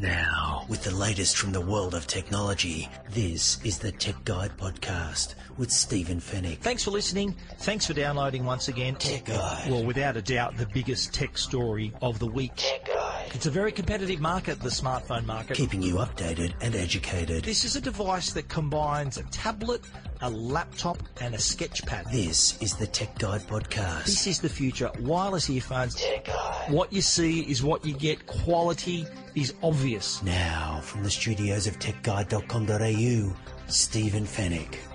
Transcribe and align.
Now, 0.00 0.64
with 0.66 0.82
the 0.82 0.94
latest 0.94 1.36
from 1.36 1.52
the 1.52 1.60
world 1.60 1.94
of 1.94 2.06
technology, 2.06 2.88
this 3.10 3.62
is 3.64 3.78
the 3.78 3.92
Tech 3.92 4.24
Guide 4.24 4.50
Podcast 4.56 5.34
with 5.58 5.70
Stephen 5.70 6.20
Fenech. 6.20 6.56
Thanks 6.60 6.84
for 6.84 6.90
listening. 6.90 7.36
Thanks 7.58 7.84
for 7.84 7.92
downloading 7.92 8.46
once 8.46 8.68
again. 8.68 8.94
Tech 8.94 9.26
Guide. 9.26 9.70
Well, 9.70 9.84
without 9.84 10.16
a 10.16 10.22
doubt, 10.22 10.56
the 10.56 10.64
biggest 10.64 11.12
tech 11.12 11.36
story 11.36 11.92
of 12.00 12.18
the 12.18 12.26
week. 12.26 12.52
Tech 12.56 12.86
Guide. 12.86 13.30
It's 13.34 13.44
a 13.44 13.50
very 13.50 13.72
competitive 13.72 14.20
market, 14.20 14.58
the 14.60 14.70
smartphone 14.70 15.26
market. 15.26 15.54
Keeping 15.54 15.82
you 15.82 15.96
updated 15.96 16.54
and 16.62 16.74
educated. 16.74 17.44
This 17.44 17.64
is 17.64 17.76
a 17.76 17.80
device 17.82 18.32
that 18.32 18.48
combines 18.48 19.18
a 19.18 19.22
tablet, 19.24 19.82
a 20.22 20.30
laptop, 20.30 20.98
and 21.20 21.34
a 21.34 21.38
sketch 21.38 21.84
pad. 21.86 22.06
This 22.12 22.60
is 22.60 22.74
the 22.74 22.86
Tech 22.86 23.18
Guide 23.18 23.42
Podcast. 23.42 24.04
This 24.04 24.26
is 24.26 24.40
the 24.40 24.48
future. 24.48 24.90
Wireless 25.00 25.48
earphones. 25.48 25.94
Tech 25.94 26.26
Guide. 26.26 26.70
What 26.70 26.92
you 26.92 27.00
see 27.00 27.40
is 27.42 27.62
what 27.62 27.84
you 27.84 27.94
get. 27.94 28.26
Quality 28.26 29.06
is 29.34 29.54
obvious. 29.62 30.22
Now, 30.22 30.80
from 30.82 31.02
the 31.02 31.10
studios 31.10 31.66
of 31.66 31.78
techguide.com.au, 31.78 33.36
Stephen 33.68 34.24
Fenech. 34.24 34.89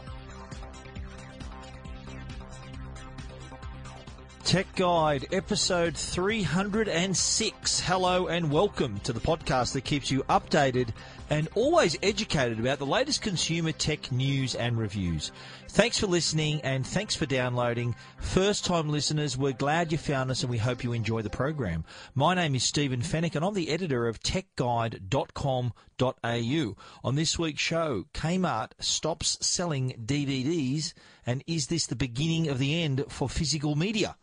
Tech 4.56 4.72
Guide, 4.78 5.28
episode 5.34 5.98
306. 5.98 7.80
Hello 7.82 8.28
and 8.28 8.50
welcome 8.50 9.02
to 9.02 9.12
the 9.12 9.20
podcast 9.20 9.74
that 9.74 9.84
keeps 9.84 10.10
you 10.10 10.24
updated 10.30 10.92
and 11.30 11.50
always 11.56 11.98
educated 12.02 12.62
about 12.62 12.80
the 12.80 12.86
latest 12.86 13.22
consumer 13.22 13.74
tech 13.74 14.14
news 14.14 14.56
and 14.56 14.78
reviews. 14.78 15.34
Thanks 15.68 16.00
for 16.00 16.08
listening 16.08 16.62
and 16.62 16.88
thanks 16.88 17.18
for 17.18 17.26
downloading. 17.26 17.98
First 18.20 18.64
time 18.64 18.88
listeners, 18.88 19.38
we're 19.38 19.52
glad 19.52 19.92
you 19.92 19.98
found 19.98 20.32
us 20.32 20.42
and 20.42 20.50
we 20.50 20.58
hope 20.58 20.86
you 20.86 20.94
enjoy 20.94 21.22
the 21.22 21.30
program. 21.30 21.84
My 22.14 22.34
name 22.34 22.56
is 22.56 22.64
Stephen 22.64 23.02
Fenech 23.02 23.36
and 23.36 23.44
I'm 23.44 23.56
the 23.56 23.70
editor 23.70 24.08
of 24.08 24.22
techguide.com.au. 24.22 26.76
On 27.04 27.16
this 27.16 27.38
week's 27.38 27.62
show, 27.62 28.06
Kmart 28.14 28.72
stops 28.80 29.38
selling 29.46 30.02
DVDs 30.06 30.94
and 31.26 31.44
is 31.46 31.68
this 31.68 31.88
the 31.88 31.96
beginning 31.98 32.48
of 32.48 32.58
the 32.58 32.82
end 32.82 33.04
for 33.10 33.28
physical 33.28 33.76
media? 33.76 34.16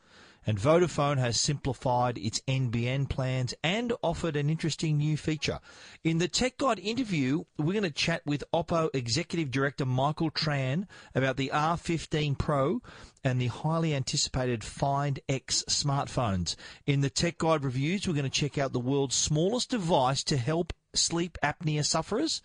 And 0.47 0.59
Vodafone 0.59 1.19
has 1.19 1.41
simplified 1.41 2.19
its 2.19 2.41
NBN 2.49 3.09
plans 3.09 3.55
and 3.63 3.93
offered 4.03 4.37
an 4.37 4.51
interesting 4.51 4.99
new 4.99 5.17
feature. 5.17 5.61
In 6.05 6.19
the 6.19 6.29
Tech 6.29 6.59
Guide 6.59 6.79
interview, 6.79 7.45
we're 7.59 7.73
going 7.73 7.83
to 7.85 7.91
chat 7.91 8.23
with 8.27 8.45
Oppo 8.53 8.91
Executive 8.95 9.51
Director 9.51 9.87
Michael 9.87 10.31
Tran 10.31 10.87
about 11.15 11.37
the 11.37 11.51
R15 11.55 12.37
Pro 12.39 12.83
and 13.25 13.41
the 13.41 13.47
highly 13.47 13.95
anticipated 13.95 14.65
Find 14.65 15.21
X 15.29 15.65
smartphones. 15.69 16.57
In 16.87 17.01
the 17.01 17.11
Tech 17.11 17.39
Guide 17.39 17.65
reviews, 17.65 18.07
we're 18.07 18.15
going 18.15 18.25
to 18.25 18.31
check 18.31 18.59
out 18.59 18.73
the 18.73 18.81
world's 18.81 19.17
smallest 19.17 19.71
device 19.71 20.25
to 20.25 20.37
help 20.37 20.73
sleep 20.95 21.39
apnea 21.43 21.85
sufferers. 21.85 22.43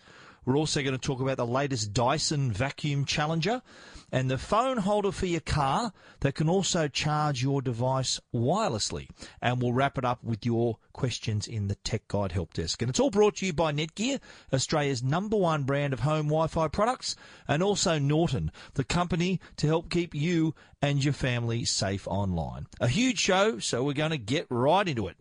We're 0.48 0.56
also 0.56 0.80
going 0.80 0.94
to 0.94 0.98
talk 0.98 1.20
about 1.20 1.36
the 1.36 1.46
latest 1.46 1.92
Dyson 1.92 2.50
Vacuum 2.50 3.04
Challenger 3.04 3.60
and 4.10 4.30
the 4.30 4.38
phone 4.38 4.78
holder 4.78 5.12
for 5.12 5.26
your 5.26 5.42
car 5.42 5.92
that 6.20 6.36
can 6.36 6.48
also 6.48 6.88
charge 6.88 7.42
your 7.42 7.60
device 7.60 8.18
wirelessly. 8.34 9.08
And 9.42 9.60
we'll 9.60 9.74
wrap 9.74 9.98
it 9.98 10.06
up 10.06 10.24
with 10.24 10.46
your 10.46 10.78
questions 10.94 11.46
in 11.46 11.68
the 11.68 11.74
Tech 11.74 12.08
Guide 12.08 12.32
Help 12.32 12.54
Desk. 12.54 12.80
And 12.80 12.88
it's 12.88 12.98
all 12.98 13.10
brought 13.10 13.36
to 13.36 13.46
you 13.46 13.52
by 13.52 13.72
Netgear, 13.72 14.20
Australia's 14.50 15.02
number 15.02 15.36
one 15.36 15.64
brand 15.64 15.92
of 15.92 16.00
home 16.00 16.28
Wi-Fi 16.28 16.68
products, 16.68 17.14
and 17.46 17.62
also 17.62 17.98
Norton, 17.98 18.50
the 18.72 18.84
company 18.84 19.42
to 19.58 19.66
help 19.66 19.90
keep 19.90 20.14
you 20.14 20.54
and 20.80 21.04
your 21.04 21.12
family 21.12 21.66
safe 21.66 22.08
online. 22.08 22.68
A 22.80 22.88
huge 22.88 23.18
show, 23.18 23.58
so 23.58 23.84
we're 23.84 23.92
going 23.92 24.12
to 24.12 24.16
get 24.16 24.46
right 24.48 24.88
into 24.88 25.08
it. 25.08 25.16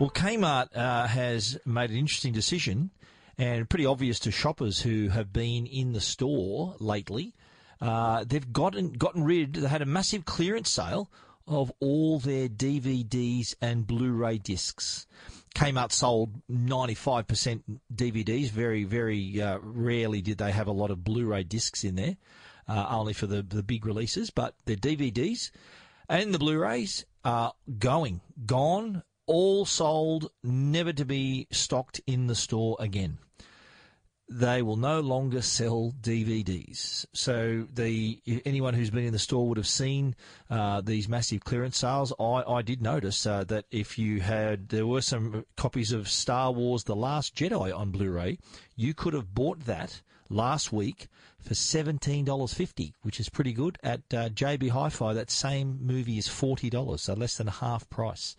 Well, 0.00 0.10
Kmart 0.10 0.76
uh, 0.76 1.06
has 1.06 1.56
made 1.64 1.90
an 1.90 1.96
interesting 1.96 2.32
decision 2.32 2.90
and 3.38 3.70
pretty 3.70 3.86
obvious 3.86 4.18
to 4.20 4.32
shoppers 4.32 4.80
who 4.80 5.08
have 5.08 5.32
been 5.32 5.66
in 5.66 5.92
the 5.92 6.00
store 6.00 6.74
lately. 6.80 7.34
Uh, 7.80 8.24
they've 8.26 8.52
gotten 8.52 8.92
gotten 8.92 9.22
rid. 9.22 9.54
They 9.54 9.68
had 9.68 9.82
a 9.82 9.86
massive 9.86 10.24
clearance 10.24 10.68
sale 10.68 11.12
of 11.46 11.72
all 11.78 12.18
their 12.18 12.48
DVDs 12.48 13.54
and 13.60 13.86
Blu-ray 13.86 14.38
discs. 14.38 15.06
Kmart 15.54 15.92
sold 15.92 16.42
95% 16.50 17.62
DVDs. 17.94 18.50
Very, 18.50 18.82
very 18.82 19.40
uh, 19.40 19.58
rarely 19.62 20.22
did 20.22 20.38
they 20.38 20.50
have 20.50 20.66
a 20.66 20.72
lot 20.72 20.90
of 20.90 21.04
Blu-ray 21.04 21.44
discs 21.44 21.84
in 21.84 21.94
there, 21.94 22.16
uh, 22.66 22.86
only 22.90 23.12
for 23.12 23.28
the 23.28 23.42
the 23.42 23.62
big 23.62 23.86
releases. 23.86 24.30
But 24.30 24.56
their 24.64 24.76
DVDs 24.76 25.52
and 26.08 26.34
the 26.34 26.38
Blu-rays 26.40 27.04
are 27.24 27.52
going, 27.78 28.22
gone, 28.44 29.04
all 29.26 29.64
sold, 29.64 30.30
never 30.42 30.92
to 30.92 31.04
be 31.04 31.46
stocked 31.50 32.00
in 32.06 32.26
the 32.26 32.34
store 32.34 32.76
again. 32.78 33.18
They 34.28 34.62
will 34.62 34.76
no 34.76 35.00
longer 35.00 35.42
sell 35.42 35.92
DVDs. 36.00 37.04
So 37.12 37.66
the 37.72 38.20
anyone 38.46 38.72
who's 38.72 38.88
been 38.88 39.04
in 39.04 39.12
the 39.12 39.18
store 39.18 39.46
would 39.48 39.58
have 39.58 39.66
seen 39.66 40.16
uh, 40.48 40.80
these 40.80 41.10
massive 41.10 41.44
clearance 41.44 41.76
sales. 41.76 42.12
I, 42.18 42.42
I 42.46 42.62
did 42.62 42.80
notice 42.80 43.26
uh, 43.26 43.44
that 43.44 43.66
if 43.70 43.98
you 43.98 44.22
had, 44.22 44.70
there 44.70 44.86
were 44.86 45.02
some 45.02 45.44
copies 45.56 45.92
of 45.92 46.08
Star 46.08 46.52
Wars: 46.52 46.84
The 46.84 46.96
Last 46.96 47.36
Jedi 47.36 47.76
on 47.76 47.90
Blu-ray. 47.90 48.38
You 48.76 48.94
could 48.94 49.12
have 49.12 49.34
bought 49.34 49.66
that 49.66 50.00
last 50.30 50.72
week 50.72 51.08
for 51.38 51.54
$17.50, 51.54 52.94
which 53.02 53.20
is 53.20 53.28
pretty 53.28 53.52
good. 53.52 53.78
At 53.82 54.00
uh, 54.12 54.30
JB 54.30 54.70
Hi-Fi, 54.70 55.12
that 55.12 55.30
same 55.30 55.78
movie 55.82 56.16
is 56.16 56.28
$40, 56.28 56.98
so 56.98 57.12
less 57.14 57.36
than 57.36 57.46
half 57.46 57.88
price. 57.90 58.36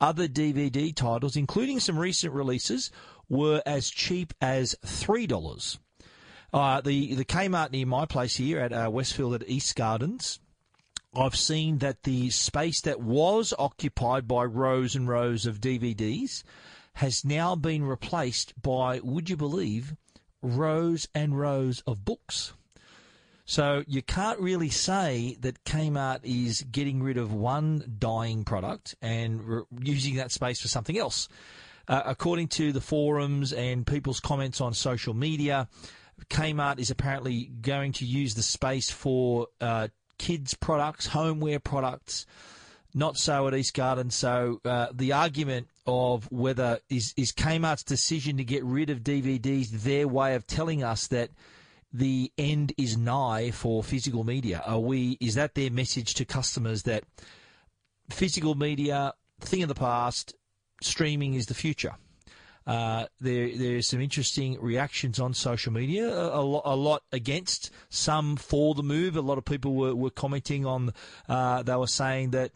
Other 0.00 0.28
DVD 0.28 0.94
titles, 0.94 1.36
including 1.36 1.80
some 1.80 1.98
recent 1.98 2.32
releases, 2.32 2.90
were 3.28 3.62
as 3.64 3.90
cheap 3.90 4.34
as 4.40 4.76
three 4.84 5.26
dollars. 5.26 5.78
Uh, 6.52 6.80
the 6.80 7.14
the 7.14 7.24
Kmart 7.24 7.72
near 7.72 7.86
my 7.86 8.06
place 8.06 8.36
here 8.36 8.60
at 8.60 8.72
uh, 8.72 8.90
Westfield 8.90 9.34
at 9.34 9.48
East 9.48 9.74
Gardens. 9.74 10.40
I've 11.16 11.36
seen 11.36 11.78
that 11.78 12.02
the 12.02 12.30
space 12.30 12.80
that 12.82 13.00
was 13.00 13.54
occupied 13.56 14.26
by 14.26 14.44
rows 14.44 14.96
and 14.96 15.08
rows 15.08 15.46
of 15.46 15.60
DVDs 15.60 16.42
has 16.94 17.24
now 17.24 17.54
been 17.54 17.84
replaced 17.84 18.60
by, 18.60 19.00
would 19.00 19.30
you 19.30 19.36
believe, 19.36 19.94
rows 20.42 21.08
and 21.14 21.38
rows 21.38 21.82
of 21.86 22.04
books. 22.04 22.52
So 23.46 23.84
you 23.86 24.02
can't 24.02 24.40
really 24.40 24.70
say 24.70 25.36
that 25.40 25.64
Kmart 25.64 26.20
is 26.22 26.62
getting 26.62 27.02
rid 27.02 27.18
of 27.18 27.32
one 27.32 27.96
dying 27.98 28.44
product 28.44 28.94
and 29.02 29.42
re- 29.46 29.62
using 29.82 30.16
that 30.16 30.32
space 30.32 30.60
for 30.60 30.68
something 30.68 30.96
else. 30.96 31.28
Uh, 31.86 32.02
according 32.06 32.48
to 32.48 32.72
the 32.72 32.80
forums 32.80 33.52
and 33.52 33.86
people's 33.86 34.18
comments 34.18 34.62
on 34.62 34.72
social 34.72 35.12
media, 35.12 35.68
Kmart 36.30 36.78
is 36.78 36.90
apparently 36.90 37.50
going 37.60 37.92
to 37.92 38.06
use 38.06 38.34
the 38.34 38.42
space 38.42 38.90
for 38.90 39.48
uh, 39.60 39.88
kids' 40.16 40.54
products, 40.54 41.06
homeware 41.06 41.60
products. 41.60 42.24
Not 42.94 43.18
so 43.18 43.48
at 43.48 43.54
East 43.54 43.74
Garden. 43.74 44.10
So 44.10 44.60
uh, 44.64 44.86
the 44.94 45.12
argument 45.12 45.68
of 45.86 46.30
whether 46.30 46.78
is 46.88 47.12
is 47.16 47.32
Kmart's 47.32 47.82
decision 47.82 48.36
to 48.36 48.44
get 48.44 48.64
rid 48.64 48.88
of 48.88 49.00
DVDs 49.00 49.70
their 49.82 50.06
way 50.06 50.36
of 50.36 50.46
telling 50.46 50.84
us 50.84 51.08
that 51.08 51.30
the 51.94 52.32
end 52.36 52.72
is 52.76 52.96
nigh 52.96 53.52
for 53.52 53.82
physical 53.84 54.24
media? 54.24 54.62
Are 54.66 54.80
we? 54.80 55.16
Is 55.20 55.36
that 55.36 55.54
their 55.54 55.70
message 55.70 56.14
to 56.14 56.24
customers 56.24 56.82
that 56.82 57.04
physical 58.10 58.56
media 58.56 59.14
thing 59.40 59.62
of 59.62 59.68
the 59.68 59.76
past, 59.76 60.34
streaming 60.82 61.34
is 61.34 61.46
the 61.46 61.54
future? 61.54 61.94
Uh, 62.66 63.06
there, 63.20 63.56
there's 63.56 63.88
some 63.88 64.00
interesting 64.00 64.60
reactions 64.60 65.20
on 65.20 65.34
social 65.34 65.72
media. 65.72 66.08
A, 66.08 66.40
a, 66.40 66.42
lot, 66.42 66.62
a, 66.64 66.74
lot, 66.74 67.02
against, 67.12 67.70
some 67.90 68.36
for 68.36 68.74
the 68.74 68.82
move. 68.82 69.16
A 69.16 69.20
lot 69.20 69.38
of 69.38 69.44
people 69.44 69.74
were, 69.74 69.94
were 69.94 70.10
commenting 70.10 70.66
on. 70.66 70.92
Uh, 71.28 71.62
they 71.62 71.76
were 71.76 71.86
saying 71.86 72.30
that 72.30 72.50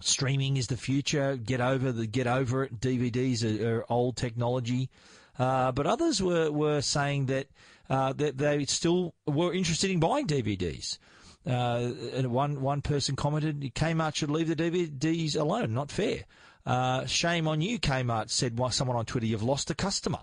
streaming 0.00 0.56
is 0.56 0.66
the 0.66 0.76
future. 0.76 1.36
Get 1.36 1.60
over 1.60 1.92
the 1.92 2.06
get 2.06 2.26
over 2.26 2.64
it. 2.64 2.80
DVDs 2.80 3.44
are, 3.44 3.78
are 3.78 3.92
old 3.92 4.16
technology. 4.16 4.90
Uh, 5.38 5.70
but 5.70 5.86
others 5.86 6.22
were, 6.22 6.50
were 6.50 6.80
saying 6.80 7.26
that 7.26 7.46
uh, 7.88 8.12
that 8.14 8.38
they 8.38 8.64
still 8.66 9.14
were 9.26 9.52
interested 9.52 9.90
in 9.90 10.00
buying 10.00 10.26
DVDs. 10.26 10.98
Uh, 11.46 11.92
and 12.14 12.32
one 12.32 12.60
one 12.60 12.82
person 12.82 13.14
commented, 13.14 13.60
Kmart 13.74 14.16
should 14.16 14.30
leave 14.30 14.48
the 14.48 14.56
DVDs 14.56 15.38
alone. 15.38 15.72
Not 15.74 15.92
fair. 15.92 16.24
Uh, 16.64 17.06
shame 17.06 17.46
on 17.46 17.60
you, 17.60 17.78
Kmart 17.78 18.30
said 18.30 18.58
someone 18.72 18.96
on 18.96 19.06
Twitter. 19.06 19.26
You've 19.26 19.42
lost 19.42 19.70
a 19.70 19.74
customer. 19.74 20.20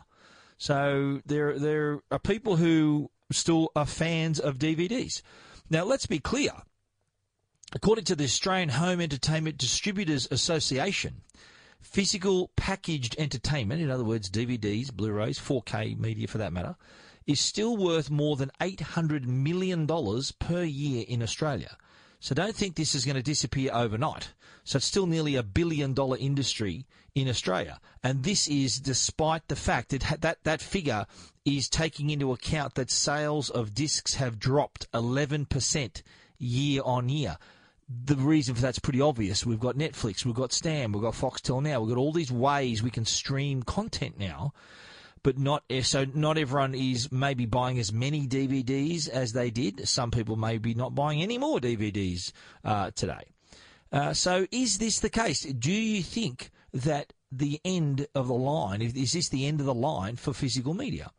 So 0.57 1.21
there 1.25 1.57
there 1.57 2.01
are 2.11 2.19
people 2.19 2.57
who 2.57 3.09
still 3.31 3.71
are 3.75 3.85
fans 3.85 4.39
of 4.39 4.57
DVDs. 4.57 5.21
Now 5.69 5.85
let's 5.85 6.05
be 6.05 6.19
clear. 6.19 6.51
According 7.75 8.05
to 8.05 8.15
the 8.15 8.25
Australian 8.25 8.69
Home 8.69 9.01
Entertainment 9.01 9.57
Distributors 9.57 10.27
Association, 10.29 11.21
physical 11.81 12.51
packaged 12.55 13.15
entertainment, 13.17 13.81
in 13.81 13.89
other 13.89 14.03
words, 14.03 14.29
DVDs, 14.29 14.93
Blu-rays, 14.93 15.39
4K 15.39 15.97
media 15.97 16.27
for 16.27 16.37
that 16.37 16.53
matter, 16.53 16.75
is 17.25 17.39
still 17.39 17.77
worth 17.77 18.09
more 18.09 18.35
than 18.35 18.51
$800 18.59 19.25
million 19.25 19.87
per 20.39 20.63
year 20.63 21.05
in 21.07 21.21
Australia. 21.23 21.77
So 22.19 22.33
don't 22.33 22.55
think 22.55 22.75
this 22.75 22.95
is 22.95 23.05
going 23.05 23.15
to 23.15 23.23
disappear 23.23 23.71
overnight. 23.73 24.31
So 24.63 24.77
it's 24.77 24.85
still 24.85 25.07
nearly 25.07 25.35
a 25.35 25.43
billion 25.43 25.93
dollar 25.93 26.17
industry 26.17 26.85
in 27.15 27.27
Australia. 27.27 27.79
And 28.01 28.23
this 28.23 28.47
is 28.47 28.79
despite 28.79 29.47
the 29.47 29.55
fact 29.55 29.89
that 29.89 30.21
that, 30.21 30.43
that 30.43 30.61
figure 30.61 31.05
is 31.45 31.69
taking 31.69 32.09
into 32.09 32.31
account 32.31 32.75
that 32.75 32.89
sales 32.89 33.49
of 33.49 33.73
discs 33.73 34.15
have 34.15 34.39
dropped 34.39 34.89
11% 34.93 36.01
year 36.37 36.81
on 36.85 37.09
year. 37.09 37.37
The 38.05 38.15
reason 38.15 38.55
for 38.55 38.61
that's 38.61 38.79
pretty 38.79 39.01
obvious. 39.01 39.45
We've 39.45 39.59
got 39.59 39.75
Netflix, 39.75 40.25
we've 40.25 40.33
got 40.33 40.53
Stan, 40.53 40.93
we've 40.93 41.03
got 41.03 41.13
Foxtel 41.13 41.61
now, 41.61 41.81
we've 41.81 41.93
got 41.93 41.99
all 41.99 42.13
these 42.13 42.31
ways 42.31 42.81
we 42.81 42.89
can 42.89 43.05
stream 43.05 43.63
content 43.63 44.17
now 44.17 44.53
but 45.23 45.37
not 45.37 45.63
so 45.81 46.05
not 46.13 46.37
everyone 46.37 46.75
is 46.75 47.11
maybe 47.11 47.45
buying 47.45 47.79
as 47.79 47.91
many 47.91 48.27
DVDs 48.27 49.09
as 49.09 49.33
they 49.33 49.49
did. 49.49 49.87
Some 49.87 50.11
people 50.11 50.35
may 50.35 50.57
be 50.57 50.73
not 50.73 50.93
buying 50.93 51.21
any 51.21 51.37
more 51.37 51.59
DVDs 51.59 52.31
uh, 52.63 52.91
today. 52.91 53.25
Uh, 53.91 54.13
so 54.13 54.45
is 54.51 54.77
this 54.77 54.99
the 54.99 55.09
case? 55.09 55.43
Do 55.43 55.71
you 55.71 56.03
think 56.03 56.51
that 56.73 57.13
the 57.31 57.59
end 57.63 58.07
of 58.13 58.27
the 58.27 58.33
line 58.33 58.81
is 58.81 59.13
this 59.13 59.29
the 59.29 59.47
end 59.47 59.59
of 59.59 59.65
the 59.65 59.73
line 59.73 60.17
for 60.17 60.33
physical 60.33 60.73
media? 60.73 61.11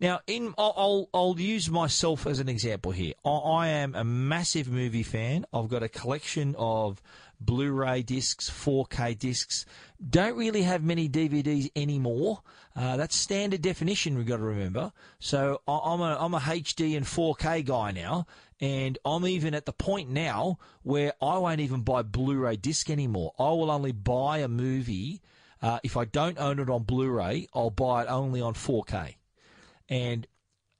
Now, 0.00 0.20
in 0.26 0.54
I'll, 0.58 0.74
I'll, 0.76 1.08
I'll 1.14 1.40
use 1.40 1.70
myself 1.70 2.26
as 2.26 2.40
an 2.40 2.48
example 2.48 2.92
here. 2.92 3.14
I, 3.24 3.30
I 3.30 3.68
am 3.68 3.94
a 3.94 4.04
massive 4.04 4.68
movie 4.68 5.02
fan. 5.02 5.46
I've 5.52 5.68
got 5.68 5.82
a 5.82 5.88
collection 5.88 6.54
of 6.58 7.00
Blu-ray 7.40 8.02
discs, 8.02 8.50
4K 8.50 9.18
discs. 9.18 9.66
Don't 10.08 10.36
really 10.36 10.62
have 10.62 10.82
many 10.82 11.08
DVDs 11.08 11.70
anymore. 11.76 12.42
Uh, 12.76 12.96
that's 12.96 13.14
standard 13.14 13.62
definition. 13.62 14.16
We've 14.16 14.26
got 14.26 14.38
to 14.38 14.42
remember. 14.42 14.92
So 15.20 15.60
I'm 15.68 16.00
a 16.00 16.16
I'm 16.18 16.34
a 16.34 16.40
HD 16.40 16.96
and 16.96 17.06
4K 17.06 17.64
guy 17.64 17.92
now, 17.92 18.26
and 18.60 18.98
I'm 19.04 19.26
even 19.26 19.54
at 19.54 19.64
the 19.64 19.72
point 19.72 20.10
now 20.10 20.58
where 20.82 21.12
I 21.22 21.38
won't 21.38 21.60
even 21.60 21.82
buy 21.82 22.02
Blu-ray 22.02 22.56
disc 22.56 22.90
anymore. 22.90 23.32
I 23.38 23.44
will 23.44 23.70
only 23.70 23.92
buy 23.92 24.38
a 24.38 24.48
movie 24.48 25.22
uh, 25.62 25.78
if 25.84 25.96
I 25.96 26.04
don't 26.04 26.38
own 26.38 26.58
it 26.58 26.68
on 26.68 26.82
Blu-ray. 26.82 27.48
I'll 27.54 27.70
buy 27.70 28.02
it 28.02 28.08
only 28.08 28.40
on 28.40 28.54
4K, 28.54 29.14
and 29.88 30.26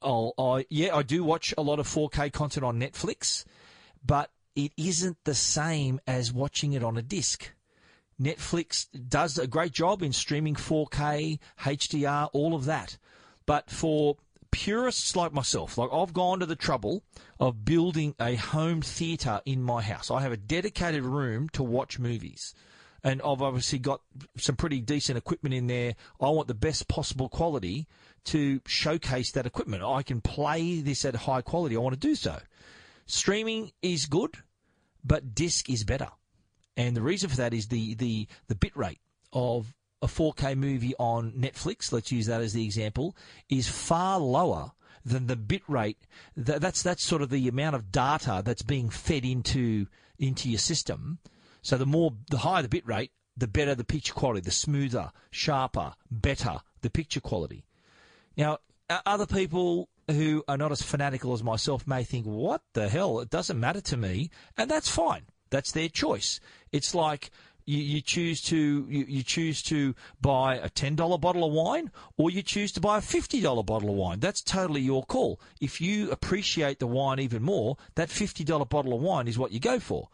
I'll 0.01 0.33
I 0.37 0.65
yeah 0.69 0.93
I 0.93 1.01
do 1.01 1.23
watch 1.23 1.53
a 1.57 1.61
lot 1.61 1.79
of 1.79 1.87
4K 1.87 2.33
content 2.33 2.65
on 2.65 2.77
Netflix, 2.77 3.45
but 4.05 4.31
it 4.53 4.73
isn't 4.75 5.17
the 5.23 5.35
same 5.35 6.01
as 6.05 6.33
watching 6.33 6.73
it 6.73 6.83
on 6.83 6.97
a 6.97 7.01
disc. 7.01 7.51
Netflix 8.21 8.87
does 9.09 9.37
a 9.37 9.47
great 9.47 9.73
job 9.73 10.01
in 10.01 10.13
streaming 10.13 10.55
4K, 10.55 11.39
HDR, 11.59 12.29
all 12.33 12.55
of 12.55 12.65
that. 12.65 12.97
But 13.45 13.69
for 13.69 14.17
purists 14.51 15.15
like 15.15 15.33
myself, 15.33 15.77
like 15.77 15.89
I've 15.91 16.13
gone 16.13 16.39
to 16.39 16.45
the 16.45 16.55
trouble 16.55 17.03
of 17.39 17.65
building 17.65 18.15
a 18.19 18.35
home 18.35 18.81
theatre 18.81 19.41
in 19.45 19.61
my 19.61 19.81
house. 19.81 20.09
I 20.09 20.21
have 20.21 20.31
a 20.31 20.37
dedicated 20.37 21.03
room 21.03 21.49
to 21.49 21.63
watch 21.63 21.99
movies. 21.99 22.53
And 23.03 23.21
I've 23.21 23.41
obviously 23.41 23.77
got 23.77 24.01
some 24.37 24.55
pretty 24.55 24.79
decent 24.79 25.17
equipment 25.17 25.53
in 25.53 25.67
there. 25.67 25.95
I 26.19 26.29
want 26.29 26.47
the 26.47 26.55
best 26.55 26.87
possible 26.87 27.29
quality 27.29 27.85
to 28.25 28.61
showcase 28.65 29.31
that 29.33 29.45
equipment. 29.45 29.83
I 29.83 30.01
can 30.01 30.21
play 30.21 30.79
this 30.79 31.05
at 31.05 31.15
high 31.15 31.41
quality. 31.41 31.75
I 31.75 31.79
want 31.79 31.93
to 31.93 32.07
do 32.07 32.15
so. 32.15 32.39
Streaming 33.05 33.71
is 33.83 34.07
good, 34.07 34.37
but 35.03 35.35
disc 35.35 35.69
is 35.69 35.83
better. 35.83 36.09
And 36.77 36.95
the 36.95 37.01
reason 37.01 37.29
for 37.29 37.37
that 37.37 37.53
is 37.53 37.67
the, 37.67 37.93
the, 37.95 38.27
the 38.47 38.55
bit 38.55 38.75
rate 38.75 38.99
of 39.31 39.73
a 40.01 40.07
4K 40.07 40.55
movie 40.55 40.93
on 40.99 41.31
Netflix, 41.31 41.91
let's 41.91 42.11
use 42.11 42.25
that 42.27 42.41
as 42.41 42.53
the 42.53 42.65
example, 42.65 43.15
is 43.49 43.67
far 43.67 44.19
lower 44.19 44.71
than 45.05 45.27
the 45.27 45.35
bit 45.35 45.63
rate. 45.67 45.97
That's, 46.35 46.81
that's 46.81 47.03
sort 47.03 47.21
of 47.21 47.29
the 47.29 47.47
amount 47.47 47.75
of 47.75 47.91
data 47.91 48.41
that's 48.43 48.63
being 48.63 48.89
fed 48.89 49.23
into, 49.23 49.87
into 50.17 50.49
your 50.49 50.59
system. 50.59 51.19
So 51.61 51.77
the 51.77 51.85
more, 51.85 52.13
the 52.29 52.39
higher 52.39 52.61
the 52.61 52.69
bit 52.69 52.85
rate, 52.85 53.11
the 53.37 53.47
better 53.47 53.75
the 53.75 53.83
picture 53.83 54.13
quality, 54.13 54.41
the 54.41 54.51
smoother, 54.51 55.11
sharper, 55.31 55.93
better 56.09 56.57
the 56.81 56.89
picture 56.89 57.21
quality. 57.21 57.65
Now, 58.37 58.59
other 59.05 59.25
people 59.25 59.89
who 60.09 60.43
are 60.47 60.57
not 60.57 60.71
as 60.71 60.81
fanatical 60.81 61.33
as 61.33 61.43
myself 61.43 61.87
may 61.87 62.03
think, 62.03 62.25
what 62.25 62.61
the 62.73 62.89
hell? 62.89 63.19
It 63.19 63.29
doesn't 63.29 63.59
matter 63.59 63.81
to 63.81 63.97
me. 63.97 64.29
And 64.57 64.69
that's 64.69 64.89
fine. 64.89 65.23
That's 65.55 65.71
their 65.71 65.87
choice. 65.87 66.41
It's 66.73 66.93
like 66.93 67.31
you, 67.65 67.77
you 67.77 68.01
choose 68.01 68.41
to 68.41 68.85
you, 68.89 69.05
you, 69.07 69.23
choose 69.23 69.61
to 69.63 69.95
buy 70.19 70.55
a 70.55 70.67
ten 70.67 70.97
dollar 70.97 71.17
bottle 71.17 71.45
of 71.45 71.53
wine 71.53 71.91
or 72.17 72.29
you 72.29 72.41
choose 72.41 72.73
to 72.73 72.81
buy 72.81 72.97
a 72.97 73.01
fifty 73.01 73.39
dollar 73.39 73.63
bottle 73.63 73.89
of 73.89 73.95
wine. 73.95 74.19
That's 74.19 74.41
totally 74.41 74.81
your 74.81 75.05
call. 75.05 75.39
If 75.61 75.79
you 75.79 76.11
appreciate 76.11 76.79
the 76.79 76.87
wine 76.87 77.19
even 77.19 77.41
more, 77.41 77.77
that 77.95 78.09
fifty 78.09 78.43
dollar 78.43 78.65
bottle 78.65 78.93
of 78.93 79.01
wine 79.01 79.29
is 79.29 79.39
what 79.39 79.53
you 79.53 79.61
go 79.61 79.79
for. 79.79 80.09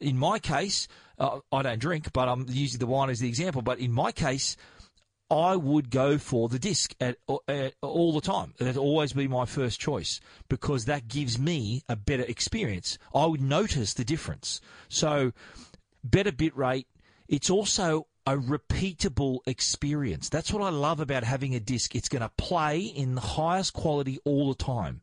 In 0.00 0.16
my 0.16 0.38
case, 0.38 0.88
uh, 1.18 1.40
I 1.52 1.60
don't 1.60 1.78
drink, 1.78 2.14
but 2.14 2.26
I'm 2.26 2.46
using 2.48 2.78
the 2.78 2.86
wine 2.86 3.10
as 3.10 3.20
the 3.20 3.28
example. 3.28 3.60
But 3.60 3.78
in 3.78 3.92
my 3.92 4.12
case, 4.12 4.56
I 5.30 5.56
would 5.56 5.90
go 5.90 6.18
for 6.18 6.48
the 6.48 6.58
disc 6.58 6.94
at, 7.00 7.16
at, 7.48 7.74
all 7.82 8.12
the 8.12 8.20
time. 8.20 8.54
That'd 8.58 8.76
always 8.76 9.12
be 9.12 9.26
my 9.26 9.44
first 9.44 9.80
choice 9.80 10.20
because 10.48 10.84
that 10.84 11.08
gives 11.08 11.38
me 11.38 11.82
a 11.88 11.96
better 11.96 12.22
experience. 12.22 12.98
I 13.14 13.26
would 13.26 13.42
notice 13.42 13.94
the 13.94 14.04
difference. 14.04 14.60
So, 14.88 15.32
better 16.04 16.32
bit 16.32 16.56
rate. 16.56 16.86
It's 17.28 17.50
also 17.50 18.06
a 18.24 18.36
repeatable 18.36 19.38
experience. 19.46 20.28
That's 20.28 20.52
what 20.52 20.62
I 20.62 20.68
love 20.68 21.00
about 21.00 21.24
having 21.24 21.54
a 21.54 21.60
disc. 21.60 21.94
It's 21.94 22.08
going 22.08 22.22
to 22.22 22.30
play 22.36 22.80
in 22.80 23.14
the 23.14 23.20
highest 23.20 23.72
quality 23.72 24.18
all 24.24 24.48
the 24.48 24.62
time. 24.62 25.00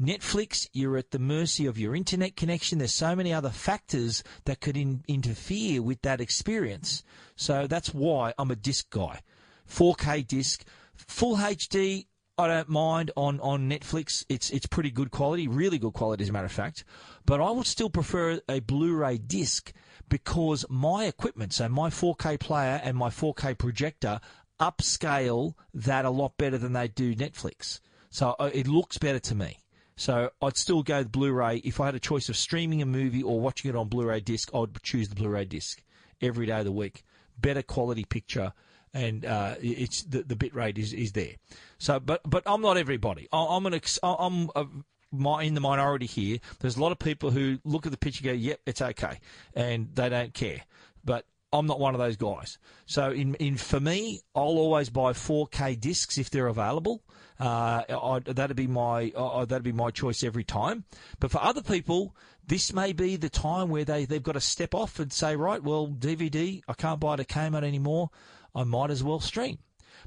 Netflix, 0.00 0.68
you're 0.72 0.96
at 0.96 1.12
the 1.12 1.18
mercy 1.18 1.66
of 1.66 1.78
your 1.78 1.94
internet 1.94 2.34
connection. 2.36 2.78
There's 2.78 2.94
so 2.94 3.14
many 3.14 3.32
other 3.32 3.50
factors 3.50 4.24
that 4.46 4.60
could 4.60 4.76
in, 4.76 5.04
interfere 5.06 5.80
with 5.82 6.02
that 6.02 6.20
experience. 6.20 7.04
So 7.36 7.68
that's 7.68 7.94
why 7.94 8.34
I'm 8.38 8.50
a 8.50 8.56
disc 8.56 8.90
guy. 8.90 9.20
4K 9.72 10.26
disc, 10.26 10.64
full 10.94 11.36
HD. 11.36 12.06
I 12.38 12.46
don't 12.46 12.68
mind 12.68 13.10
on, 13.16 13.40
on 13.40 13.68
Netflix. 13.70 14.24
It's 14.28 14.50
it's 14.50 14.66
pretty 14.66 14.90
good 14.90 15.10
quality, 15.10 15.48
really 15.48 15.78
good 15.78 15.92
quality, 15.92 16.22
as 16.24 16.30
a 16.30 16.32
matter 16.32 16.46
of 16.46 16.52
fact. 16.52 16.84
But 17.24 17.40
I 17.40 17.50
would 17.50 17.66
still 17.66 17.90
prefer 17.90 18.40
a 18.48 18.60
Blu-ray 18.60 19.18
disc 19.18 19.72
because 20.08 20.64
my 20.68 21.04
equipment, 21.04 21.52
so 21.52 21.68
my 21.68 21.88
4K 21.88 22.40
player 22.40 22.80
and 22.82 22.96
my 22.96 23.08
4K 23.08 23.56
projector, 23.56 24.20
upscale 24.60 25.54
that 25.74 26.04
a 26.04 26.10
lot 26.10 26.36
better 26.36 26.58
than 26.58 26.72
they 26.72 26.88
do 26.88 27.14
Netflix. 27.14 27.80
So 28.10 28.36
uh, 28.38 28.50
it 28.52 28.66
looks 28.66 28.98
better 28.98 29.20
to 29.20 29.34
me. 29.34 29.58
So 29.96 30.30
I'd 30.40 30.56
still 30.56 30.82
go 30.82 30.98
with 30.98 31.12
Blu-ray. 31.12 31.58
If 31.58 31.80
I 31.80 31.86
had 31.86 31.94
a 31.94 32.00
choice 32.00 32.28
of 32.28 32.36
streaming 32.36 32.82
a 32.82 32.86
movie 32.86 33.22
or 33.22 33.40
watching 33.40 33.70
it 33.70 33.76
on 33.76 33.88
Blu-ray 33.88 34.20
disc, 34.20 34.50
I'd 34.54 34.82
choose 34.82 35.08
the 35.08 35.14
Blu-ray 35.14 35.44
disc 35.46 35.82
every 36.20 36.46
day 36.46 36.58
of 36.58 36.64
the 36.64 36.72
week. 36.72 37.04
Better 37.38 37.62
quality 37.62 38.04
picture 38.04 38.52
and 38.94 39.24
uh, 39.24 39.54
it's 39.60 40.02
the, 40.02 40.22
the 40.22 40.36
bit 40.36 40.54
rate 40.54 40.78
is, 40.78 40.92
is 40.92 41.12
there. 41.12 41.34
So, 41.78 42.00
but 42.00 42.20
but 42.24 42.42
I'm 42.46 42.60
not 42.60 42.76
everybody. 42.76 43.28
I'm 43.32 43.66
an 43.66 43.80
I'm 44.02 44.50
a, 44.54 44.66
my, 45.10 45.42
in 45.42 45.54
the 45.54 45.60
minority 45.60 46.06
here. 46.06 46.38
There's 46.60 46.76
a 46.76 46.80
lot 46.80 46.92
of 46.92 46.98
people 46.98 47.30
who 47.30 47.58
look 47.64 47.86
at 47.86 47.92
the 47.92 47.98
picture 47.98 48.28
and 48.28 48.38
go, 48.38 48.48
"Yep, 48.48 48.60
it's 48.66 48.82
okay," 48.82 49.20
and 49.54 49.94
they 49.94 50.08
don't 50.08 50.34
care. 50.34 50.62
But 51.04 51.26
I'm 51.52 51.66
not 51.66 51.78
one 51.78 51.94
of 51.94 52.00
those 52.00 52.16
guys. 52.16 52.58
So 52.86 53.10
in 53.10 53.34
in 53.36 53.56
for 53.56 53.78
me, 53.78 54.20
I'll 54.34 54.42
always 54.42 54.88
buy 54.88 55.12
4K 55.12 55.78
discs 55.78 56.18
if 56.18 56.30
they're 56.30 56.46
available. 56.46 57.02
Uh, 57.38 57.82
I, 57.88 58.20
that'd 58.24 58.56
be 58.56 58.66
my 58.66 59.12
that'd 59.46 59.62
be 59.62 59.72
my 59.72 59.90
choice 59.90 60.22
every 60.22 60.44
time. 60.44 60.84
But 61.20 61.30
for 61.30 61.42
other 61.42 61.62
people, 61.62 62.16
this 62.46 62.72
may 62.72 62.92
be 62.92 63.16
the 63.16 63.28
time 63.28 63.68
where 63.68 63.84
they 63.84 64.06
they've 64.06 64.22
got 64.22 64.32
to 64.32 64.40
step 64.40 64.74
off 64.74 64.98
and 64.98 65.12
say, 65.12 65.36
right, 65.36 65.62
well, 65.62 65.88
DVD, 65.88 66.62
I 66.68 66.72
can't 66.72 67.00
buy 67.00 67.14
it 67.14 67.20
at 67.20 67.28
Kmart 67.28 67.64
anymore. 67.64 68.10
I 68.54 68.64
might 68.64 68.90
as 68.90 69.02
well 69.02 69.20
stream. 69.20 69.58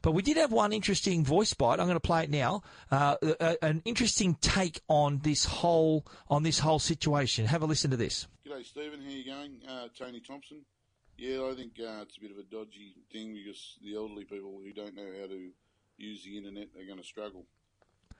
But 0.02 0.12
we 0.12 0.22
did 0.22 0.38
have 0.38 0.52
one 0.52 0.74
interesting 0.74 1.24
voice 1.24 1.54
bite. 1.54 1.80
I'm 1.80 1.88
going 1.88 1.94
to 1.94 2.00
play 2.00 2.24
it 2.24 2.30
now. 2.30 2.64
Uh, 2.92 3.16
an 3.62 3.82
interesting 3.86 4.36
take 4.42 4.82
on 4.88 5.20
this 5.20 5.46
whole 5.46 6.06
on 6.30 6.44
this 6.44 6.60
whole 6.60 6.80
situation. 6.80 7.46
Have 7.46 7.64
a 7.64 7.66
listen 7.66 7.92
to 7.92 7.98
this. 7.98 8.28
G'day, 8.46 8.66
Stephen. 8.66 9.02
How 9.02 9.10
you 9.10 9.26
going? 9.26 9.62
Uh, 9.68 9.88
Tony 9.98 10.20
Thompson. 10.20 10.62
Yeah, 11.18 11.50
I 11.50 11.56
think 11.56 11.74
uh, 11.80 12.02
it's 12.02 12.18
a 12.18 12.22
bit 12.22 12.32
of 12.32 12.38
a 12.38 12.44
dodgy 12.44 12.96
thing 13.12 13.34
because 13.34 13.78
the 13.82 13.96
elderly 13.96 14.26
people 14.26 14.60
who 14.62 14.74
don't 14.74 14.96
know 14.96 15.10
how 15.22 15.28
to 15.28 15.50
use 15.98 16.24
the 16.24 16.38
internet 16.38 16.68
are 16.78 16.86
going 16.86 17.00
to 17.00 17.06
struggle. 17.06 17.46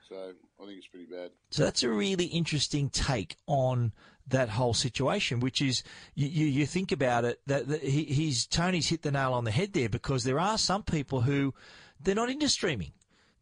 So 0.08 0.32
I 0.60 0.66
think 0.66 0.78
it's 0.78 0.86
pretty 0.86 1.06
bad. 1.06 1.30
So 1.50 1.64
that's 1.64 1.82
a 1.82 1.88
really 1.88 2.26
interesting 2.26 2.90
take 2.90 3.36
on 3.46 3.92
that 4.28 4.50
whole 4.50 4.74
situation, 4.74 5.40
which 5.40 5.60
is 5.60 5.82
you, 6.14 6.26
you, 6.26 6.46
you 6.46 6.66
think 6.66 6.92
about 6.92 7.24
it 7.24 7.40
that, 7.46 7.68
that 7.68 7.82
he, 7.82 8.04
he's 8.04 8.46
Tony's 8.46 8.88
hit 8.88 9.02
the 9.02 9.10
nail 9.10 9.32
on 9.32 9.44
the 9.44 9.50
head 9.50 9.72
there 9.72 9.88
because 9.88 10.24
there 10.24 10.40
are 10.40 10.58
some 10.58 10.82
people 10.82 11.22
who 11.22 11.54
they're 12.00 12.14
not 12.14 12.30
into 12.30 12.48
streaming. 12.48 12.92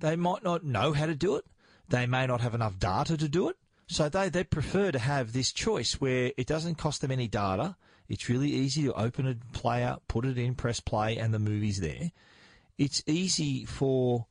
They 0.00 0.16
might 0.16 0.42
not 0.42 0.64
know 0.64 0.92
how 0.92 1.06
to 1.06 1.14
do 1.14 1.37
it. 1.37 1.44
They 1.88 2.06
may 2.06 2.26
not 2.26 2.40
have 2.40 2.54
enough 2.54 2.78
data 2.78 3.16
to 3.16 3.28
do 3.28 3.49
it. 3.49 3.56
So 3.87 4.09
they, 4.09 4.28
they 4.28 4.44
prefer 4.44 4.90
to 4.90 4.99
have 4.99 5.33
this 5.33 5.52
choice 5.52 6.00
where 6.00 6.33
it 6.37 6.47
doesn't 6.47 6.76
cost 6.76 7.00
them 7.00 7.11
any 7.11 7.28
data. 7.28 7.76
It's 8.09 8.28
really 8.28 8.50
easy 8.50 8.85
to 8.85 8.94
open 8.94 9.26
a 9.26 9.37
player, 9.56 9.97
put 10.09 10.25
it 10.25 10.38
in, 10.38 10.54
press 10.54 10.80
play, 10.80 11.16
and 11.16 11.33
the 11.33 11.38
movie's 11.38 11.80
there. 11.80 12.11
It's 12.78 13.02
easy 13.06 13.64
for 13.64 14.26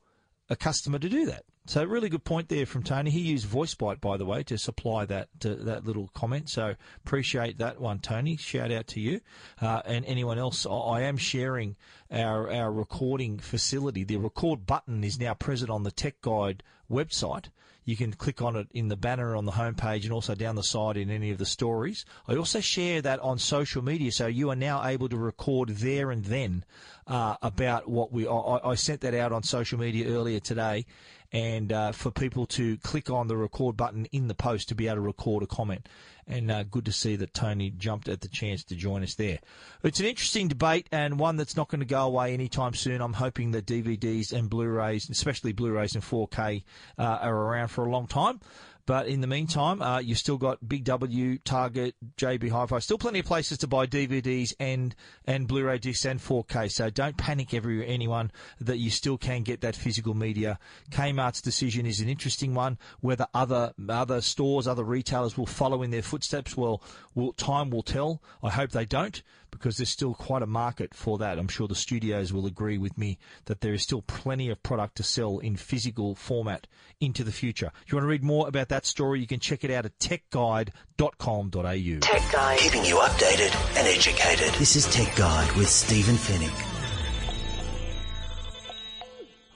a 0.48 0.56
customer 0.56 0.98
to 0.98 1.08
do 1.08 1.26
that. 1.26 1.44
So 1.66 1.82
really 1.82 2.10
good 2.10 2.24
point 2.24 2.50
there 2.50 2.66
from 2.66 2.82
Tony. 2.82 3.10
He 3.10 3.20
used 3.20 3.48
VoiceBite, 3.48 3.98
by 3.98 4.18
the 4.18 4.26
way, 4.26 4.42
to 4.42 4.58
supply 4.58 5.06
that 5.06 5.28
uh, 5.46 5.54
that 5.60 5.86
little 5.86 6.10
comment. 6.12 6.50
So 6.50 6.74
appreciate 6.98 7.56
that 7.56 7.80
one, 7.80 8.00
Tony. 8.00 8.36
Shout 8.36 8.70
out 8.70 8.86
to 8.88 9.00
you 9.00 9.22
uh, 9.62 9.80
and 9.86 10.04
anyone 10.04 10.38
else. 10.38 10.66
I 10.66 11.00
am 11.02 11.16
sharing 11.16 11.76
our 12.10 12.52
our 12.52 12.70
recording 12.70 13.38
facility. 13.38 14.04
The 14.04 14.18
record 14.18 14.66
button 14.66 15.02
is 15.04 15.18
now 15.18 15.32
present 15.32 15.70
on 15.70 15.84
the 15.84 15.90
Tech 15.90 16.20
Guide 16.20 16.62
website. 16.90 17.46
You 17.86 17.96
can 17.96 18.12
click 18.12 18.40
on 18.40 18.56
it 18.56 18.68
in 18.72 18.88
the 18.88 18.96
banner 18.96 19.36
on 19.36 19.44
the 19.44 19.52
homepage 19.52 20.04
and 20.04 20.12
also 20.12 20.34
down 20.34 20.56
the 20.56 20.62
side 20.62 20.96
in 20.96 21.10
any 21.10 21.30
of 21.30 21.38
the 21.38 21.46
stories. 21.46 22.04
I 22.26 22.34
also 22.34 22.60
share 22.60 23.02
that 23.02 23.20
on 23.20 23.38
social 23.38 23.82
media, 23.82 24.10
so 24.10 24.26
you 24.26 24.50
are 24.50 24.56
now 24.56 24.84
able 24.86 25.08
to 25.10 25.16
record 25.16 25.68
there 25.68 26.10
and 26.10 26.24
then 26.24 26.64
uh, 27.06 27.36
about 27.42 27.88
what 27.88 28.10
we. 28.12 28.26
I, 28.26 28.60
I 28.64 28.74
sent 28.74 29.02
that 29.02 29.14
out 29.14 29.32
on 29.32 29.42
social 29.42 29.78
media 29.78 30.08
earlier 30.08 30.40
today, 30.40 30.86
and 31.34 31.72
uh, 31.72 31.90
for 31.90 32.12
people 32.12 32.46
to 32.46 32.76
click 32.78 33.10
on 33.10 33.26
the 33.26 33.36
record 33.36 33.76
button 33.76 34.06
in 34.12 34.28
the 34.28 34.34
post 34.34 34.68
to 34.68 34.74
be 34.74 34.86
able 34.86 34.94
to 34.94 35.00
record 35.00 35.42
a 35.42 35.46
comment. 35.48 35.88
And 36.28 36.50
uh, 36.50 36.62
good 36.62 36.84
to 36.86 36.92
see 36.92 37.16
that 37.16 37.34
Tony 37.34 37.70
jumped 37.70 38.08
at 38.08 38.20
the 38.20 38.28
chance 38.28 38.62
to 38.64 38.76
join 38.76 39.02
us 39.02 39.16
there. 39.16 39.40
It's 39.82 39.98
an 39.98 40.06
interesting 40.06 40.46
debate 40.46 40.86
and 40.92 41.18
one 41.18 41.36
that's 41.36 41.56
not 41.56 41.68
going 41.68 41.80
to 41.80 41.86
go 41.86 42.06
away 42.06 42.32
anytime 42.32 42.72
soon. 42.72 43.02
I'm 43.02 43.12
hoping 43.12 43.50
that 43.50 43.66
DVDs 43.66 44.32
and 44.32 44.48
Blu-rays, 44.48 45.10
especially 45.10 45.52
Blu-rays 45.52 45.96
and 45.96 46.04
4K, 46.04 46.62
uh, 46.98 47.02
are 47.02 47.36
around 47.36 47.68
for 47.68 47.84
a 47.84 47.90
long 47.90 48.06
time. 48.06 48.40
But 48.86 49.06
in 49.06 49.20
the 49.20 49.26
meantime, 49.26 49.80
uh, 49.80 49.98
you've 49.98 50.18
still 50.18 50.36
got 50.36 50.68
Big 50.68 50.84
W, 50.84 51.38
Target, 51.38 51.94
JB 52.18 52.50
Hi-Fi. 52.50 52.78
Still 52.80 52.98
plenty 52.98 53.20
of 53.20 53.26
places 53.26 53.58
to 53.58 53.66
buy 53.66 53.86
DVDs 53.86 54.52
and 54.60 54.94
and 55.24 55.48
Blu-ray 55.48 55.78
discs 55.78 56.04
and 56.04 56.20
4K. 56.20 56.70
So 56.70 56.90
don't 56.90 57.16
panic, 57.16 57.54
every 57.54 57.86
anyone 57.86 58.30
that 58.60 58.78
you 58.78 58.90
still 58.90 59.16
can 59.16 59.42
get 59.42 59.62
that 59.62 59.74
physical 59.74 60.14
media. 60.14 60.58
Kmart's 60.90 61.40
decision 61.40 61.86
is 61.86 62.00
an 62.00 62.08
interesting 62.08 62.54
one. 62.54 62.78
Whether 63.00 63.26
other 63.32 63.72
other 63.88 64.20
stores, 64.20 64.66
other 64.66 64.84
retailers 64.84 65.38
will 65.38 65.46
follow 65.46 65.82
in 65.82 65.90
their 65.90 66.02
footsteps, 66.02 66.56
well, 66.56 66.82
will 67.14 67.32
time 67.32 67.70
will 67.70 67.82
tell. 67.82 68.22
I 68.42 68.50
hope 68.50 68.70
they 68.70 68.84
don't 68.84 69.22
because 69.54 69.76
there's 69.76 69.88
still 69.88 70.14
quite 70.14 70.42
a 70.42 70.46
market 70.46 70.94
for 70.94 71.18
that. 71.18 71.38
I'm 71.38 71.48
sure 71.48 71.66
the 71.66 71.74
studios 71.74 72.32
will 72.32 72.46
agree 72.46 72.78
with 72.78 72.96
me 72.98 73.18
that 73.46 73.60
there 73.60 73.72
is 73.72 73.82
still 73.82 74.02
plenty 74.02 74.50
of 74.50 74.62
product 74.62 74.96
to 74.96 75.02
sell 75.02 75.38
in 75.38 75.56
physical 75.56 76.14
format 76.14 76.66
into 77.00 77.24
the 77.24 77.32
future. 77.32 77.70
If 77.86 77.92
you 77.92 77.96
want 77.96 78.04
to 78.04 78.10
read 78.10 78.24
more 78.24 78.48
about 78.48 78.68
that 78.68 78.86
story, 78.86 79.20
you 79.20 79.26
can 79.26 79.40
check 79.40 79.64
it 79.64 79.70
out 79.70 79.86
at 79.86 79.98
techguide.com.au. 79.98 81.98
Tech 82.00 82.32
Guide. 82.32 82.58
Keeping 82.58 82.84
you 82.84 82.96
updated 82.96 83.54
and 83.78 83.88
educated. 83.88 84.54
This 84.58 84.76
is 84.76 84.86
Tech 84.86 85.14
Guide 85.16 85.52
with 85.56 85.68
Stephen 85.68 86.16
Fenech. 86.16 86.73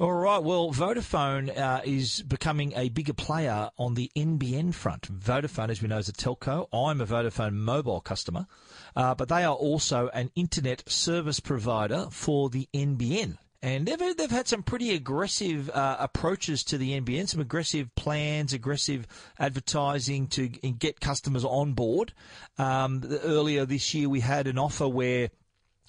All 0.00 0.12
right. 0.12 0.38
Well, 0.38 0.70
Vodafone 0.70 1.58
uh, 1.58 1.80
is 1.84 2.22
becoming 2.22 2.72
a 2.76 2.88
bigger 2.88 3.14
player 3.14 3.68
on 3.78 3.94
the 3.94 4.12
NBN 4.14 4.72
front. 4.72 5.12
Vodafone, 5.12 5.70
as 5.70 5.82
we 5.82 5.88
know, 5.88 5.98
is 5.98 6.08
a 6.08 6.12
telco. 6.12 6.68
I'm 6.72 7.00
a 7.00 7.06
Vodafone 7.06 7.54
mobile 7.54 8.00
customer, 8.00 8.46
uh, 8.94 9.16
but 9.16 9.28
they 9.28 9.42
are 9.42 9.56
also 9.56 10.08
an 10.14 10.30
internet 10.36 10.88
service 10.88 11.40
provider 11.40 12.06
for 12.12 12.48
the 12.48 12.68
NBN. 12.72 13.38
And 13.60 13.88
they've, 13.88 14.16
they've 14.16 14.30
had 14.30 14.46
some 14.46 14.62
pretty 14.62 14.94
aggressive 14.94 15.68
uh, 15.70 15.96
approaches 15.98 16.62
to 16.64 16.78
the 16.78 17.00
NBN, 17.00 17.28
some 17.28 17.40
aggressive 17.40 17.92
plans, 17.96 18.52
aggressive 18.52 19.04
advertising 19.36 20.28
to 20.28 20.46
get 20.46 21.00
customers 21.00 21.44
on 21.44 21.72
board. 21.72 22.12
Um, 22.56 23.02
earlier 23.24 23.66
this 23.66 23.94
year, 23.94 24.08
we 24.08 24.20
had 24.20 24.46
an 24.46 24.58
offer 24.58 24.86
where 24.86 25.30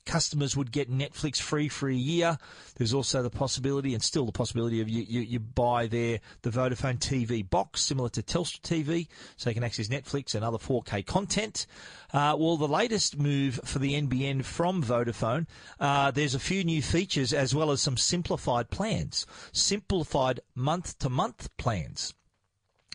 customers 0.10 0.58
would 0.58 0.72
get 0.72 0.92
Netflix 0.92 1.40
free 1.40 1.70
for 1.70 1.88
a 1.88 1.94
year. 1.94 2.40
There's 2.76 2.96
also 2.96 3.22
the 3.22 3.30
possibility, 3.30 3.94
and 3.94 4.02
still 4.02 4.26
the 4.26 4.32
possibility, 4.32 4.82
of 4.82 4.90
you, 4.90 5.06
you, 5.08 5.22
you 5.22 5.40
buy 5.40 5.86
their 5.86 6.20
the 6.42 6.50
Vodafone 6.50 6.98
TV 6.98 7.48
box, 7.48 7.82
similar 7.82 8.10
to 8.10 8.24
Telstra 8.24 8.62
TV, 8.62 9.08
so 9.38 9.52
you 9.52 9.54
can 9.54 9.64
access 9.64 9.88
Netflix 9.88 10.34
and 10.34 10.44
other 10.44 10.58
4K 10.58 11.06
content. 11.06 11.68
Uh, 12.12 12.36
well, 12.40 12.58
the 12.58 12.68
latest 12.68 13.20
move 13.20 13.60
for 13.64 13.78
the 13.78 14.02
NBN 14.02 14.44
from 14.44 14.82
Vodafone, 14.82 15.46
uh, 15.80 16.10
there's 16.10 16.34
a 16.34 16.40
few 16.40 16.64
new 16.64 16.82
features 16.82 17.32
as 17.32 17.54
well 17.54 17.70
as 17.70 17.80
some 17.80 17.96
simplified 17.96 18.72
plans, 18.72 19.28
simplified 19.52 20.40
month-to-month 20.56 21.56
plans. 21.58 22.16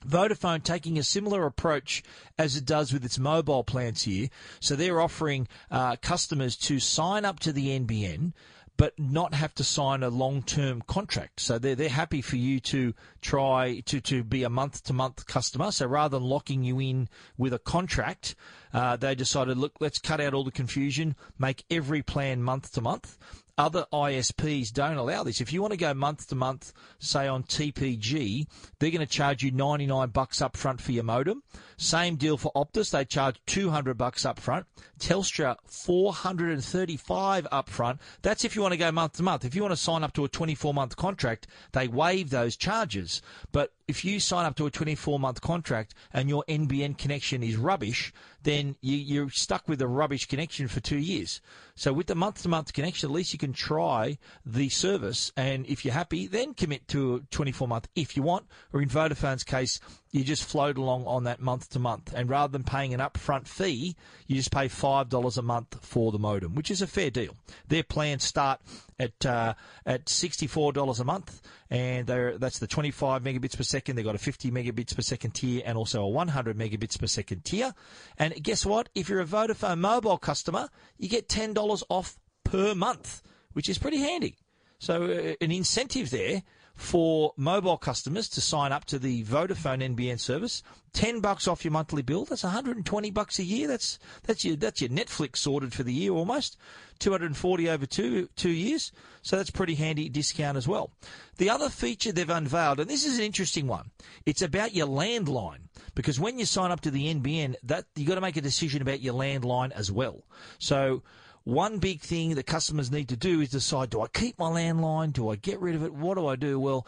Vodafone 0.06 0.62
taking 0.62 0.99
a 0.99 1.02
similar 1.02 1.46
approach 1.46 2.02
as 2.38 2.56
it 2.56 2.64
does 2.64 2.92
with 2.92 3.04
its 3.04 3.18
mobile 3.18 3.64
plans 3.64 4.02
here. 4.02 4.28
So 4.61 4.76
they're 4.76 5.00
offering 5.00 5.49
uh, 5.70 5.96
customers 5.96 6.56
to 6.58 6.80
sign 6.80 7.25
up 7.25 7.40
to 7.40 7.52
the 7.52 7.78
NBN 7.78 8.32
but 8.76 8.99
not 8.99 9.34
have 9.34 9.54
to 9.54 9.64
sign 9.64 10.02
a 10.02 10.08
long-term 10.08 10.82
contract. 10.82 11.40
So 11.40 11.58
they're, 11.58 11.76
they're 11.76 11.88
happy 11.88 12.20
for 12.23 12.37
you 12.37 12.58
to 12.61 12.92
try 13.20 13.80
to, 13.87 14.00
to 14.00 14.25
be 14.25 14.42
a 14.42 14.50
month-to-month 14.50 15.26
customer. 15.26 15.70
So 15.70 15.87
rather 15.87 16.18
than 16.18 16.28
locking 16.28 16.64
you 16.64 16.80
in 16.80 17.08
with 17.38 17.52
a 17.52 17.58
contract, 17.58 18.34
uh, 18.73 18.96
they 18.96 19.14
decided, 19.14 19.58
look, 19.58 19.75
let's 19.80 19.99
cut 19.99 20.20
out 20.20 20.34
all 20.34 20.44
the 20.44 20.50
confusion, 20.50 21.14
make 21.38 21.64
every 21.70 22.02
plan 22.02 22.42
month-to-month. 22.42 23.16
Other 23.56 23.87
ISPs 23.92 24.73
don't 24.73 24.96
allow 24.96 25.23
this. 25.23 25.40
If 25.40 25.52
you 25.52 25.62
want 25.62 25.73
to 25.73 25.76
go 25.76 25.94
month 25.94 26.26
to 26.28 26.34
month, 26.34 26.73
say 26.99 27.28
on 27.28 27.44
TPG, 27.44 28.49
they're 28.78 28.90
going 28.90 28.99
to 28.99 29.06
charge 29.06 29.44
you 29.44 29.52
99 29.52 30.08
bucks 30.08 30.42
up 30.42 30.56
front 30.56 30.80
for 30.80 30.90
your 30.90 31.04
modem. 31.04 31.44
Same 31.76 32.16
deal 32.16 32.37
for 32.37 32.50
Optus, 32.54 32.90
they 32.90 33.04
charge 33.04 33.40
200 33.46 33.96
bucks 33.96 34.25
up 34.25 34.40
front. 34.40 34.66
Telstra 34.99 35.56
435 35.66 37.46
up 37.52 37.68
front. 37.68 38.00
That's 38.23 38.44
if 38.44 38.56
you 38.56 38.62
want 38.62 38.73
to 38.73 38.78
go 38.78 38.90
month 38.90 39.14
to 39.14 39.23
month. 39.23 39.44
If 39.44 39.54
you 39.54 39.62
want 39.62 39.73
to 39.73 39.76
sign 39.76 40.02
up 40.02 40.14
to 40.14 40.25
a 40.25 40.28
24 40.28 40.75
month 40.75 40.96
contract, 40.96 41.46
they 41.73 41.87
waive 41.87 42.30
those 42.30 42.56
charges. 42.56 43.23
But 43.52 43.73
if 43.86 44.04
you 44.04 44.18
sign 44.18 44.46
up 44.46 44.56
to 44.56 44.66
a 44.66 44.70
24 44.70 45.18
month 45.18 45.40
contract 45.40 45.94
and 46.12 46.28
your 46.28 46.44
NBN 46.48 46.96
connection 46.96 47.42
is 47.42 47.56
rubbish, 47.56 48.12
then 48.42 48.76
you, 48.80 49.24
are 49.24 49.30
stuck 49.30 49.68
with 49.68 49.80
a 49.82 49.88
rubbish 49.88 50.26
connection 50.26 50.68
for 50.68 50.80
two 50.80 50.98
years. 50.98 51.40
So 51.74 51.92
with 51.92 52.06
the 52.06 52.14
month 52.14 52.42
to 52.42 52.48
month 52.48 52.72
connection, 52.72 53.08
at 53.08 53.14
least 53.14 53.32
you 53.32 53.38
can 53.38 53.52
try 53.52 54.18
the 54.44 54.68
service. 54.68 55.32
And 55.36 55.66
if 55.66 55.84
you're 55.84 55.94
happy, 55.94 56.26
then 56.26 56.54
commit 56.54 56.86
to 56.88 57.16
a 57.16 57.20
24 57.30 57.68
month 57.68 57.88
if 57.94 58.16
you 58.16 58.22
want. 58.22 58.46
Or 58.72 58.80
in 58.80 58.88
Vodafone's 58.88 59.44
case, 59.44 59.80
you 60.12 60.24
just 60.24 60.44
float 60.44 60.78
along 60.78 61.06
on 61.06 61.24
that 61.24 61.40
month 61.40 61.70
to 61.70 61.78
month. 61.78 62.12
And 62.14 62.30
rather 62.30 62.52
than 62.52 62.64
paying 62.64 62.94
an 62.94 63.00
upfront 63.00 63.48
fee, 63.48 63.96
you 64.26 64.36
just 64.36 64.52
pay 64.52 64.68
$5 64.68 65.38
a 65.38 65.42
month 65.42 65.78
for 65.82 66.12
the 66.12 66.18
modem, 66.18 66.54
which 66.54 66.70
is 66.70 66.80
a 66.80 66.86
fair 66.86 67.10
deal. 67.10 67.36
Their 67.68 67.82
plans 67.82 68.24
start 68.24 68.60
at 68.98 69.26
uh, 69.26 69.54
at 69.86 70.06
$64 70.06 71.00
a 71.00 71.04
month, 71.04 71.42
and 71.70 72.06
that's 72.06 72.58
the 72.58 72.66
25 72.66 73.22
megabits 73.22 73.56
per 73.56 73.62
second. 73.62 73.96
They've 73.96 74.04
got 74.04 74.14
a 74.14 74.18
50 74.18 74.50
megabits 74.50 74.94
per 74.94 75.02
second 75.02 75.32
tier 75.32 75.62
and 75.64 75.76
also 75.76 76.02
a 76.02 76.08
100 76.08 76.56
megabits 76.56 76.98
per 76.98 77.06
second 77.06 77.44
tier. 77.44 77.74
And 78.18 78.34
guess 78.42 78.64
what? 78.64 78.88
If 78.94 79.08
you're 79.08 79.20
a 79.20 79.26
Vodafone 79.26 79.78
mobile 79.78 80.18
customer, 80.18 80.68
you 80.98 81.08
get 81.08 81.28
$10 81.28 81.82
off 81.88 82.18
per 82.44 82.74
month, 82.74 83.22
which 83.52 83.68
is 83.68 83.78
pretty 83.78 83.98
handy. 83.98 84.36
So 84.78 85.04
uh, 85.04 85.34
an 85.44 85.50
incentive 85.50 86.10
there 86.10 86.42
for 86.74 87.32
mobile 87.36 87.76
customers 87.76 88.28
to 88.28 88.40
sign 88.40 88.72
up 88.72 88.84
to 88.86 88.98
the 88.98 89.24
Vodafone 89.24 89.94
NBN 89.94 90.18
service. 90.18 90.62
Ten 90.92 91.20
bucks 91.20 91.46
off 91.48 91.64
your 91.64 91.72
monthly 91.72 92.02
bill. 92.02 92.24
That's 92.24 92.42
120 92.42 93.10
bucks 93.10 93.38
a 93.38 93.44
year. 93.44 93.68
That's 93.68 93.98
that's 94.24 94.44
your 94.44 94.56
that's 94.56 94.80
your 94.80 94.90
Netflix 94.90 95.38
sorted 95.38 95.72
for 95.72 95.82
the 95.82 95.92
year 95.92 96.12
almost. 96.12 96.56
240 96.98 97.68
over 97.70 97.86
two 97.86 98.28
two 98.36 98.50
years. 98.50 98.92
So 99.22 99.36
that's 99.36 99.50
pretty 99.50 99.74
handy 99.74 100.08
discount 100.08 100.56
as 100.56 100.68
well. 100.68 100.90
The 101.38 101.50
other 101.50 101.68
feature 101.68 102.12
they've 102.12 102.28
unveiled, 102.28 102.80
and 102.80 102.90
this 102.90 103.04
is 103.04 103.18
an 103.18 103.24
interesting 103.24 103.66
one. 103.66 103.90
It's 104.26 104.42
about 104.42 104.74
your 104.74 104.86
landline 104.86 105.68
because 105.94 106.20
when 106.20 106.38
you 106.38 106.44
sign 106.44 106.70
up 106.70 106.80
to 106.82 106.90
the 106.90 107.12
NBN, 107.14 107.54
that 107.64 107.86
you 107.96 108.06
got 108.06 108.16
to 108.16 108.20
make 108.20 108.36
a 108.36 108.40
decision 108.40 108.82
about 108.82 109.00
your 109.00 109.14
landline 109.14 109.72
as 109.72 109.90
well. 109.90 110.24
So 110.58 111.02
one 111.44 111.78
big 111.78 112.00
thing 112.00 112.34
that 112.34 112.46
customers 112.46 112.90
need 112.90 113.08
to 113.10 113.16
do 113.16 113.40
is 113.40 113.50
decide 113.50 113.90
do 113.90 114.00
I 114.00 114.08
keep 114.08 114.38
my 114.38 114.46
landline? 114.46 115.12
Do 115.12 115.28
I 115.28 115.36
get 115.36 115.60
rid 115.60 115.74
of 115.74 115.84
it? 115.84 115.94
What 115.94 116.16
do 116.16 116.26
I 116.26 116.36
do? 116.36 116.58
Well, 116.58 116.86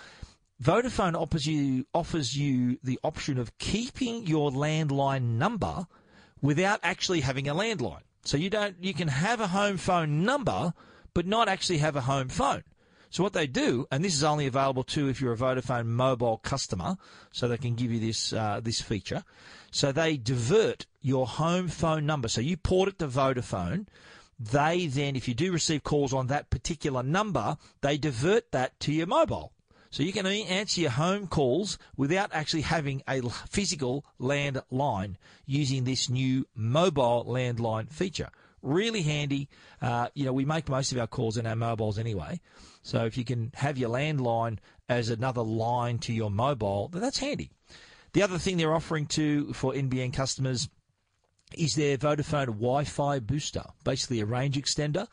Vodafone 0.62 1.14
offers 1.14 1.46
you 1.46 1.86
offers 1.92 2.36
you 2.36 2.78
the 2.82 2.98
option 3.04 3.38
of 3.38 3.56
keeping 3.58 4.26
your 4.26 4.50
landline 4.50 5.36
number 5.36 5.86
without 6.40 6.80
actually 6.82 7.20
having 7.20 7.46
a 7.46 7.54
landline. 7.54 8.00
So 8.25 8.36
you 8.36 8.48
don't 8.48 8.76
you 8.80 8.94
can 8.94 9.08
have 9.08 9.40
a 9.40 9.48
home 9.48 9.76
phone 9.76 10.25
number 10.25 10.72
but 11.12 11.26
not 11.26 11.48
actually 11.48 11.78
have 11.78 11.96
a 11.96 12.02
home 12.02 12.28
phone. 12.28 12.62
So 13.10 13.22
what 13.22 13.32
they 13.32 13.46
do, 13.46 13.86
and 13.90 14.04
this 14.04 14.14
is 14.14 14.25
only 14.25 14.46
available 14.46 14.84
to 14.84 15.08
if 15.08 15.20
you're 15.20 15.32
a 15.32 15.36
Vodafone 15.36 15.86
mobile 15.86 16.38
customer, 16.38 16.96
so 17.32 17.48
they 17.48 17.56
can 17.56 17.75
give 17.75 17.90
you 17.90 18.00
this 18.00 18.32
uh, 18.32 18.60
this 18.62 18.80
feature. 18.80 19.25
So 19.70 19.92
they 19.92 20.16
divert 20.16 20.86
your 21.00 21.26
home 21.26 21.68
phone 21.68 22.04
number. 22.04 22.28
So 22.28 22.40
you 22.40 22.56
port 22.56 22.88
it 22.88 22.98
to 22.98 23.08
Vodafone, 23.08 23.86
they 24.38 24.86
then, 24.86 25.16
if 25.16 25.28
you 25.28 25.34
do 25.34 25.52
receive 25.52 25.82
calls 25.82 26.12
on 26.12 26.26
that 26.26 26.50
particular 26.50 27.02
number, 27.02 27.56
they 27.80 27.96
divert 27.96 28.52
that 28.52 28.78
to 28.80 28.92
your 28.92 29.06
mobile. 29.06 29.52
So 29.90 30.02
you 30.02 30.12
can 30.12 30.26
answer 30.26 30.82
your 30.82 30.90
home 30.90 31.26
calls 31.26 31.78
without 31.96 32.30
actually 32.32 32.62
having 32.62 33.02
a 33.08 33.22
physical 33.48 34.04
landline 34.20 35.16
using 35.46 35.84
this 35.84 36.10
new 36.10 36.46
mobile 36.54 37.24
landline 37.24 37.90
feature. 37.90 38.28
Really 38.62 39.02
handy. 39.02 39.48
Uh, 39.80 40.08
you 40.12 40.24
know, 40.24 40.32
we 40.32 40.44
make 40.44 40.68
most 40.68 40.92
of 40.92 40.98
our 40.98 41.06
calls 41.06 41.36
in 41.36 41.46
our 41.46 41.56
mobiles 41.56 41.98
anyway. 41.98 42.40
So 42.82 43.06
if 43.06 43.16
you 43.16 43.24
can 43.24 43.52
have 43.54 43.78
your 43.78 43.90
landline 43.90 44.58
as 44.88 45.08
another 45.08 45.42
line 45.42 45.98
to 46.00 46.12
your 46.12 46.30
mobile, 46.30 46.88
then 46.88 47.00
that's 47.00 47.18
handy. 47.18 47.50
The 48.12 48.22
other 48.22 48.38
thing 48.38 48.56
they're 48.56 48.74
offering 48.74 49.06
to 49.08 49.52
for 49.52 49.72
NBN 49.72 50.12
customers 50.12 50.68
is 51.56 51.75
their 51.75 51.96
Vodafone 51.96 52.46
Wi-Fi 52.46 53.20
booster, 53.20 53.64
basically 53.84 54.20
a 54.20 54.26
range 54.26 54.56
extender. 54.56 55.08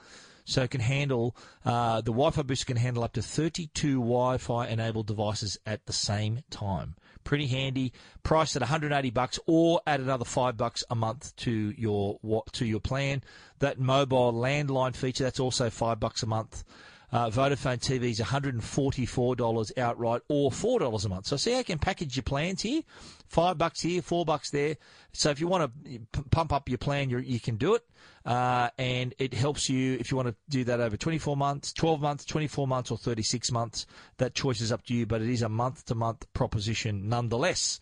So 0.45 0.63
it 0.63 0.71
can 0.71 0.81
handle 0.81 1.35
uh, 1.63 2.01
the 2.01 2.11
Wi-Fi 2.11 2.41
booster 2.41 2.65
can 2.65 2.77
handle 2.77 3.03
up 3.03 3.13
to 3.13 3.21
32 3.21 3.99
Wi-Fi 3.99 4.67
enabled 4.67 5.07
devices 5.07 5.57
at 5.65 5.85
the 5.85 5.93
same 5.93 6.41
time. 6.49 6.95
Pretty 7.23 7.47
handy. 7.47 7.93
Priced 8.23 8.57
at 8.57 8.61
180 8.61 9.09
bucks, 9.11 9.39
or 9.45 9.81
add 9.87 10.01
another 10.01 10.25
five 10.25 10.57
bucks 10.57 10.83
a 10.89 10.95
month 10.95 11.33
to 11.37 11.73
your 11.77 12.19
to 12.51 12.65
your 12.65 12.81
plan. 12.81 13.23
That 13.59 13.79
mobile 13.79 14.33
landline 14.33 14.95
feature 14.95 15.23
that's 15.23 15.39
also 15.39 15.69
five 15.69 16.01
bucks 16.01 16.23
a 16.23 16.27
month. 16.27 16.65
Uh, 17.13 17.29
Vodafone 17.29 17.77
TV 17.77 18.05
is 18.05 18.19
$144 18.19 19.77
outright 19.77 20.21
or 20.29 20.49
$4 20.49 21.05
a 21.05 21.09
month. 21.09 21.27
So 21.27 21.37
see 21.37 21.51
how 21.51 21.59
you 21.59 21.63
can 21.63 21.77
package 21.77 22.15
your 22.15 22.23
plans 22.23 22.63
here. 22.63 22.81
Five 23.27 23.59
bucks 23.59 23.81
here, 23.81 24.01
four 24.01 24.25
bucks 24.25 24.49
there. 24.49 24.77
So 25.11 25.29
if 25.29 25.39
you 25.39 25.47
want 25.47 25.71
to 25.85 25.99
pump 26.31 26.51
up 26.51 26.67
your 26.67 26.79
plan, 26.79 27.11
you 27.11 27.39
can 27.39 27.57
do 27.57 27.75
it. 27.75 27.83
Uh, 28.25 28.69
and 28.79 29.13
it 29.19 29.35
helps 29.35 29.69
you 29.69 29.95
if 29.99 30.09
you 30.09 30.17
want 30.17 30.29
to 30.29 30.35
do 30.49 30.63
that 30.63 30.79
over 30.79 30.97
24 30.97 31.37
months, 31.37 31.71
12 31.73 32.01
months, 32.01 32.25
24 32.25 32.67
months, 32.67 32.89
or 32.89 32.97
36 32.97 33.51
months. 33.51 33.85
That 34.17 34.33
choice 34.33 34.59
is 34.59 34.71
up 34.71 34.83
to 34.85 34.95
you, 34.95 35.05
but 35.05 35.21
it 35.21 35.29
is 35.29 35.43
a 35.43 35.49
month 35.49 35.85
to 35.85 35.95
month 35.95 36.25
proposition 36.33 37.09
nonetheless. 37.09 37.79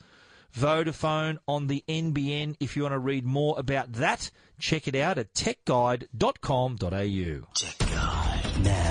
Vodafone 0.53 1.37
on 1.47 1.67
the 1.67 1.85
NBN. 1.87 2.57
If 2.59 2.75
you 2.75 2.83
want 2.83 2.93
to 2.93 2.99
read 2.99 3.25
more 3.25 3.57
about 3.57 3.93
that, 3.93 4.29
check 4.59 4.89
it 4.89 4.95
out 4.95 5.17
at 5.17 5.33
techguide.com.au. 5.33 7.47
Tech 7.55 7.77
Guide. 7.79 8.63
Now, 8.63 8.90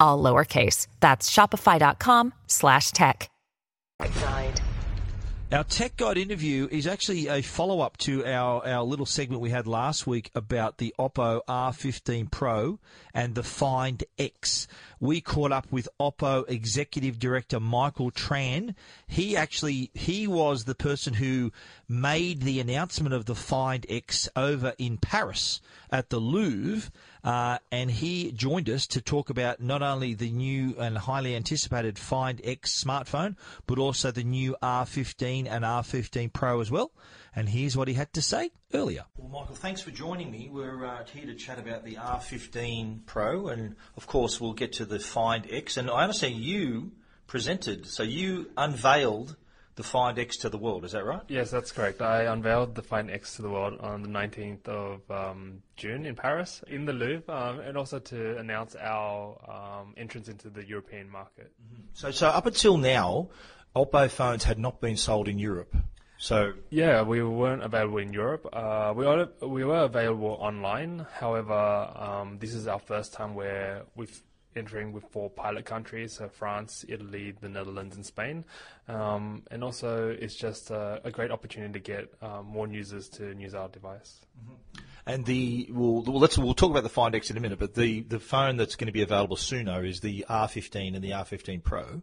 all 0.00 0.20
lowercase. 0.22 0.86
That's 1.00 1.30
shopify.com 1.30 2.32
slash 2.46 2.90
tech. 2.90 3.30
Our 5.52 5.64
Tech 5.64 5.96
Guide 5.96 6.16
interview 6.16 6.68
is 6.70 6.86
actually 6.86 7.26
a 7.26 7.42
follow 7.42 7.80
up 7.80 7.96
to 7.98 8.24
our, 8.24 8.64
our 8.64 8.84
little 8.84 9.04
segment 9.04 9.42
we 9.42 9.50
had 9.50 9.66
last 9.66 10.06
week 10.06 10.30
about 10.32 10.78
the 10.78 10.94
Oppo 10.96 11.40
R15 11.48 12.30
Pro 12.30 12.78
and 13.12 13.34
the 13.34 13.42
Find 13.42 14.04
X. 14.16 14.68
We 15.00 15.22
caught 15.22 15.50
up 15.50 15.66
with 15.72 15.88
Oppo 15.98 16.44
Executive 16.46 17.18
Director 17.18 17.58
Michael 17.58 18.10
Tran. 18.10 18.74
He 19.06 19.34
actually 19.34 19.90
he 19.94 20.26
was 20.26 20.64
the 20.64 20.74
person 20.74 21.14
who 21.14 21.52
made 21.88 22.42
the 22.42 22.60
announcement 22.60 23.14
of 23.14 23.24
the 23.24 23.34
Find 23.34 23.86
X 23.88 24.28
over 24.36 24.74
in 24.76 24.98
Paris 24.98 25.62
at 25.90 26.10
the 26.10 26.18
Louvre 26.18 26.90
uh, 27.22 27.58
and 27.70 27.90
he 27.90 28.32
joined 28.32 28.68
us 28.68 28.86
to 28.88 29.00
talk 29.00 29.30
about 29.30 29.60
not 29.60 29.82
only 29.82 30.14
the 30.14 30.30
new 30.30 30.74
and 30.78 30.96
highly 30.96 31.34
anticipated 31.34 31.98
Find 31.98 32.40
X 32.44 32.82
smartphone, 32.82 33.36
but 33.66 33.78
also 33.78 34.10
the 34.10 34.24
new 34.24 34.56
R15 34.62 35.46
and 35.50 35.64
R15 35.64 36.32
Pro 36.32 36.60
as 36.60 36.70
well. 36.70 36.92
And 37.34 37.48
here's 37.48 37.76
what 37.76 37.88
he 37.88 37.94
had 37.94 38.12
to 38.14 38.22
say 38.22 38.50
earlier. 38.74 39.04
Well, 39.16 39.28
Michael, 39.28 39.54
thanks 39.54 39.80
for 39.80 39.90
joining 39.90 40.30
me. 40.30 40.48
We're 40.50 40.84
uh, 40.84 41.04
here 41.04 41.26
to 41.26 41.34
chat 41.34 41.58
about 41.58 41.84
the 41.84 41.94
R15 41.94 43.06
Pro, 43.06 43.48
and 43.48 43.76
of 43.96 44.06
course, 44.06 44.40
we'll 44.40 44.52
get 44.52 44.72
to 44.74 44.84
the 44.84 44.98
Find 44.98 45.46
X. 45.50 45.76
And 45.76 45.90
I 45.90 46.02
understand 46.02 46.36
you 46.36 46.92
presented, 47.26 47.86
so 47.86 48.02
you 48.02 48.50
unveiled 48.56 49.36
the 49.76 49.84
Find 49.84 50.18
X 50.18 50.36
to 50.38 50.48
the 50.48 50.58
world. 50.58 50.84
Is 50.84 50.92
that 50.92 51.04
right? 51.04 51.22
Yes, 51.28 51.50
that's 51.50 51.72
correct. 51.72 52.02
I 52.02 52.24
unveiled 52.24 52.74
the 52.74 52.82
Find 52.82 53.10
X 53.10 53.36
to 53.36 53.42
the 53.42 53.48
world 53.48 53.78
on 53.80 54.02
the 54.02 54.08
19th 54.08 54.68
of 54.68 55.10
um, 55.10 55.62
June 55.76 56.04
in 56.04 56.16
Paris, 56.16 56.62
in 56.66 56.84
the 56.84 56.92
Louvre, 56.92 57.32
um, 57.32 57.60
and 57.60 57.78
also 57.78 57.98
to 57.98 58.36
announce 58.38 58.74
our 58.74 59.38
um, 59.48 59.94
entrance 59.96 60.28
into 60.28 60.50
the 60.50 60.66
European 60.66 61.08
market. 61.08 61.52
Mm-hmm. 61.62 61.82
So, 61.94 62.10
so 62.10 62.28
up 62.28 62.46
until 62.46 62.76
now, 62.76 63.30
Oppo 63.74 64.10
phones 64.10 64.44
had 64.44 64.58
not 64.58 64.80
been 64.80 64.96
sold 64.96 65.28
in 65.28 65.38
Europe. 65.38 65.74
So 66.20 66.52
yeah, 66.68 67.00
we 67.00 67.22
weren't 67.22 67.62
available 67.62 67.96
in 67.96 68.12
Europe. 68.12 68.46
Uh, 68.52 68.92
we 68.94 69.06
were 69.06 69.28
we 69.40 69.64
were 69.64 69.84
available 69.84 70.36
online. 70.38 71.06
However, 71.14 71.54
um, 71.96 72.38
this 72.38 72.52
is 72.54 72.68
our 72.68 72.78
first 72.78 73.14
time 73.14 73.34
where 73.34 73.84
we've 73.96 74.22
entering 74.54 74.92
with 74.92 75.04
four 75.04 75.30
pilot 75.30 75.64
countries, 75.64 76.16
so 76.16 76.28
France, 76.28 76.84
Italy, 76.88 77.32
the 77.40 77.48
Netherlands, 77.48 77.96
and 77.96 78.04
Spain. 78.04 78.44
Um, 78.86 79.44
and 79.50 79.64
also, 79.64 80.10
it's 80.10 80.34
just 80.34 80.70
a, 80.70 81.00
a, 81.04 81.10
great 81.10 81.30
opportunity 81.30 81.72
to 81.72 81.78
get 81.78 82.12
um, 82.20 82.46
more 82.46 82.66
users 82.68 83.08
to 83.10 83.34
use 83.38 83.54
our 83.54 83.68
device. 83.68 84.20
Mm-hmm. 84.38 84.84
And 85.06 85.24
the 85.24 85.68
well, 85.70 86.02
let's 86.02 86.36
we'll 86.36 86.52
talk 86.52 86.70
about 86.70 86.82
the 86.82 86.90
Find 86.90 87.14
X 87.14 87.30
in 87.30 87.38
a 87.38 87.40
minute, 87.40 87.58
but 87.58 87.74
the, 87.74 88.02
the 88.02 88.20
phone 88.20 88.58
that's 88.58 88.76
going 88.76 88.88
to 88.88 88.92
be 88.92 89.00
available 89.00 89.36
sooner 89.36 89.86
is 89.86 90.00
the 90.00 90.26
R15 90.28 90.94
and 90.94 91.02
the 91.02 91.12
R15 91.12 91.64
Pro. 91.64 92.02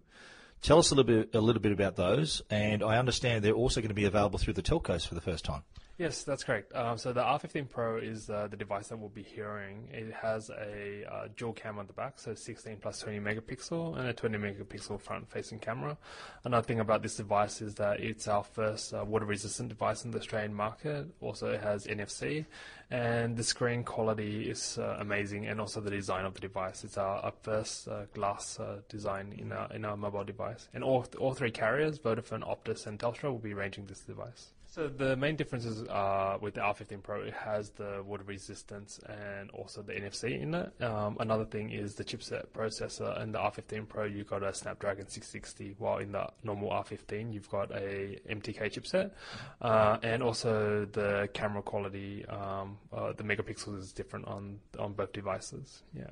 Tell 0.62 0.80
us 0.80 0.92
a 0.92 0.96
little 0.96 1.06
bit 1.06 1.36
a 1.36 1.42
little 1.42 1.62
bit 1.62 1.72
about 1.72 1.96
those, 1.96 2.42
and 2.50 2.84
I 2.84 2.98
understand 2.98 3.44
they're 3.44 3.54
also 3.54 3.80
going 3.80 3.90
to 3.90 3.96
be 3.96 4.06
available 4.06 4.40
through 4.40 4.54
the 4.54 4.64
telcos 4.64 5.08
for 5.08 5.16
the 5.16 5.22
first 5.22 5.46
time. 5.46 5.64
Yes, 5.98 6.22
that's 6.22 6.44
correct. 6.44 6.76
Um, 6.76 7.00
so 7.00 7.12
the 7.12 7.24
R15 7.24 7.70
Pro 7.70 7.98
is 7.98 8.30
uh, 8.30 8.48
the 8.48 8.56
device 8.56 8.90
that 8.90 8.98
we'll 8.98 9.10
be 9.10 9.24
hearing. 9.24 9.90
It 9.92 10.14
has 10.14 10.52
a 10.52 11.04
uh, 11.12 11.28
dual 11.36 11.54
camera 11.54 11.80
on 11.80 11.88
the 11.88 11.94
back, 11.94 12.20
so 12.20 12.36
16 12.36 12.78
plus 12.78 13.00
20 13.00 13.20
megapixel, 13.20 13.98
and 13.98 14.08
a 14.08 14.14
20 14.14 14.38
megapixel 14.38 15.02
front-facing 15.02 15.58
camera. 15.58 15.98
Another 16.44 16.68
thing 16.68 16.82
about 16.82 17.02
this 17.02 17.16
device 17.16 17.64
is 17.64 17.74
that 17.76 18.00
it's 18.00 18.28
our 18.28 18.44
first 18.44 18.94
uh, 18.94 19.04
water-resistant 19.06 19.70
device 19.70 20.06
in 20.06 20.12
the 20.12 20.20
Australian 20.20 20.54
market. 20.54 21.08
Also, 21.20 21.50
it 21.50 21.62
has 21.62 21.88
NFC, 21.88 22.46
and 22.92 23.36
the 23.36 23.44
screen 23.44 23.84
quality 23.84 24.52
is 24.52 24.78
uh, 24.78 24.98
amazing, 25.00 25.48
and 25.48 25.60
also 25.60 25.82
the 25.82 25.90
design 25.90 26.26
of 26.26 26.36
the 26.36 26.42
device. 26.42 26.84
It's 26.84 27.00
our, 27.00 27.18
our 27.22 27.34
first 27.42 27.88
uh, 27.88 28.04
glass 28.14 28.60
uh, 28.60 28.82
design 28.88 29.34
in 29.36 29.52
our 29.52 29.74
in 29.74 29.84
our 29.84 29.98
mobile 29.98 30.24
device, 30.24 30.70
and 30.76 30.84
all 30.84 31.08
all 31.18 31.34
three 31.34 31.50
carriers, 31.50 31.98
Vodafone, 31.98 32.48
Optus, 32.48 32.86
and 32.86 33.00
Telstra, 33.00 33.32
will 33.32 33.40
be 33.40 33.56
ranging 33.56 33.88
this 33.88 34.02
device. 34.02 34.52
So 34.78 34.88
the 34.88 35.16
main 35.16 35.36
differences 35.36 35.82
uh, 35.90 36.38
with 36.40 36.54
the 36.54 36.62
R15 36.62 37.02
Pro, 37.02 37.22
it 37.22 37.34
has 37.34 37.72
the 37.72 38.04
water 38.06 38.24
resistance 38.24 39.00
and 39.10 39.50
also 39.50 39.82
the 39.82 39.94
NFC 39.94 40.40
in 40.40 40.54
it. 40.54 40.72
Um, 40.84 41.18
another 41.20 41.46
thing 41.46 41.72
is 41.72 41.96
the 41.96 42.04
chipset 42.04 42.46
processor. 42.56 43.20
In 43.24 43.32
the 43.32 43.40
R15 43.40 43.88
Pro, 43.88 44.04
you've 44.04 44.30
got 44.30 44.44
a 44.44 44.54
Snapdragon 44.54 45.08
660, 45.08 45.78
while 45.80 45.98
in 45.98 46.12
the 46.12 46.28
normal 46.44 46.70
R15, 46.70 47.34
you've 47.34 47.50
got 47.50 47.72
a 47.72 48.20
MTK 48.30 48.72
chipset. 48.72 49.10
Uh, 49.64 49.98
and 50.04 50.22
also 50.22 50.86
the 50.92 51.28
camera 51.34 51.64
quality, 51.64 52.24
um, 52.28 52.78
uh, 52.94 53.14
the 53.14 53.24
megapixels 53.24 53.80
is 53.80 53.92
different 53.92 54.28
on 54.28 54.60
on 54.78 54.94
both 54.94 55.12
devices. 55.12 55.82
Yeah. 55.96 56.06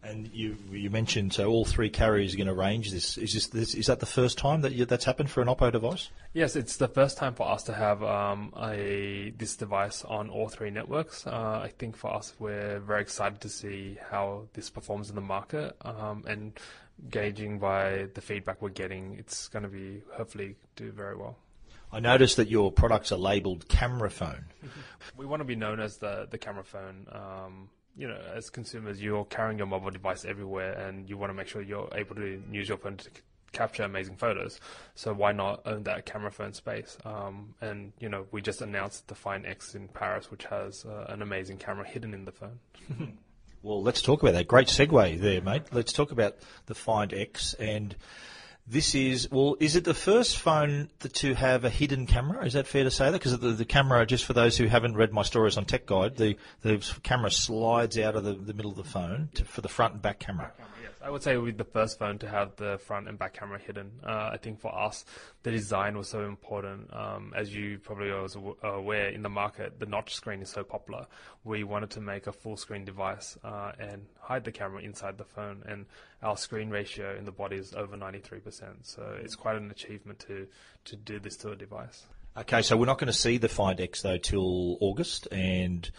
And 0.00 0.30
you 0.32 0.56
you 0.70 0.90
mentioned 0.90 1.32
so 1.32 1.48
all 1.48 1.64
three 1.64 1.90
carriers 1.90 2.32
are 2.32 2.36
going 2.36 2.46
to 2.46 2.54
range 2.54 2.92
this. 2.92 3.18
Is 3.18 3.34
this, 3.34 3.46
this 3.48 3.74
is 3.74 3.86
that 3.86 3.98
the 3.98 4.06
first 4.06 4.38
time 4.38 4.60
that 4.60 4.72
you, 4.72 4.84
that's 4.84 5.04
happened 5.04 5.28
for 5.28 5.42
an 5.42 5.48
Oppo 5.48 5.72
device? 5.72 6.10
Yes, 6.32 6.54
it's 6.54 6.76
the 6.76 6.86
first 6.86 7.18
time 7.18 7.34
for 7.34 7.48
us 7.48 7.64
to 7.64 7.72
have 7.72 8.02
um, 8.04 8.52
a 8.62 9.32
this 9.36 9.56
device 9.56 10.04
on 10.04 10.30
all 10.30 10.48
three 10.48 10.70
networks. 10.70 11.26
Uh, 11.26 11.60
I 11.64 11.72
think 11.78 11.96
for 11.96 12.14
us, 12.14 12.34
we're 12.38 12.78
very 12.78 13.02
excited 13.02 13.40
to 13.40 13.48
see 13.48 13.98
how 14.10 14.44
this 14.52 14.70
performs 14.70 15.10
in 15.10 15.16
the 15.16 15.20
market, 15.20 15.76
um, 15.82 16.24
and 16.28 16.58
gauging 17.10 17.58
by 17.58 18.08
the 18.14 18.20
feedback 18.20 18.60
we're 18.60 18.70
getting, 18.70 19.16
it's 19.18 19.48
going 19.48 19.62
to 19.62 19.68
be 19.68 20.02
hopefully 20.12 20.56
do 20.76 20.90
very 20.90 21.16
well. 21.16 21.36
I 21.90 22.00
noticed 22.00 22.36
that 22.36 22.48
your 22.48 22.70
products 22.70 23.12
are 23.12 23.16
labelled 23.16 23.68
camera 23.68 24.10
phone. 24.10 24.44
we 25.16 25.24
want 25.24 25.40
to 25.40 25.44
be 25.44 25.56
known 25.56 25.80
as 25.80 25.96
the 25.96 26.28
the 26.30 26.38
camera 26.38 26.64
phone. 26.64 27.06
Um, 27.10 27.70
you 27.98 28.06
know, 28.06 28.18
as 28.34 28.48
consumers, 28.48 29.02
you're 29.02 29.24
carrying 29.24 29.58
your 29.58 29.66
mobile 29.66 29.90
device 29.90 30.24
everywhere, 30.24 30.72
and 30.72 31.08
you 31.08 31.18
want 31.18 31.30
to 31.30 31.34
make 31.34 31.48
sure 31.48 31.60
you're 31.60 31.88
able 31.92 32.14
to 32.14 32.40
use 32.50 32.68
your 32.68 32.78
phone 32.78 32.96
to 32.96 33.10
capture 33.52 33.82
amazing 33.82 34.16
photos. 34.16 34.60
So 34.94 35.12
why 35.12 35.32
not 35.32 35.62
own 35.66 35.82
that 35.82 36.06
camera 36.06 36.30
phone 36.30 36.52
space? 36.52 36.96
Um, 37.04 37.54
and 37.60 37.92
you 37.98 38.08
know, 38.08 38.26
we 38.30 38.40
just 38.40 38.62
announced 38.62 39.08
the 39.08 39.16
Find 39.16 39.44
X 39.44 39.74
in 39.74 39.88
Paris, 39.88 40.30
which 40.30 40.44
has 40.44 40.84
uh, 40.84 41.06
an 41.08 41.22
amazing 41.22 41.58
camera 41.58 41.86
hidden 41.86 42.14
in 42.14 42.24
the 42.24 42.32
phone. 42.32 42.60
well, 43.62 43.82
let's 43.82 44.00
talk 44.00 44.22
about 44.22 44.34
that. 44.34 44.46
Great 44.46 44.68
segue 44.68 45.20
there, 45.20 45.42
mate. 45.42 45.64
Let's 45.72 45.92
talk 45.92 46.12
about 46.12 46.36
the 46.66 46.76
Find 46.76 47.12
X 47.12 47.54
and 47.54 47.96
This 48.70 48.94
is 48.94 49.30
well. 49.30 49.56
Is 49.60 49.76
it 49.76 49.84
the 49.84 49.94
first 49.94 50.36
phone 50.36 50.90
to 51.00 51.34
have 51.34 51.64
a 51.64 51.70
hidden 51.70 52.06
camera? 52.06 52.44
Is 52.44 52.52
that 52.52 52.66
fair 52.66 52.84
to 52.84 52.90
say 52.90 53.06
that? 53.06 53.12
Because 53.12 53.38
the, 53.38 53.52
the 53.52 53.64
camera, 53.64 54.04
just 54.04 54.26
for 54.26 54.34
those 54.34 54.58
who 54.58 54.66
haven't 54.66 54.94
read 54.94 55.10
my 55.10 55.22
stories 55.22 55.56
on 55.56 55.64
Tech 55.64 55.86
Guide, 55.86 56.16
the 56.16 56.36
the 56.60 56.84
camera 57.02 57.30
slides 57.30 57.98
out 57.98 58.14
of 58.14 58.24
the, 58.24 58.34
the 58.34 58.52
middle 58.52 58.70
of 58.70 58.76
the 58.76 58.84
phone 58.84 59.30
to, 59.34 59.44
for 59.46 59.62
the 59.62 59.70
front 59.70 59.94
and 59.94 60.02
back 60.02 60.18
camera. 60.18 60.52
I 61.02 61.10
would 61.10 61.22
say 61.22 61.34
it 61.34 61.38
would 61.38 61.56
be 61.56 61.64
the 61.64 61.70
first 61.70 61.98
phone 61.98 62.18
to 62.18 62.28
have 62.28 62.56
the 62.56 62.78
front 62.78 63.08
and 63.08 63.18
back 63.18 63.34
camera 63.34 63.58
hidden. 63.58 63.92
Uh, 64.04 64.30
I 64.32 64.36
think 64.36 64.60
for 64.60 64.76
us, 64.76 65.04
the 65.42 65.50
design 65.50 65.96
was 65.96 66.08
so 66.08 66.24
important. 66.24 66.92
Um, 66.92 67.32
as 67.36 67.54
you 67.54 67.78
probably 67.78 68.10
are 68.10 68.26
aware, 68.62 69.08
in 69.08 69.22
the 69.22 69.28
market, 69.28 69.78
the 69.78 69.86
notch 69.86 70.14
screen 70.14 70.42
is 70.42 70.50
so 70.50 70.64
popular. 70.64 71.06
We 71.44 71.64
wanted 71.64 71.90
to 71.90 72.00
make 72.00 72.26
a 72.26 72.32
full 72.32 72.56
screen 72.56 72.84
device 72.84 73.38
uh, 73.44 73.72
and 73.78 74.06
hide 74.18 74.44
the 74.44 74.52
camera 74.52 74.82
inside 74.82 75.18
the 75.18 75.24
phone. 75.24 75.62
And 75.66 75.86
our 76.22 76.36
screen 76.36 76.70
ratio 76.70 77.16
in 77.16 77.24
the 77.24 77.32
body 77.32 77.56
is 77.56 77.74
over 77.74 77.96
93%. 77.96 78.42
So 78.82 79.16
it's 79.22 79.36
quite 79.36 79.56
an 79.56 79.70
achievement 79.70 80.18
to, 80.20 80.46
to 80.86 80.96
do 80.96 81.20
this 81.20 81.36
to 81.38 81.50
a 81.52 81.56
device. 81.56 82.06
Okay, 82.36 82.62
so 82.62 82.76
we're 82.76 82.86
not 82.86 82.98
going 82.98 83.08
to 83.08 83.18
see 83.18 83.38
the 83.38 83.48
Find 83.48 83.80
X 83.80 84.02
though 84.02 84.18
till 84.18 84.78
August, 84.80 85.26
and 85.32 85.90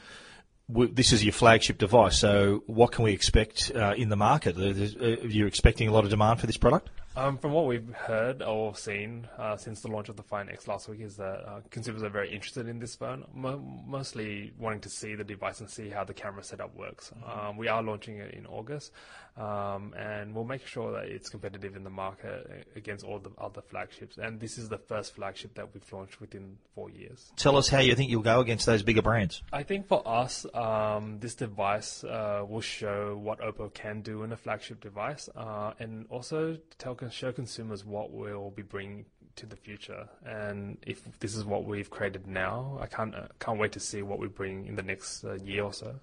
this 0.70 1.12
is 1.12 1.24
your 1.24 1.34
flagship 1.34 1.78
device. 1.78 2.20
So 2.20 2.64
what 2.68 2.92
can 2.92 3.04
we 3.04 3.12
expect 3.12 3.72
uh, 3.76 3.94
in 3.98 4.10
the 4.10 4.16
market? 4.16 4.58
Uh, 4.58 5.24
Are 5.24 5.28
you 5.28 5.48
expecting 5.48 5.88
a 5.88 5.92
lot 5.92 6.04
of 6.04 6.10
demand 6.10 6.40
for 6.40 6.48
this 6.48 6.58
product? 6.58 6.90
Um, 7.16 7.38
from 7.38 7.52
what 7.52 7.66
we've 7.66 7.92
heard 7.94 8.42
or 8.42 8.76
seen 8.76 9.28
uh, 9.38 9.58
since 9.58 9.82
the 9.82 9.90
launch 9.90 10.08
of 10.10 10.16
the 10.16 10.24
Find 10.24 10.50
X 10.50 10.68
last 10.68 10.88
week, 10.88 11.02
is 11.02 11.18
that 11.18 11.44
uh, 11.46 11.60
consumers 11.70 12.04
are 12.04 12.10
very 12.10 12.32
interested 12.32 12.68
in 12.68 12.80
this 12.80 12.96
phone, 12.96 13.26
mo- 13.34 13.62
mostly 13.86 14.54
wanting 14.58 14.80
to 14.82 14.90
see 14.90 15.16
the 15.16 15.24
device 15.24 15.60
and 15.60 15.70
see 15.70 15.90
how 15.90 16.04
the 16.04 16.14
camera 16.14 16.44
setup 16.44 16.74
works. 16.78 17.12
Um, 17.26 17.58
we 17.58 17.68
are 17.68 17.84
launching 17.84 18.18
it 18.20 18.34
in 18.36 18.46
August, 18.46 18.94
um, 19.38 19.94
and 19.98 20.34
we'll 20.34 20.46
make 20.46 20.66
sure 20.66 20.92
that 20.94 21.06
it's 21.06 21.30
competitive 21.30 21.76
in 21.76 21.84
the 21.84 21.90
market 21.90 22.68
against 22.76 23.06
all 23.06 23.20
the 23.20 23.32
other 23.40 23.62
flagships. 23.62 24.18
And 24.18 24.40
this 24.40 24.58
is 24.58 24.70
the 24.70 24.78
first 24.78 25.16
flagship 25.16 25.56
that 25.56 25.74
we've 25.74 25.94
launched 25.94 26.20
within 26.20 26.58
four 26.76 26.90
years. 26.90 27.32
Tell 27.36 27.56
us 27.56 27.70
how 27.70 27.80
you 27.80 27.96
think 27.96 28.10
you'll 28.10 28.22
go 28.22 28.40
against 28.40 28.66
those 28.66 28.84
bigger 28.84 29.02
brands. 29.02 29.42
I 29.52 29.64
think 29.64 29.88
for 29.88 30.06
us, 30.08 30.46
um, 30.54 31.20
this 31.20 31.36
device 31.36 32.04
uh, 32.04 32.44
will 32.48 32.62
show 32.62 33.18
what 33.18 33.40
Oppo 33.40 33.74
can 33.74 34.02
do 34.02 34.24
in 34.24 34.32
a 34.32 34.38
flagship 34.38 34.82
device, 34.82 35.30
uh, 35.36 35.74
and 35.80 36.06
also 36.10 36.58
tell 36.78 36.96
show 37.10 37.32
consumers 37.32 37.86
what 37.86 38.12
we'll 38.12 38.52
be 38.52 38.62
bringing 38.62 39.06
to 39.36 39.46
the 39.46 39.56
future. 39.56 40.08
And 40.26 40.78
if 40.86 41.20
this 41.20 41.36
is 41.36 41.46
what 41.46 41.66
we've 41.66 41.90
created 41.90 42.28
now, 42.28 42.78
I 42.82 42.88
can't 42.88 43.16
uh, 43.16 43.28
can't 43.40 43.58
wait 43.58 43.72
to 43.74 43.80
see 43.80 44.02
what 44.02 44.20
we 44.20 44.28
bring 44.28 44.68
in 44.68 44.76
the 44.76 44.84
next 44.84 45.24
uh, 45.24 45.36
year 45.36 45.64
or 45.64 45.74
so. 45.74 45.96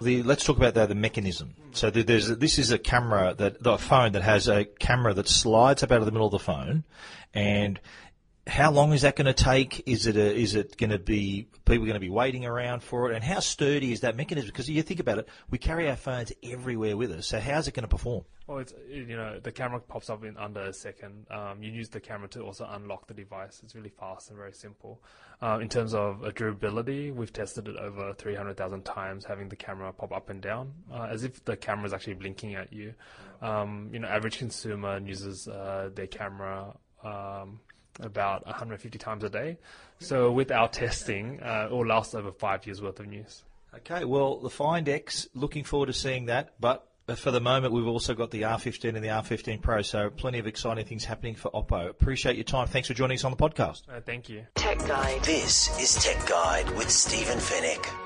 The, 0.00 0.22
let's 0.22 0.44
talk 0.44 0.56
about 0.56 0.74
the, 0.74 0.86
the 0.86 0.94
mechanism. 0.94 1.54
So 1.72 1.90
the, 1.90 2.02
there's 2.02 2.28
this 2.28 2.58
is 2.58 2.70
a 2.70 2.78
camera 2.78 3.34
that 3.38 3.62
the 3.62 3.78
phone 3.78 4.12
that 4.12 4.22
has 4.22 4.48
a 4.48 4.64
camera 4.64 5.14
that 5.14 5.28
slides 5.28 5.82
up 5.82 5.92
out 5.92 5.98
of 5.98 6.06
the 6.06 6.12
middle 6.12 6.26
of 6.26 6.32
the 6.32 6.38
phone, 6.38 6.84
and 7.34 7.80
how 8.46 8.72
long 8.72 8.92
is 8.92 9.02
that 9.02 9.16
going 9.16 9.26
to 9.26 9.34
take? 9.34 9.86
Is 9.86 10.06
it 10.06 10.16
a, 10.16 10.34
is 10.34 10.54
it 10.54 10.76
going 10.76 10.90
to 10.90 10.98
be 10.98 11.48
people 11.64 11.84
going 11.84 11.94
to 11.94 12.00
be 12.00 12.10
waiting 12.10 12.44
around 12.44 12.82
for 12.82 13.10
it? 13.10 13.14
And 13.14 13.22
how 13.22 13.40
sturdy 13.40 13.92
is 13.92 14.00
that 14.00 14.16
mechanism? 14.16 14.48
Because 14.48 14.68
you 14.68 14.82
think 14.82 15.00
about 15.00 15.18
it, 15.18 15.28
we 15.50 15.58
carry 15.58 15.88
our 15.88 15.96
phones 15.96 16.32
everywhere 16.42 16.96
with 16.96 17.12
us. 17.12 17.26
So 17.28 17.38
how's 17.38 17.68
it 17.68 17.74
going 17.74 17.84
to 17.84 17.88
perform? 17.88 18.24
Well, 18.46 18.58
it's 18.58 18.74
you 18.88 19.16
know 19.16 19.38
the 19.40 19.52
camera 19.52 19.78
pops 19.80 20.10
up 20.10 20.24
in 20.24 20.36
under 20.36 20.62
a 20.62 20.72
second. 20.72 21.26
Um, 21.30 21.62
you 21.62 21.70
use 21.70 21.88
the 21.88 22.00
camera 22.00 22.28
to 22.30 22.42
also 22.42 22.68
unlock 22.70 23.06
the 23.06 23.14
device. 23.14 23.60
It's 23.62 23.74
really 23.74 23.90
fast 23.90 24.30
and 24.30 24.36
very 24.36 24.52
simple. 24.52 25.00
Uh, 25.40 25.58
in 25.60 25.68
terms 25.68 25.94
of 25.94 26.34
durability, 26.34 27.10
we've 27.10 27.32
tested 27.32 27.68
it 27.68 27.76
over 27.76 28.14
300,000 28.14 28.84
times, 28.84 29.24
having 29.24 29.48
the 29.48 29.56
camera 29.56 29.92
pop 29.92 30.12
up 30.12 30.30
and 30.30 30.40
down 30.40 30.72
uh, 30.92 31.08
as 31.10 31.24
if 31.24 31.44
the 31.44 31.56
camera 31.56 31.86
is 31.86 31.92
actually 31.92 32.14
blinking 32.14 32.54
at 32.54 32.72
you. 32.72 32.94
Um, 33.40 33.90
you 33.92 33.98
know, 33.98 34.08
average 34.08 34.38
consumer 34.38 34.98
uses 34.98 35.48
uh, 35.48 35.90
their 35.94 36.06
camera. 36.06 36.76
Um, 37.02 37.60
about 38.00 38.46
150 38.46 38.98
times 38.98 39.22
a 39.22 39.28
day. 39.28 39.58
So 39.98 40.32
with 40.32 40.50
our 40.50 40.68
testing, 40.68 41.40
uh, 41.42 41.68
it 41.70 41.74
will 41.74 41.86
last 41.86 42.14
over 42.14 42.32
five 42.32 42.66
years 42.66 42.80
worth 42.80 42.98
of 43.00 43.12
use. 43.12 43.42
Okay, 43.74 44.04
well, 44.04 44.38
the 44.38 44.50
Find 44.50 44.88
X, 44.88 45.28
looking 45.34 45.64
forward 45.64 45.86
to 45.86 45.92
seeing 45.92 46.26
that, 46.26 46.54
but 46.60 46.91
for 47.18 47.30
the 47.30 47.40
moment, 47.40 47.72
we've 47.72 47.86
also 47.86 48.14
got 48.14 48.30
the 48.30 48.42
R15 48.42 48.94
and 48.94 49.04
the 49.04 49.08
R15 49.08 49.60
Pro, 49.60 49.82
so 49.82 50.10
plenty 50.10 50.38
of 50.38 50.46
exciting 50.46 50.84
things 50.84 51.04
happening 51.04 51.34
for 51.34 51.50
Oppo. 51.50 51.88
Appreciate 51.88 52.36
your 52.36 52.44
time. 52.44 52.66
Thanks 52.66 52.88
for 52.88 52.94
joining 52.94 53.16
us 53.16 53.24
on 53.24 53.30
the 53.30 53.36
podcast. 53.36 53.82
Uh, 53.88 54.00
thank 54.00 54.28
you. 54.28 54.46
Tech 54.54 54.78
Guide. 54.86 55.22
This 55.22 55.78
is 55.80 56.02
Tech 56.02 56.26
Guide 56.28 56.68
with 56.76 56.90
Stephen 56.90 57.38
Fenech. 57.38 58.01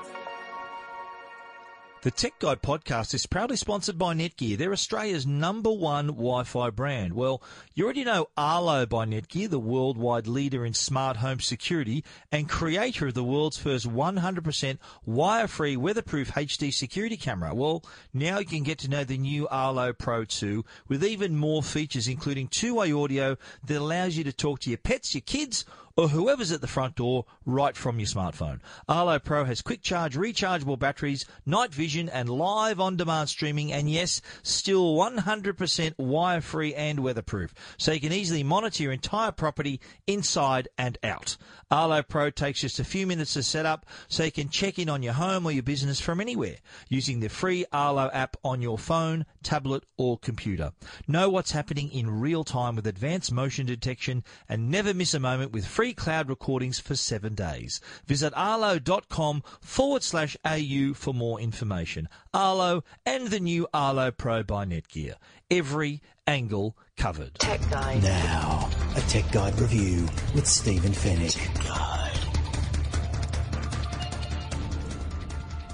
The 2.07 2.11
Tech 2.11 2.39
Guide 2.39 2.61
podcast 2.61 3.13
is 3.13 3.25
proudly 3.25 3.57
sponsored 3.57 3.97
by 3.97 4.13
Netgear. 4.13 4.57
They're 4.57 4.71
Australia's 4.71 5.27
number 5.27 5.69
one 5.69 6.07
Wi-Fi 6.07 6.69
brand. 6.69 7.11
Well, 7.11 7.43
you 7.73 7.83
already 7.83 8.05
know 8.05 8.29
Arlo 8.37 8.85
by 8.85 9.05
Netgear, 9.05 9.49
the 9.49 9.59
worldwide 9.59 10.25
leader 10.25 10.65
in 10.65 10.73
smart 10.73 11.17
home 11.17 11.41
security 11.41 12.05
and 12.31 12.47
creator 12.47 13.07
of 13.07 13.13
the 13.13 13.25
world's 13.25 13.57
first 13.57 13.89
100% 13.89 14.77
wire-free 15.05 15.75
weatherproof 15.75 16.31
HD 16.31 16.73
security 16.73 17.17
camera. 17.17 17.53
Well, 17.53 17.83
now 18.13 18.39
you 18.39 18.45
can 18.45 18.63
get 18.63 18.79
to 18.79 18.89
know 18.89 19.03
the 19.03 19.17
new 19.17 19.45
Arlo 19.49 19.91
Pro 19.91 20.23
2 20.23 20.63
with 20.87 21.03
even 21.03 21.35
more 21.35 21.61
features, 21.61 22.07
including 22.07 22.47
two-way 22.47 22.93
audio 22.93 23.35
that 23.65 23.79
allows 23.79 24.15
you 24.15 24.23
to 24.23 24.31
talk 24.31 24.61
to 24.61 24.69
your 24.69 24.77
pets, 24.77 25.13
your 25.13 25.23
kids, 25.23 25.65
or 25.97 26.09
whoever's 26.09 26.51
at 26.51 26.61
the 26.61 26.67
front 26.67 26.95
door 26.95 27.25
right 27.45 27.75
from 27.75 27.99
your 27.99 28.07
smartphone. 28.07 28.59
Arlo 28.87 29.17
Pro 29.17 29.43
has 29.45 29.63
quick 29.63 29.81
charge, 29.81 30.15
rechargeable 30.15 30.77
batteries, 30.77 31.25
night 31.45 31.73
vision, 31.73 32.07
and 32.07 32.29
live 32.29 32.79
on 32.79 32.95
demand 32.95 33.29
streaming, 33.29 33.73
and 33.73 33.89
yes, 33.89 34.21
still 34.43 34.95
100% 34.95 35.93
wire 35.97 36.41
free 36.41 36.75
and 36.75 36.99
weatherproof, 36.99 37.53
so 37.77 37.91
you 37.91 37.99
can 37.99 38.13
easily 38.13 38.43
monitor 38.43 38.83
your 38.83 38.91
entire 38.91 39.31
property 39.31 39.81
inside 40.05 40.67
and 40.77 40.97
out. 41.03 41.35
Arlo 41.69 42.01
Pro 42.01 42.29
takes 42.29 42.61
just 42.61 42.79
a 42.79 42.83
few 42.83 43.05
minutes 43.05 43.33
to 43.33 43.43
set 43.43 43.65
up, 43.65 43.85
so 44.07 44.23
you 44.23 44.31
can 44.31 44.49
check 44.49 44.79
in 44.79 44.89
on 44.89 45.03
your 45.03 45.13
home 45.13 45.45
or 45.45 45.51
your 45.51 45.63
business 45.63 45.99
from 45.99 46.21
anywhere 46.21 46.55
using 46.87 47.19
the 47.19 47.27
free 47.27 47.65
Arlo 47.73 48.09
app 48.13 48.37
on 48.43 48.61
your 48.61 48.77
phone, 48.77 49.25
tablet, 49.43 49.83
or 49.97 50.17
computer. 50.17 50.71
Know 51.07 51.29
what's 51.29 51.51
happening 51.51 51.91
in 51.91 52.19
real 52.19 52.43
time 52.43 52.75
with 52.75 52.87
advanced 52.87 53.31
motion 53.31 53.65
detection 53.65 54.23
and 54.47 54.71
never 54.71 54.93
miss 54.93 55.13
a 55.13 55.19
moment 55.19 55.51
with 55.51 55.65
free 55.65 55.93
cloud 55.93 56.29
recordings 56.29 56.79
for 56.79 56.95
seven 56.95 57.35
days. 57.35 57.81
Visit 58.05 58.33
arlo.com 58.35 59.43
forward 59.59 60.03
slash 60.03 60.37
AU 60.45 60.93
for 60.93 61.13
more 61.13 61.39
information. 61.39 62.07
Arlo 62.33 62.83
and 63.05 63.27
the 63.27 63.39
new 63.39 63.67
Arlo 63.73 64.11
Pro 64.11 64.43
by 64.43 64.65
Netgear. 64.65 65.15
Every 65.51 66.01
angle 66.25 66.77
covered. 66.97 67.35
Tech 67.35 67.61
Guide. 67.69 68.03
Now, 68.03 68.69
a 68.97 69.01
Tech 69.01 69.31
Guide 69.31 69.59
review 69.59 70.07
with 70.33 70.47
Stephen 70.47 70.91
Fenech. 70.91 71.33
Tech 71.33 71.63
Guide. 71.63 72.17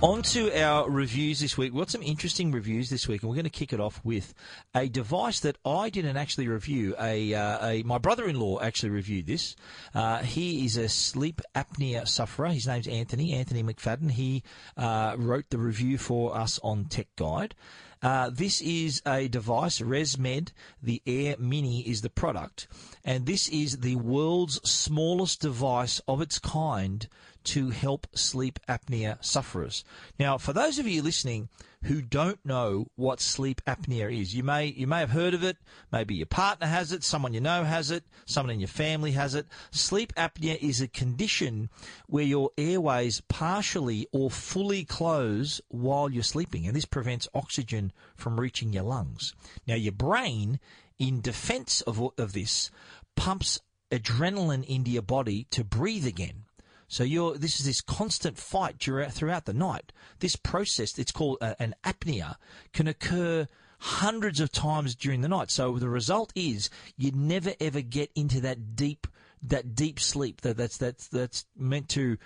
On 0.02 0.22
to 0.24 0.52
our 0.62 0.90
reviews 0.90 1.40
this 1.40 1.58
week. 1.58 1.72
We've 1.72 1.80
got 1.80 1.90
some 1.90 2.04
interesting 2.04 2.52
reviews 2.52 2.90
this 2.90 3.08
week, 3.08 3.22
and 3.22 3.30
we're 3.30 3.38
going 3.38 3.46
to 3.46 3.50
kick 3.50 3.72
it 3.72 3.80
off 3.80 4.02
with 4.04 4.34
a 4.76 4.90
device 4.90 5.40
that 5.40 5.58
I 5.64 5.90
didn't 5.90 6.18
actually 6.18 6.50
review. 6.50 6.96
A, 7.00 7.34
uh, 7.34 7.66
a 7.66 7.84
my 7.84 7.98
brother-in-law 7.98 8.60
actually 8.60 8.90
reviewed 8.90 9.28
this. 9.28 9.56
Uh, 9.96 10.18
he 10.18 10.66
is 10.66 10.76
a 10.76 10.90
sleep 10.90 11.40
apnea 11.56 12.06
sufferer. 12.06 12.50
His 12.50 12.68
name's 12.68 12.90
Anthony. 12.90 13.32
Anthony 13.32 13.64
McFadden. 13.64 14.12
He 14.12 14.44
uh, 14.76 15.16
wrote 15.18 15.50
the 15.50 15.60
review 15.60 15.98
for 15.98 16.36
us 16.36 16.60
on 16.62 16.86
Tech 16.86 17.08
Guide. 17.16 17.56
Uh, 18.04 18.30
this 18.30 18.60
is 18.62 19.02
a 19.08 19.30
device, 19.30 19.80
ResMed. 19.80 20.52
The 20.82 21.02
Air 21.08 21.38
Mini 21.40 21.88
is 21.88 22.02
the 22.02 22.10
product, 22.10 22.68
and 23.06 23.26
this 23.26 23.48
is 23.48 23.78
the 23.78 23.96
world's 23.96 24.60
smallest 24.70 25.40
device 25.40 26.02
of 26.06 26.22
its 26.22 26.38
kind 26.38 27.08
to 27.46 27.70
help 27.70 28.08
sleep 28.14 28.60
apnea 28.68 29.24
sufferers. 29.24 29.86
Now, 30.20 30.38
for 30.38 30.52
those 30.52 30.80
of 30.80 30.88
you 30.88 31.02
listening 31.02 31.48
who 31.84 32.02
don't 32.02 32.40
know 32.46 32.88
what 32.96 33.20
sleep 33.20 33.62
apnea 33.66 34.12
is, 34.22 34.36
you 34.36 34.44
may 34.44 34.68
you 34.68 34.88
may 34.88 35.00
have 35.00 35.12
heard 35.12 35.34
of 35.34 35.44
it. 35.44 35.58
Maybe 35.92 36.16
your 36.16 36.26
partner 36.26 36.68
has 36.68 36.92
it, 36.92 37.04
someone 37.04 37.34
you 37.34 37.42
know 37.42 37.64
has 37.64 37.92
it, 37.92 38.04
someone 38.26 38.54
in 38.54 38.60
your 38.60 38.68
family 38.68 39.12
has 39.12 39.36
it. 39.36 39.48
Sleep 39.72 40.14
apnea 40.16 40.58
is 40.62 40.82
a 40.82 40.88
condition 40.88 41.70
where 42.08 42.24
your 42.24 42.52
airways 42.58 43.22
partially 43.22 44.08
or 44.12 44.32
fully 44.32 44.86
close 44.86 45.62
while 45.70 46.10
you're 46.10 46.24
sleeping, 46.24 46.66
and 46.66 46.76
this 46.76 46.86
prevents 46.86 47.28
oxygen 47.34 47.92
from 48.16 48.40
reaching 48.40 48.74
your 48.74 48.84
lungs. 48.84 49.34
Now, 49.68 49.76
your 49.76 49.94
brain, 49.94 50.60
in 50.98 51.22
defense 51.22 51.82
of 51.82 52.02
of 52.18 52.34
this, 52.34 52.72
pumps 53.16 53.60
adrenaline 53.92 54.66
into 54.66 54.92
your 54.92 55.04
body 55.04 55.48
to 55.52 55.64
breathe 55.64 56.08
again. 56.08 56.46
So 56.88 57.04
you're 57.04 57.38
this 57.38 57.60
is 57.60 57.66
this 57.66 57.82
constant 57.82 58.38
fight 58.38 58.80
throughout 58.80 59.46
the 59.46 59.54
night. 59.54 59.92
This 60.20 60.36
process, 60.36 60.98
it's 60.98 61.12
called 61.12 61.38
uh, 61.42 61.56
an 61.60 61.76
apnea, 61.84 62.36
can 62.72 62.88
occur 62.88 63.48
hundreds 63.80 64.40
of 64.40 64.52
times 64.52 64.96
during 64.96 65.22
the 65.22 65.28
night. 65.28 65.52
So 65.52 65.78
the 65.78 65.90
result 65.90 66.32
is 66.36 66.70
you 66.98 67.12
never 67.12 67.54
ever 67.60 67.82
get 67.82 68.12
into 68.16 68.42
that 68.42 68.76
deep 68.76 69.08
that 69.46 69.76
deep 69.76 70.00
sleep 70.00 70.42
that 70.42 70.56
that's 70.56 70.78
that's 70.78 71.08
that's 71.08 71.46
meant 71.58 71.90
to 71.90 72.18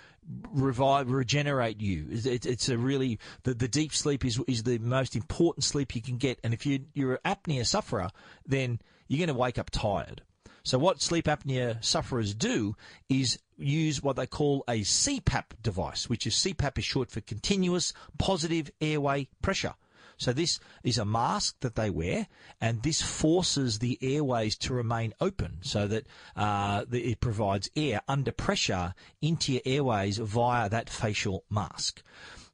revive 0.52 1.10
regenerate 1.10 1.80
you. 1.80 2.06
It's, 2.10 2.46
it's 2.46 2.68
a 2.68 2.78
really 2.78 3.18
the, 3.42 3.54
the 3.54 3.68
deep 3.68 3.92
sleep 3.92 4.24
is 4.24 4.40
is 4.46 4.62
the 4.62 4.78
most 4.78 5.16
important 5.16 5.64
sleep 5.64 5.96
you 5.96 6.02
can 6.02 6.16
get. 6.16 6.38
And 6.44 6.54
if 6.54 6.64
you 6.64 6.84
you're 6.94 7.14
an 7.24 7.36
apnea 7.36 7.66
sufferer, 7.66 8.10
then 8.46 8.80
you're 9.08 9.18
going 9.18 9.34
to 9.34 9.40
wake 9.40 9.58
up 9.58 9.70
tired. 9.70 10.22
So 10.62 10.78
what 10.78 11.00
sleep 11.00 11.24
apnea 11.24 11.82
sufferers 11.82 12.34
do 12.34 12.76
is 13.08 13.38
use 13.58 14.02
what 14.02 14.16
they 14.16 14.26
call 14.26 14.64
a 14.68 14.80
CPAP 14.80 15.44
device, 15.62 16.08
which 16.08 16.26
is 16.26 16.34
CPAP 16.34 16.78
is 16.78 16.84
short 16.84 17.10
for 17.10 17.20
continuous 17.20 17.92
positive 18.18 18.70
airway 18.80 19.28
pressure. 19.42 19.74
So 20.16 20.32
this 20.32 20.58
is 20.82 20.98
a 20.98 21.04
mask 21.04 21.60
that 21.60 21.76
they 21.76 21.90
wear, 21.90 22.26
and 22.60 22.82
this 22.82 23.00
forces 23.00 23.78
the 23.78 23.98
airways 24.02 24.56
to 24.58 24.74
remain 24.74 25.14
open, 25.20 25.58
so 25.60 25.86
that 25.86 26.06
uh, 26.34 26.84
it 26.90 27.20
provides 27.20 27.70
air 27.76 28.00
under 28.08 28.32
pressure 28.32 28.94
into 29.22 29.52
your 29.52 29.62
airways 29.64 30.18
via 30.18 30.68
that 30.68 30.90
facial 30.90 31.44
mask. 31.48 32.02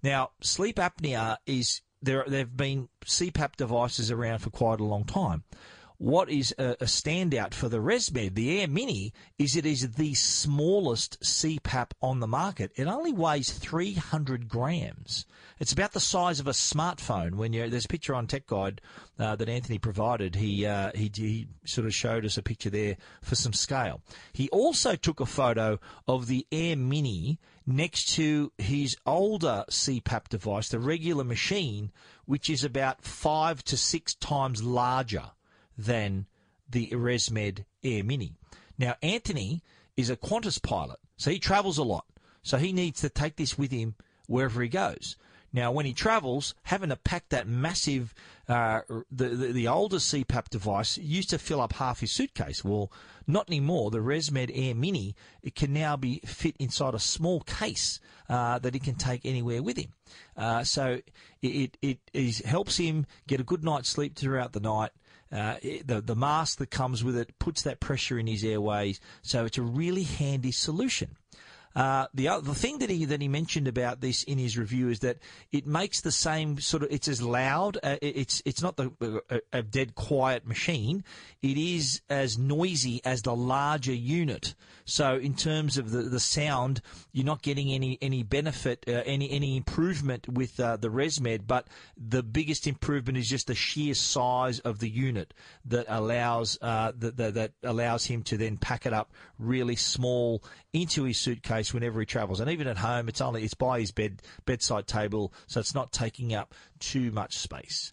Now, 0.03 0.33
sleep 0.43 0.77
apnea 0.77 1.39
is 1.47 1.81
there. 2.03 2.25
There've 2.27 2.55
been 2.55 2.91
CPAP 3.07 3.57
devices 3.57 4.11
around 4.11 4.41
for 4.41 4.51
quite 4.51 4.81
a 4.81 4.85
long 4.85 5.05
time 5.05 5.45
what 6.05 6.29
is 6.29 6.55
a, 6.59 6.73
a, 6.73 6.85
standout 6.85 7.55
for 7.55 7.71
the 7.71 7.79
ResMed, 7.79 8.35
the 8.35 8.61
Air 8.61 8.69
Mini, 8.69 9.15
is 9.39 9.57
it 9.57 9.65
is 9.65 9.93
the 9.93 10.13
smallest 10.13 11.19
CPAP 11.23 11.93
on 12.03 12.21
the 12.21 12.27
market. 12.27 12.73
It 12.77 12.87
only 12.87 13.11
weighs 13.11 13.51
300 13.51 14.47
grams. 14.47 15.25
It's 15.59 15.73
about 15.73 15.93
the 15.93 16.01
size 16.01 16.41
of 16.41 16.47
a 16.47 16.51
smartphone. 16.51 17.37
When 17.37 17.55
you 17.55 17.71
there's 17.71 17.87
a 17.87 17.89
picture 17.89 18.15
on 18.15 18.27
Tech 18.27 18.47
Guide 18.47 18.83
uh, 19.19 19.37
that 19.37 19.49
Anthony 19.49 19.79
provided, 19.79 20.35
he, 20.35 20.67
uh, 20.67 20.91
he 20.95 21.11
he 21.15 21.49
sort 21.65 21.87
of 21.87 21.95
showed 21.95 22.27
us 22.27 22.37
a 22.37 22.43
picture 22.43 22.69
there 22.69 22.99
for 23.23 23.35
some 23.35 23.55
scale. 23.55 24.03
He 24.35 24.51
also 24.51 24.97
took 24.97 25.21
a 25.21 25.27
photo 25.27 25.81
of 26.07 26.27
the 26.27 26.47
Air 26.53 26.77
Mini 26.77 27.39
next 27.67 28.15
to 28.17 28.53
his 28.59 28.95
older 29.07 29.65
CPAP 29.71 30.29
device, 30.29 30.69
the 30.69 30.79
regular 30.79 31.25
machine, 31.25 31.93
which 32.27 32.51
is 32.51 32.63
about 32.63 33.01
five 33.01 33.65
to 33.65 33.79
six 33.79 34.15
times 34.15 34.63
larger 34.63 35.31
than 35.77 36.27
the 36.69 36.89
ResMed 36.89 37.65
Air 37.83 38.05
Mini. 38.05 38.33
Now, 38.79 38.97
Anthony 39.03 39.63
is 39.97 40.11
a 40.11 40.17
Qantas 40.17 40.63
pilot, 40.63 40.99
so 41.17 41.31
he 41.31 41.39
travels 41.39 41.79
a 41.79 41.85
lot. 41.85 42.07
So 42.43 42.59
he 42.59 42.73
needs 42.73 43.01
to 43.01 43.09
take 43.09 43.37
this 43.37 43.57
with 43.57 43.71
him 43.71 43.95
wherever 44.27 44.63
he 44.63 44.69
goes. 44.69 45.17
Now, 45.55 45.71
when 45.71 45.87
he 45.87 45.93
travels, 45.93 46.53
having 46.65 46.89
to 46.89 46.97
pack 46.97 47.29
that 47.29 47.47
massive, 47.47 48.13
uh, 48.49 48.81
the, 49.11 49.29
the, 49.29 49.53
the 49.53 49.69
older 49.69 49.99
CPAP 49.99 50.49
device 50.49 50.99
used 50.99 51.31
to 51.31 51.39
fill 51.39 51.61
up 51.61 51.75
half 51.75 52.01
his 52.01 52.11
suitcase. 52.11 52.65
Well, 52.65 52.91
not 53.29 53.49
anymore. 53.49 53.93
The 53.93 53.99
ResMed 54.01 54.51
Air 54.53 54.75
Mini 54.75 55.15
it 55.45 55.55
can 55.55 55.73
now 55.73 55.97
be 55.97 56.21
fit 56.27 56.57
inside 56.59 56.95
a 56.95 56.99
small 56.99 57.41
case 57.43 58.01
uh, 58.29 58.59
that 58.59 58.75
he 58.75 58.81
can 58.81 58.97
take 58.97 59.25
anywhere 59.25 59.63
with 59.63 59.77
him. 59.77 59.93
Uh, 60.37 60.65
so 60.65 61.01
it, 61.41 61.79
it, 61.81 62.01
it 62.13 62.45
helps 62.45 62.77
him 62.77 63.07
get 63.29 63.39
a 63.39 63.45
good 63.45 63.63
night's 63.63 63.89
sleep 63.89 64.17
throughout 64.17 64.55
the 64.55 64.61
night. 64.61 64.91
Uh, 65.35 65.57
the 65.85 66.01
the 66.01 66.15
mask 66.15 66.59
that 66.59 66.71
comes 66.71 67.03
with 67.03 67.17
it 67.17 67.37
puts 67.41 67.63
that 67.63 67.81
pressure 67.81 68.19
in 68.19 68.29
his 68.29 68.45
airways, 68.45 69.01
so 69.23 69.45
it's 69.45 69.59
a 69.59 69.63
really 69.63 70.05
handy 70.05 70.53
solution. 70.53 71.17
Uh, 71.75 72.07
the 72.15 72.29
the 72.41 72.55
thing 72.55 72.79
that 72.79 72.89
he 72.89 73.05
that 73.05 73.21
he 73.21 73.27
mentioned 73.27 73.67
about 73.67 74.01
this 74.01 74.23
in 74.23 74.39
his 74.39 74.57
review 74.57 74.89
is 74.89 75.01
that 75.01 75.19
it 75.51 75.67
makes 75.67 76.01
the 76.03 76.13
same 76.13 76.61
sort 76.61 76.85
of. 76.85 76.93
It's 76.93 77.09
as 77.09 77.21
loud. 77.21 77.79
Uh, 77.83 77.97
it's 78.01 78.43
it's 78.45 78.63
not 78.63 78.77
the 78.77 78.93
a, 79.29 79.41
a, 79.53 79.63
dead 79.63 79.97
quiet 79.97 80.47
machine. 80.47 81.03
It 81.43 81.59
is 81.59 82.01
as 82.09 82.39
noisy 82.39 83.01
as 83.05 83.23
the 83.23 83.35
larger 83.35 83.93
unit. 83.93 84.55
So 84.85 85.17
in 85.17 85.35
terms 85.35 85.79
of 85.79 85.91
the, 85.91 86.03
the 86.03 86.21
sound, 86.21 86.81
you're 87.13 87.25
not 87.25 87.43
getting 87.43 87.73
any 87.73 87.99
any 88.01 88.23
benefit, 88.23 88.85
uh, 88.87 89.03
any 89.05 89.29
any 89.31 89.57
improvement 89.57 90.29
with 90.29 90.61
uh, 90.61 90.77
the 90.77 90.91
ResMed. 90.91 91.47
But 91.49 91.67
the 91.97 92.23
biggest 92.23 92.69
improvement 92.69 93.19
is 93.19 93.29
just 93.29 93.49
the 93.49 93.55
sheer 93.57 93.95
size 93.95 94.61
of 94.61 94.79
the 94.79 94.89
unit 94.89 95.35
that 95.65 95.87
allows 95.89 96.57
uh, 96.63 96.93
that, 96.99 97.17
that 97.17 97.35
that 97.35 97.53
allows 97.65 98.05
him 98.05 98.23
to 98.25 98.37
then 98.37 98.59
pack 98.59 98.87
it 98.87 98.93
up 98.93 99.11
really 99.39 99.77
small 99.77 100.43
into 100.73 101.05
his 101.05 101.19
suitcase 101.19 101.64
whenever 101.73 102.01
he 102.01 102.07
travels. 102.07 102.41
And 102.41 102.51
even 102.51 102.67
at 102.67 102.79
home, 102.79 103.09
it's 103.09 103.21
only 103.21 103.45
it's 103.45 103.55
by 103.55 103.81
his 103.81 103.93
bed 103.93 104.23
bedside 104.45 104.87
table, 104.87 105.33
so 105.47 105.61
it's 105.61 105.75
not 105.75 105.93
taking 105.93 106.35
up 106.35 106.55
too 106.79 107.11
much 107.11 107.39
space. 107.39 107.93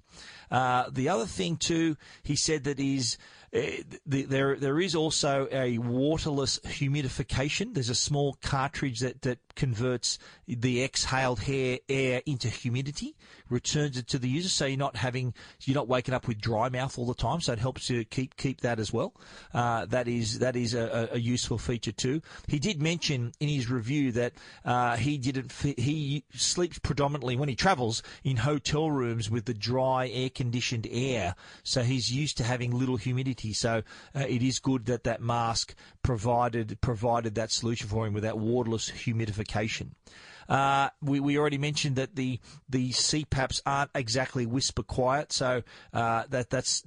Uh, 0.49 0.89
the 0.91 1.07
other 1.07 1.25
thing 1.25 1.55
too, 1.55 1.95
he 2.23 2.36
said 2.36 2.65
that 2.65 2.79
is 2.79 3.17
uh, 3.55 3.62
the, 4.05 4.23
there 4.23 4.55
there 4.57 4.79
is 4.79 4.95
also 4.95 5.47
a 5.51 5.77
waterless 5.77 6.60
humidification. 6.60 7.73
There's 7.73 7.89
a 7.89 7.95
small 7.95 8.38
cartridge 8.41 8.99
that, 8.99 9.21
that 9.21 9.39
converts 9.55 10.19
the 10.47 10.84
exhaled 10.84 11.41
air 11.47 11.79
air 11.88 12.21
into 12.25 12.49
humidity, 12.49 13.15
returns 13.52 13.98
it 13.98 14.08
to 14.08 14.18
the 14.18 14.30
user, 14.30 14.50
so 14.50 14.66
you're 14.66 14.78
not 14.78 14.96
having 14.96 15.34
you're 15.62 15.76
not 15.76 15.88
waking 15.88 16.14
up 16.14 16.28
with 16.28 16.40
dry 16.40 16.70
mouth 16.70 16.98
all 16.98 17.06
the 17.06 17.14
time. 17.14 17.42
So 17.42 17.54
it 17.54 17.60
helps 17.60 17.90
you 17.90 18.06
keep 18.06 18.38
keep 18.38 18.62
that 18.62 18.80
as 18.80 18.92
well. 18.94 19.14
Uh, 19.54 19.86
that 19.88 20.08
is 20.08 20.40
that 20.40 20.56
is 20.56 20.74
a, 20.74 21.10
a, 21.12 21.20
useful 21.20 21.58
feature 21.58 21.92
too. 21.92 22.22
He 22.48 22.60
did 22.60 22.82
mention 22.82 23.34
in 23.40 23.50
his 23.50 23.70
review 23.70 24.12
that 24.14 24.34
uh, 24.66 24.96
he 24.98 25.18
didn't 25.18 25.52
he 25.52 26.24
sleeps 26.34 26.80
predominantly 26.80 27.36
when 27.36 27.50
he 27.50 27.56
travels 27.56 28.02
in 28.24 28.38
hotel 28.38 28.90
rooms 28.90 29.30
with 29.30 29.46
the 29.46 29.54
dry 29.54 30.10
air 30.10 30.30
conditioned 30.30 30.88
air, 30.90 31.36
so 31.64 31.84
he's 31.84 32.12
used 32.12 32.38
to 32.38 32.44
having 32.44 32.72
little 32.72 32.98
humidity. 32.98 33.54
So 33.54 33.84
uh, 34.16 34.26
it 34.28 34.42
is 34.42 34.60
good 34.60 34.86
that 34.86 35.04
that 35.04 35.22
mask 35.22 35.76
provided 36.02 36.80
provided 36.82 37.36
that 37.36 37.52
solution 37.52 37.88
for 37.88 38.08
him 38.08 38.14
with 38.14 38.24
that 38.24 38.38
waterless 38.38 38.90
humidification. 38.90 39.90
Uh, 40.52 40.90
we, 41.02 41.22
we 41.22 41.38
already 41.38 41.58
mentioned 41.58 41.96
that 41.96 42.14
the 42.18 42.38
the 42.68 42.90
CPAPs 42.90 43.62
aren't 43.66 43.90
exactly 43.96 44.46
whisper 44.46 44.84
quiet, 44.84 45.32
so 45.32 45.64
uh, 45.94 46.24
that 46.30 46.50
that's 46.50 46.84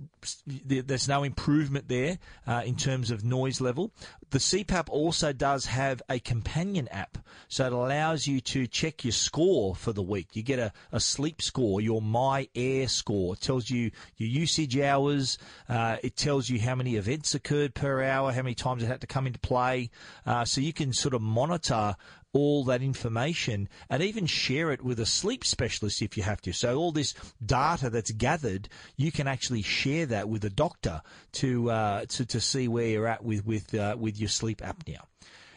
there's 0.47 1.09
no 1.09 1.23
improvement 1.23 1.89
there 1.89 2.19
uh, 2.47 2.61
in 2.67 2.77
terms 2.77 3.11
of 3.11 3.25
noise 3.25 3.63
level. 3.63 3.91
The 4.31 4.39
CPAP 4.39 4.89
also 4.89 5.33
does 5.33 5.67
have 5.67 6.03
a 6.09 6.19
companion 6.19 6.89
app, 6.89 7.19
so 7.49 7.67
it 7.67 7.73
allows 7.73 8.27
you 8.27 8.41
to 8.41 8.67
check 8.67 9.05
your 9.05 9.13
score 9.13 9.75
for 9.75 9.93
the 9.93 10.03
week. 10.03 10.29
You 10.35 10.43
get 10.43 10.59
a, 10.59 10.73
a 10.93 11.01
sleep 11.01 11.41
score, 11.43 11.81
your 11.81 12.03
My 12.03 12.49
Air 12.55 12.89
score. 12.89 13.35
It 13.35 13.41
tells 13.41 13.71
you 13.71 13.91
your 14.17 14.29
usage 14.29 14.79
hours. 14.79 15.39
Uh, 15.69 15.97
it 16.03 16.17
tells 16.17 16.49
you 16.49 16.61
how 16.61 16.75
many 16.75 16.97
events 16.97 17.35
occurred 17.35 17.75
per 17.75 18.03
hour, 18.03 18.33
how 18.33 18.43
many 18.43 18.55
times 18.55 18.83
it 18.83 18.87
had 18.87 19.01
to 19.03 19.07
come 19.07 19.27
into 19.27 19.39
play. 19.39 19.91
Uh, 20.27 20.45
so 20.45 20.61
you 20.61 20.73
can 20.73 20.93
sort 20.93 21.15
of 21.15 21.23
monitor 21.23 21.97
all 22.35 22.65
that 22.65 22.83
information 22.83 23.69
and 23.89 24.03
even 24.03 24.27
share 24.27 24.73
it 24.73 24.83
with 24.83 24.99
a 25.01 25.07
sleep 25.07 25.45
specialist 25.45 26.03
if 26.03 26.17
you 26.17 26.23
have 26.23 26.43
to. 26.43 26.53
So 26.53 26.77
all 26.77 26.93
this 26.93 27.15
data 27.45 27.89
that's 27.89 28.11
gathered, 28.11 28.69
you 28.97 29.13
can 29.13 29.29
actually 29.29 29.63
share 29.63 30.05
that 30.07 30.29
with 30.29 30.45
a 30.45 30.51
doctor 30.51 31.01
to 31.35 31.71
uh, 31.71 32.05
to, 32.07 32.27
to 32.27 32.41
see 32.41 32.69
where 32.69 32.87
you're 32.87 33.07
at 33.07 33.25
with 33.25 33.47
with 33.47 33.73
uh, 33.75 33.97
with 33.99 34.19
your 34.19 34.24
sleep 34.29 34.61
apnea. 34.61 35.03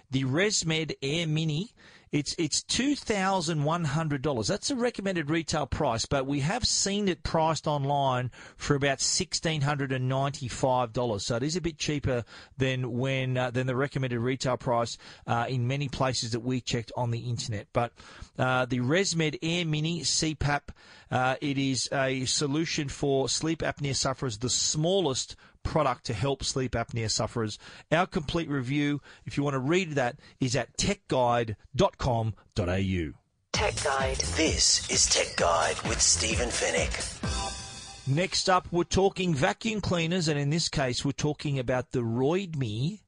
The 0.09 0.23
ResMed 0.23 0.95
Air 1.01 1.27
Mini 1.27 1.71
it's 2.11 2.35
it's 2.37 2.63
two 2.63 2.95
thousand 2.95 3.63
one 3.63 3.83
hundred 3.83 4.21
dollars. 4.21 4.47
That's 4.47 4.71
a 4.71 4.75
recommended 4.75 5.29
retail 5.29 5.65
price, 5.65 6.05
but 6.05 6.25
we 6.25 6.39
have 6.39 6.63
seen 6.63 7.09
it 7.09 7.23
priced 7.23 7.67
online 7.67 8.31
for 8.55 8.75
about 8.75 9.01
sixteen 9.01 9.61
hundred 9.61 9.91
and 9.91 10.07
ninety 10.07 10.47
five 10.47 10.93
dollars. 10.93 11.25
So 11.25 11.35
it 11.35 11.43
is 11.43 11.57
a 11.57 11.61
bit 11.61 11.77
cheaper 11.77 12.23
than 12.57 12.97
when 12.97 13.37
uh, 13.37 13.51
than 13.51 13.67
the 13.67 13.75
recommended 13.75 14.19
retail 14.19 14.55
price 14.55 14.97
uh, 15.25 15.47
in 15.49 15.67
many 15.67 15.89
places 15.89 16.31
that 16.31 16.39
we 16.39 16.61
checked 16.61 16.93
on 16.95 17.11
the 17.11 17.29
internet. 17.29 17.67
But 17.73 17.91
uh, 18.39 18.65
the 18.65 18.79
ResMed 18.79 19.39
Air 19.41 19.65
Mini 19.65 20.01
CPAP, 20.01 20.69
uh, 21.11 21.35
it 21.41 21.57
is 21.57 21.89
a 21.91 22.23
solution 22.23 22.87
for 22.87 23.27
sleep 23.27 23.59
apnea 23.59 23.95
sufferers, 23.95 24.37
the 24.37 24.49
smallest 24.49 25.35
product 25.67 26.05
to 26.05 26.13
help 26.13 26.43
sleep 26.43 26.71
apnea 26.71 27.11
sufferers. 27.11 27.59
Our 27.91 28.07
complete 28.07 28.49
review, 28.49 29.01
if 29.25 29.37
you 29.37 29.43
want 29.43 29.55
to 29.55 29.59
read 29.59 29.91
that, 29.91 30.17
is 30.39 30.55
at 30.55 30.75
techguide.com.au. 30.77 33.13
Tech 33.53 33.83
Guide. 33.83 34.17
This 34.35 34.89
is 34.89 35.05
Tech 35.07 35.35
Guide 35.35 35.75
with 35.89 36.01
Stephen 36.01 36.49
Fenech. 36.49 38.07
Next 38.07 38.49
up, 38.49 38.67
we're 38.71 38.85
talking 38.85 39.33
vacuum 39.33 39.81
cleaners, 39.81 40.29
and 40.29 40.39
in 40.39 40.49
this 40.49 40.69
case, 40.69 41.03
we're 41.03 41.11
talking 41.11 41.59
about 41.59 41.91
the 41.91 41.99
Roidmi 41.99 43.01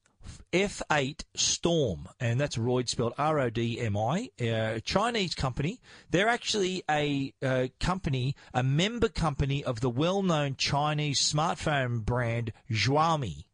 F8 0.52 1.24
Storm, 1.36 2.08
and 2.20 2.40
that's 2.40 2.58
Roid 2.58 2.90
spelled 2.90 3.14
R 3.18 3.40
O 3.40 3.50
D 3.50 3.80
M 3.80 3.96
I, 3.96 4.30
uh, 4.42 4.76
a 4.76 4.82
Chinese 4.82 5.36
company. 5.36 5.80
They're 6.10 6.28
actually 6.28 6.84
a, 6.90 7.34
a 7.44 7.72
company, 7.80 8.36
a 8.54 8.64
member 8.64 9.10
company 9.10 9.64
of 9.64 9.82
the 9.82 9.90
well 9.90 10.24
known 10.24 10.56
Chinese 10.56 11.22
smartphone 11.22 12.04
brand 12.04 12.52
Xiaomi. 12.72 13.46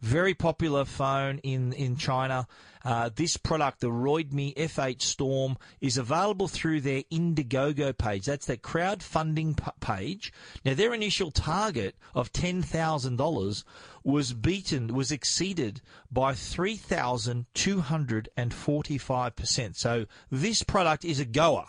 Very 0.00 0.34
popular 0.34 0.84
phone 0.84 1.38
in 1.38 1.72
in 1.72 1.96
China. 1.96 2.46
Uh, 2.84 3.10
this 3.14 3.36
product, 3.36 3.80
the 3.80 3.88
Roidmi 3.88 4.54
F8 4.54 5.02
Storm, 5.02 5.58
is 5.80 5.98
available 5.98 6.46
through 6.46 6.80
their 6.80 7.02
Indiegogo 7.12 7.96
page. 7.98 8.24
That's 8.26 8.46
their 8.46 8.56
crowdfunding 8.56 9.56
p- 9.56 9.70
page. 9.80 10.32
Now, 10.64 10.74
their 10.74 10.94
initial 10.94 11.30
target 11.30 11.96
of 12.14 12.32
ten 12.32 12.62
thousand 12.62 13.16
dollars 13.16 13.64
was 14.04 14.32
beaten, 14.32 14.94
was 14.94 15.10
exceeded 15.10 15.82
by 16.10 16.34
three 16.34 16.76
thousand 16.76 17.46
two 17.52 17.80
hundred 17.80 18.28
and 18.36 18.54
forty-five 18.54 19.34
percent. 19.34 19.76
So 19.76 20.06
this 20.30 20.62
product 20.62 21.04
is 21.04 21.18
a 21.18 21.24
goer. 21.24 21.66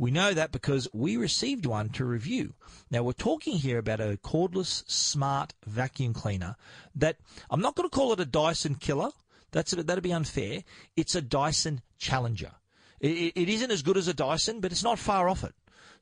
We 0.00 0.10
know 0.10 0.32
that 0.32 0.50
because 0.50 0.88
we 0.94 1.18
received 1.18 1.66
one 1.66 1.90
to 1.90 2.06
review. 2.06 2.54
Now 2.90 3.02
we're 3.02 3.12
talking 3.12 3.58
here 3.58 3.76
about 3.76 4.00
a 4.00 4.18
cordless 4.24 4.82
smart 4.90 5.52
vacuum 5.66 6.14
cleaner 6.14 6.56
that 6.94 7.18
I'm 7.50 7.60
not 7.60 7.74
going 7.74 7.86
to 7.86 7.94
call 7.94 8.14
it 8.14 8.18
a 8.18 8.24
Dyson 8.24 8.76
killer. 8.76 9.10
That's 9.50 9.72
that'd 9.72 10.02
be 10.02 10.14
unfair. 10.14 10.64
It's 10.96 11.14
a 11.14 11.20
Dyson 11.20 11.82
challenger. 11.98 12.52
It, 12.98 13.34
it 13.36 13.50
isn't 13.50 13.70
as 13.70 13.82
good 13.82 13.98
as 13.98 14.08
a 14.08 14.14
Dyson, 14.14 14.60
but 14.60 14.72
it's 14.72 14.82
not 14.82 14.98
far 14.98 15.28
off 15.28 15.44
it. 15.44 15.54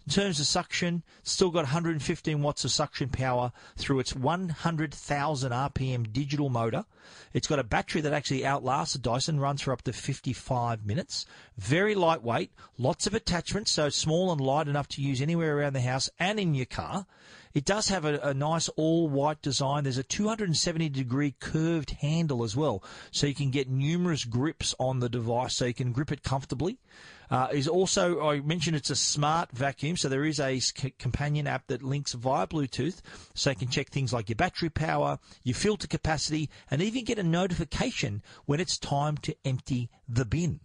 In 0.08 0.14
terms 0.14 0.40
of 0.40 0.46
suction, 0.46 1.02
still 1.22 1.50
got 1.50 1.64
115 1.64 2.40
watts 2.40 2.64
of 2.64 2.70
suction 2.70 3.10
power 3.10 3.52
through 3.76 3.98
its 3.98 4.16
100,000 4.16 5.52
RPM 5.52 6.10
digital 6.10 6.48
motor. 6.48 6.86
It's 7.34 7.46
got 7.46 7.58
a 7.58 7.62
battery 7.62 8.00
that 8.00 8.14
actually 8.14 8.46
outlasts 8.46 8.94
a 8.94 8.98
Dyson, 8.98 9.38
runs 9.38 9.60
for 9.60 9.70
up 9.70 9.82
to 9.82 9.92
55 9.92 10.86
minutes. 10.86 11.26
Very 11.58 11.94
lightweight, 11.94 12.52
lots 12.78 13.06
of 13.06 13.12
attachments, 13.12 13.70
so 13.70 13.90
small 13.90 14.32
and 14.32 14.40
light 14.40 14.66
enough 14.66 14.88
to 14.88 15.02
use 15.02 15.20
anywhere 15.20 15.58
around 15.58 15.74
the 15.74 15.82
house 15.82 16.08
and 16.18 16.40
in 16.40 16.54
your 16.54 16.64
car. 16.64 17.04
It 17.52 17.66
does 17.66 17.88
have 17.88 18.06
a, 18.06 18.18
a 18.20 18.32
nice 18.32 18.70
all 18.70 19.10
white 19.10 19.42
design. 19.42 19.84
There's 19.84 19.98
a 19.98 20.02
270 20.02 20.88
degree 20.88 21.34
curved 21.38 21.90
handle 22.00 22.44
as 22.44 22.56
well, 22.56 22.82
so 23.10 23.26
you 23.26 23.34
can 23.34 23.50
get 23.50 23.68
numerous 23.68 24.24
grips 24.24 24.74
on 24.78 25.00
the 25.00 25.10
device, 25.10 25.54
so 25.56 25.66
you 25.66 25.74
can 25.74 25.92
grip 25.92 26.12
it 26.12 26.22
comfortably. 26.22 26.78
Uh, 27.30 27.48
is 27.52 27.68
also 27.68 28.26
I 28.26 28.40
mentioned 28.40 28.76
it's 28.76 28.90
a 28.90 28.96
smart 28.96 29.50
vacuum, 29.52 29.96
so 29.96 30.08
there 30.08 30.24
is 30.24 30.40
a 30.40 30.58
c- 30.60 30.94
companion 30.98 31.46
app 31.46 31.66
that 31.66 31.82
links 31.82 32.14
via 32.14 32.46
Bluetooth, 32.46 33.00
so 33.34 33.50
you 33.50 33.56
can 33.56 33.68
check 33.68 33.88
things 33.88 34.12
like 34.12 34.28
your 34.28 34.36
battery 34.36 34.70
power, 34.70 35.18
your 35.42 35.54
filter 35.54 35.86
capacity, 35.86 36.48
and 36.70 36.80
even 36.80 37.04
get 37.04 37.18
a 37.18 37.22
notification 37.22 38.22
when 38.46 38.60
it's 38.60 38.78
time 38.78 39.16
to 39.18 39.36
empty 39.44 39.90
the 40.08 40.24
bin. 40.24 40.60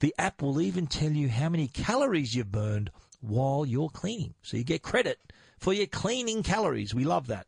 The 0.00 0.14
app 0.18 0.42
will 0.42 0.60
even 0.60 0.86
tell 0.86 1.12
you 1.12 1.28
how 1.28 1.48
many 1.48 1.68
calories 1.68 2.34
you've 2.34 2.52
burned 2.52 2.90
while 3.20 3.64
you're 3.64 3.88
cleaning, 3.88 4.34
so 4.42 4.56
you 4.56 4.64
get 4.64 4.82
credit 4.82 5.18
for 5.64 5.72
your 5.72 5.86
cleaning 5.86 6.42
calories. 6.42 6.94
We 6.94 7.04
love 7.04 7.28
that. 7.28 7.46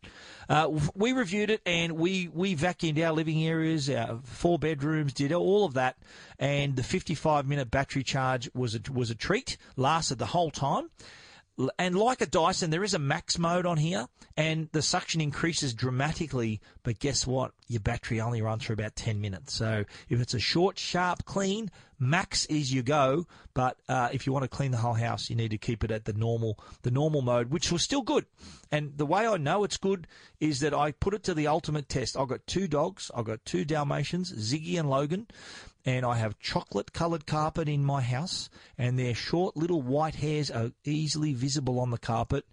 Uh, 0.48 0.70
we 0.94 1.12
reviewed 1.12 1.50
it 1.50 1.60
and 1.66 1.92
we, 1.92 2.30
we 2.32 2.56
vacuumed 2.56 3.04
our 3.04 3.12
living 3.12 3.44
areas, 3.44 3.90
our 3.90 4.20
four 4.24 4.58
bedrooms, 4.58 5.12
did 5.12 5.32
all 5.32 5.66
of 5.66 5.74
that. 5.74 5.98
And 6.38 6.76
the 6.76 6.82
55 6.82 7.46
minute 7.46 7.70
battery 7.70 8.02
charge 8.02 8.48
was 8.54 8.74
a, 8.74 8.80
was 8.90 9.10
a 9.10 9.14
treat, 9.14 9.58
lasted 9.76 10.18
the 10.18 10.24
whole 10.24 10.50
time. 10.50 10.88
And 11.78 11.96
like 11.96 12.20
a 12.20 12.26
Dyson, 12.26 12.70
there 12.70 12.84
is 12.84 12.92
a 12.92 12.98
max 12.98 13.38
mode 13.38 13.64
on 13.64 13.78
here, 13.78 14.08
and 14.36 14.68
the 14.72 14.82
suction 14.82 15.22
increases 15.22 15.72
dramatically. 15.72 16.60
But 16.82 16.98
guess 16.98 17.26
what? 17.26 17.52
Your 17.66 17.80
battery 17.80 18.20
only 18.20 18.42
runs 18.42 18.64
for 18.64 18.74
about 18.74 18.94
10 18.94 19.20
minutes. 19.20 19.54
So 19.54 19.84
if 20.10 20.20
it's 20.20 20.34
a 20.34 20.38
short, 20.38 20.78
sharp 20.78 21.24
clean, 21.24 21.70
max 21.98 22.44
is 22.46 22.74
your 22.74 22.82
go. 22.82 23.26
But 23.54 23.78
uh, 23.88 24.10
if 24.12 24.26
you 24.26 24.34
want 24.34 24.42
to 24.42 24.48
clean 24.48 24.70
the 24.70 24.76
whole 24.76 24.94
house, 24.94 25.30
you 25.30 25.36
need 25.36 25.50
to 25.50 25.58
keep 25.58 25.82
it 25.82 25.90
at 25.90 26.04
the 26.04 26.12
normal, 26.12 26.58
the 26.82 26.90
normal 26.90 27.22
mode, 27.22 27.50
which 27.50 27.72
was 27.72 27.82
still 27.82 28.02
good. 28.02 28.26
And 28.70 28.98
the 28.98 29.06
way 29.06 29.26
I 29.26 29.38
know 29.38 29.64
it's 29.64 29.78
good 29.78 30.06
is 30.40 30.60
that 30.60 30.74
I 30.74 30.92
put 30.92 31.14
it 31.14 31.22
to 31.24 31.34
the 31.34 31.46
ultimate 31.46 31.88
test. 31.88 32.18
I've 32.18 32.28
got 32.28 32.46
two 32.46 32.68
dogs. 32.68 33.10
I've 33.14 33.24
got 33.24 33.44
two 33.46 33.64
Dalmatians, 33.64 34.30
Ziggy 34.32 34.78
and 34.78 34.90
Logan 34.90 35.26
and 35.86 36.04
I 36.04 36.16
have 36.16 36.40
chocolate 36.40 36.92
coloured 36.92 37.26
carpet 37.26 37.68
in 37.68 37.84
my 37.84 38.02
house, 38.02 38.50
and 38.76 38.98
their 38.98 39.14
short 39.14 39.56
little 39.56 39.80
white 39.80 40.16
hairs 40.16 40.50
are 40.50 40.72
easily 40.84 41.32
visible 41.32 41.78
on 41.78 41.92
the 41.92 41.98
carpet. 41.98 42.44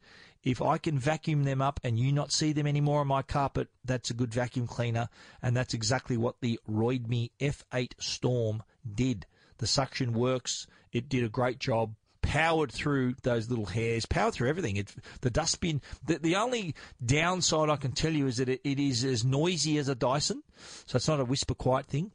If 0.43 0.61
I 0.61 0.77
can 0.77 0.99
vacuum 0.99 1.43
them 1.43 1.61
up 1.61 1.79
and 1.83 1.97
you 1.97 2.11
not 2.11 2.31
see 2.31 2.53
them 2.53 2.67
anymore 2.67 2.99
on 2.99 3.07
my 3.07 3.23
carpet, 3.23 3.69
that's 3.83 4.11
a 4.11 4.13
good 4.13 4.31
vacuum 4.31 4.67
cleaner, 4.67 5.09
and 5.41 5.57
that's 5.57 5.73
exactly 5.73 6.15
what 6.15 6.35
the 6.41 6.59
Roidmi 6.69 7.31
F8 7.39 7.93
Storm 7.97 8.61
did. 8.93 9.25
The 9.57 9.67
suction 9.67 10.13
works. 10.13 10.67
It 10.91 11.09
did 11.09 11.23
a 11.23 11.29
great 11.29 11.57
job 11.57 11.95
powered 12.21 12.71
through 12.71 13.15
those 13.23 13.49
little 13.49 13.65
hairs, 13.65 14.05
powered 14.05 14.33
through 14.33 14.49
everything. 14.49 14.77
It, 14.77 14.93
the 15.21 15.29
dustbin. 15.29 15.81
The, 16.05 16.19
the 16.19 16.35
only 16.35 16.75
downside 17.03 17.69
I 17.69 17.75
can 17.77 17.91
tell 17.93 18.13
you 18.13 18.27
is 18.27 18.37
that 18.37 18.49
it, 18.49 18.61
it 18.63 18.79
is 18.79 19.03
as 19.03 19.23
noisy 19.23 19.77
as 19.77 19.87
a 19.87 19.95
Dyson, 19.95 20.43
so 20.85 20.97
it's 20.97 21.07
not 21.07 21.19
a 21.19 21.25
whisper 21.25 21.55
quiet 21.55 21.87
thing 21.87 22.11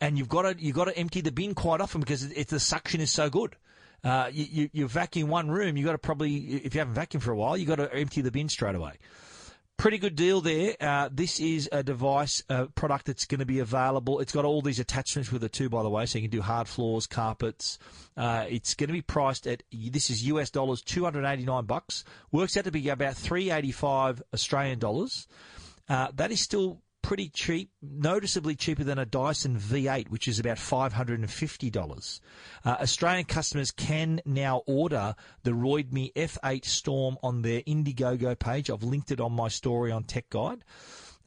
and 0.00 0.18
you've 0.18 0.28
got 0.28 0.42
to 0.42 0.56
you've 0.58 0.76
got 0.76 0.86
to 0.86 0.96
empty 0.96 1.20
the 1.20 1.32
bin 1.32 1.54
quite 1.54 1.80
often 1.80 2.00
because 2.00 2.24
it, 2.24 2.32
it, 2.36 2.48
the 2.48 2.60
suction 2.60 3.00
is 3.00 3.10
so 3.10 3.30
good. 3.30 3.56
Uh, 4.04 4.28
you, 4.32 4.46
you, 4.50 4.70
you 4.72 4.88
vacuum 4.88 5.28
one 5.28 5.50
room, 5.50 5.76
you've 5.76 5.86
got 5.86 5.92
to 5.92 5.98
probably, 5.98 6.36
if 6.36 6.74
you 6.74 6.78
haven't 6.78 6.94
vacuumed 6.94 7.22
for 7.22 7.32
a 7.32 7.36
while, 7.36 7.56
you've 7.56 7.66
got 7.66 7.76
to 7.76 7.92
empty 7.92 8.20
the 8.20 8.30
bin 8.30 8.48
straight 8.48 8.76
away. 8.76 8.92
Pretty 9.78 9.98
good 9.98 10.14
deal 10.14 10.40
there. 10.40 10.76
Uh, 10.80 11.08
this 11.12 11.40
is 11.40 11.68
a 11.72 11.82
device, 11.82 12.42
a 12.48 12.66
product 12.66 13.06
that's 13.06 13.26
going 13.26 13.40
to 13.40 13.46
be 13.46 13.58
available. 13.58 14.20
It's 14.20 14.32
got 14.32 14.44
all 14.44 14.62
these 14.62 14.78
attachments 14.78 15.32
with 15.32 15.44
it 15.44 15.52
too, 15.52 15.68
by 15.68 15.82
the 15.82 15.90
way, 15.90 16.06
so 16.06 16.18
you 16.18 16.22
can 16.22 16.30
do 16.30 16.40
hard 16.40 16.68
floors, 16.68 17.06
carpets. 17.06 17.78
Uh, 18.16 18.46
it's 18.48 18.74
going 18.74 18.88
to 18.88 18.94
be 18.94 19.02
priced 19.02 19.46
at 19.46 19.62
this 19.72 20.08
is 20.08 20.26
US 20.28 20.50
dollars, 20.50 20.80
two 20.80 21.04
hundred 21.04 21.26
eighty 21.26 21.44
nine 21.44 21.64
bucks. 21.64 22.04
Works 22.32 22.56
out 22.56 22.64
to 22.64 22.70
be 22.70 22.88
about 22.88 23.16
three 23.16 23.50
eighty 23.50 23.72
five 23.72 24.22
Australian 24.32 24.78
dollars. 24.78 25.26
Uh, 25.88 26.08
that 26.14 26.32
is 26.32 26.40
still 26.40 26.80
pretty 27.06 27.28
cheap, 27.28 27.70
noticeably 27.80 28.56
cheaper 28.56 28.82
than 28.82 28.98
a 28.98 29.06
Dyson 29.06 29.56
V8, 29.56 30.08
which 30.08 30.26
is 30.26 30.40
about 30.40 30.56
$550. 30.56 32.20
Uh, 32.64 32.68
Australian 32.80 33.24
customers 33.26 33.70
can 33.70 34.20
now 34.24 34.64
order 34.66 35.14
the 35.44 35.52
Roidmi 35.52 36.12
F8 36.14 36.64
Storm 36.64 37.16
on 37.22 37.42
their 37.42 37.60
Indiegogo 37.60 38.36
page. 38.36 38.70
I've 38.70 38.82
linked 38.82 39.12
it 39.12 39.20
on 39.20 39.32
my 39.32 39.46
story 39.46 39.92
on 39.92 40.02
Tech 40.02 40.28
Guide. 40.30 40.64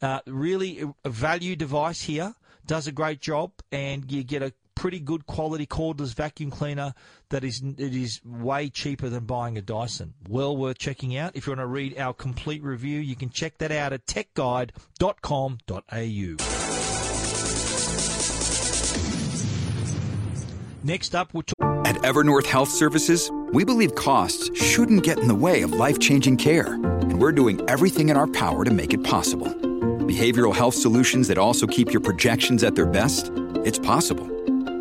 Uh, 0.01 0.19
really 0.27 0.83
a 1.05 1.09
value 1.09 1.55
device 1.55 2.01
here, 2.01 2.35
does 2.65 2.87
a 2.87 2.91
great 2.91 3.21
job, 3.21 3.53
and 3.71 4.11
you 4.11 4.25
get 4.25 4.43
a 4.43 4.51
pretty 4.79 4.99
good 5.01 5.27
quality 5.27 5.65
cordless 5.65 6.15
vacuum 6.15 6.49
cleaner 6.49 6.93
that 7.31 7.43
is 7.43 7.61
it 7.77 7.93
is 7.93 8.21
way 8.23 8.69
cheaper 8.69 9.09
than 9.09 9.25
buying 9.25 9.57
a 9.57 9.61
Dyson. 9.61 10.13
Well 10.29 10.55
worth 10.55 10.77
checking 10.77 11.17
out. 11.17 11.35
If 11.35 11.47
you 11.47 11.51
want 11.51 11.59
to 11.59 11.67
read 11.67 11.99
our 11.99 12.13
complete 12.13 12.63
review, 12.63 13.01
you 13.01 13.17
can 13.17 13.29
check 13.29 13.57
that 13.57 13.73
out 13.73 13.91
at 13.91 14.05
techguide.com.au. 14.05 14.69
Next 20.81 21.13
up, 21.13 21.33
we'll 21.33 21.43
talk- 21.43 21.85
At 21.85 21.97
Evernorth 21.97 22.45
Health 22.45 22.69
Services, 22.69 23.29
we 23.51 23.65
believe 23.65 23.95
costs 23.95 24.49
shouldn't 24.57 25.03
get 25.03 25.19
in 25.19 25.27
the 25.27 25.35
way 25.35 25.61
of 25.61 25.73
life-changing 25.73 26.37
care, 26.37 26.75
and 26.75 27.19
we're 27.19 27.33
doing 27.33 27.59
everything 27.69 28.07
in 28.07 28.15
our 28.15 28.27
power 28.27 28.63
to 28.63 28.71
make 28.71 28.93
it 28.93 29.03
possible. 29.03 29.47
Behavioral 29.47 30.55
health 30.55 30.75
solutions 30.75 31.27
that 31.27 31.37
also 31.37 31.67
keep 31.67 31.91
your 31.91 32.01
projections 32.01 32.63
at 32.63 32.75
their 32.75 32.85
best? 32.85 33.29
It's 33.65 33.77
possible 33.77 34.38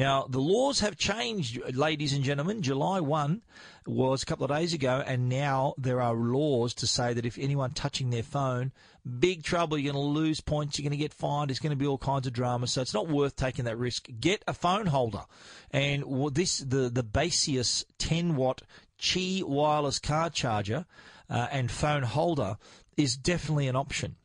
Now, 0.00 0.24
the 0.26 0.40
laws 0.40 0.80
have 0.80 0.96
changed, 0.96 1.60
ladies 1.74 2.14
and 2.14 2.24
gentlemen. 2.24 2.62
July 2.62 3.00
1 3.00 3.42
was 3.84 4.22
a 4.22 4.26
couple 4.26 4.46
of 4.46 4.50
days 4.50 4.72
ago, 4.72 5.04
and 5.06 5.28
now 5.28 5.74
there 5.76 6.00
are 6.00 6.14
laws 6.14 6.72
to 6.76 6.86
say 6.86 7.12
that 7.12 7.26
if 7.26 7.36
anyone 7.36 7.72
touching 7.72 8.08
their 8.08 8.22
phone, 8.22 8.72
big 9.18 9.42
trouble, 9.42 9.76
you're 9.76 9.92
going 9.92 10.02
to 10.02 10.10
lose 10.10 10.40
points, 10.40 10.78
you're 10.78 10.88
going 10.88 10.98
to 10.98 11.04
get 11.04 11.12
fined, 11.12 11.50
it's 11.50 11.60
going 11.60 11.68
to 11.68 11.76
be 11.76 11.86
all 11.86 11.98
kinds 11.98 12.26
of 12.26 12.32
drama. 12.32 12.66
So 12.66 12.80
it's 12.80 12.94
not 12.94 13.08
worth 13.08 13.36
taking 13.36 13.66
that 13.66 13.76
risk. 13.76 14.08
Get 14.18 14.42
a 14.48 14.54
phone 14.54 14.86
holder. 14.86 15.26
And 15.70 16.34
this, 16.34 16.60
the, 16.60 16.88
the 16.88 17.04
Baseus 17.04 17.84
10 17.98 18.36
watt 18.36 18.62
Qi 18.98 19.44
wireless 19.44 19.98
car 19.98 20.30
charger 20.30 20.86
uh, 21.28 21.48
and 21.52 21.70
phone 21.70 22.04
holder 22.04 22.56
is 22.96 23.18
definitely 23.18 23.68
an 23.68 23.76
option. 23.76 24.16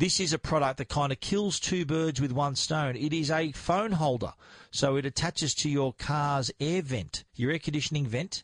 This 0.00 0.18
is 0.18 0.32
a 0.32 0.38
product 0.38 0.78
that 0.78 0.88
kind 0.88 1.12
of 1.12 1.20
kills 1.20 1.60
two 1.60 1.84
birds 1.84 2.22
with 2.22 2.32
one 2.32 2.56
stone. 2.56 2.96
It 2.96 3.12
is 3.12 3.30
a 3.30 3.52
phone 3.52 3.92
holder. 3.92 4.32
So 4.70 4.96
it 4.96 5.04
attaches 5.04 5.54
to 5.56 5.68
your 5.68 5.92
car's 5.92 6.50
air 6.58 6.80
vent, 6.80 7.24
your 7.34 7.50
air 7.50 7.58
conditioning 7.58 8.06
vent, 8.06 8.42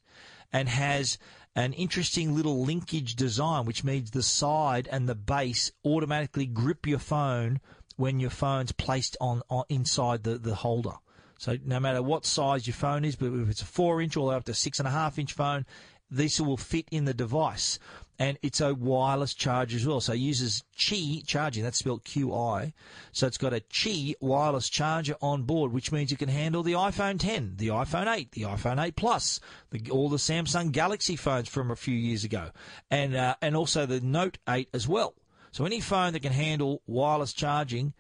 and 0.53 0.69
has 0.69 1.17
an 1.55 1.73
interesting 1.73 2.37
little 2.37 2.63
linkage 2.63 3.17
design, 3.17 3.65
which 3.65 3.85
means 3.85 4.11
the 4.11 4.23
side 4.23 4.87
and 4.93 5.09
the 5.09 5.15
base 5.15 5.73
automatically 5.83 6.45
grip 6.45 6.87
your 6.87 6.99
phone 6.99 7.63
when 7.97 8.21
your 8.21 8.29
phone's 8.29 8.73
placed 8.73 9.17
on, 9.19 9.41
on 9.49 9.65
inside 9.71 10.25
the, 10.25 10.37
the 10.37 10.57
holder. 10.57 10.97
So 11.39 11.57
no 11.65 11.81
matter 11.81 12.03
what 12.03 12.27
size 12.27 12.67
your 12.67 12.75
phone 12.75 13.03
is, 13.03 13.17
but 13.17 13.33
if 13.33 13.49
it's 13.49 13.63
a 13.63 13.65
four 13.65 14.03
inch 14.03 14.19
all 14.19 14.27
the 14.27 14.31
way 14.33 14.37
up 14.37 14.45
to 14.45 14.53
six 14.53 14.79
and 14.79 14.87
a 14.87 14.91
half 14.91 15.19
inch 15.19 15.33
phone, 15.33 15.65
this 16.11 16.39
will 16.39 16.59
fit 16.59 16.87
in 16.91 17.07
the 17.07 17.15
device. 17.15 17.79
And 18.19 18.39
it's 18.43 18.61
a 18.61 18.75
wireless 18.75 19.35
charge 19.35 19.75
as 19.75 19.87
well. 19.87 20.01
So 20.01 20.13
it 20.13 20.19
uses 20.19 20.65
Qi 20.77 21.27
charging. 21.27 21.63
That's 21.63 21.79
spelled 21.79 22.05
Q-I. 22.05 22.73
So 23.13 23.27
it's 23.27 23.39
got 23.39 23.53
a 23.53 23.61
Qi 23.61 24.15
wireless 24.21 24.69
charger 24.69 25.17
on 25.21 25.43
board, 25.43 25.73
which 25.73 25.93
means 25.93 26.13
it 26.13 26.19
can 26.19 26.29
handle 26.29 26.63
the 26.63 26.73
iPhone 26.73 27.19
10, 27.19 27.55
the 27.57 27.69
iPhone 27.69 28.15
8, 28.15 28.33
the 28.33 28.43
iPhone 28.43 28.83
8 28.83 28.97
Plus, 28.97 29.41
the, 29.71 29.91
all 29.91 30.09
the 30.09 30.17
Samsung 30.17 30.73
Galaxy 30.73 31.17
phones 31.17 31.49
from 31.49 31.71
a 31.71 31.77
few 31.77 31.95
years 31.95 32.25
ago, 32.25 32.51
and 32.91 33.15
uh, 33.15 33.35
and 33.43 33.57
also 33.57 33.87
the 33.87 34.01
Note 34.01 34.39
8 34.49 34.69
as 34.73 34.89
well. 34.89 35.15
So 35.53 35.65
any 35.65 35.81
phone 35.81 36.13
that 36.13 36.21
can 36.21 36.33
handle 36.33 36.83
wireless 36.87 37.33
charging, 37.33 37.95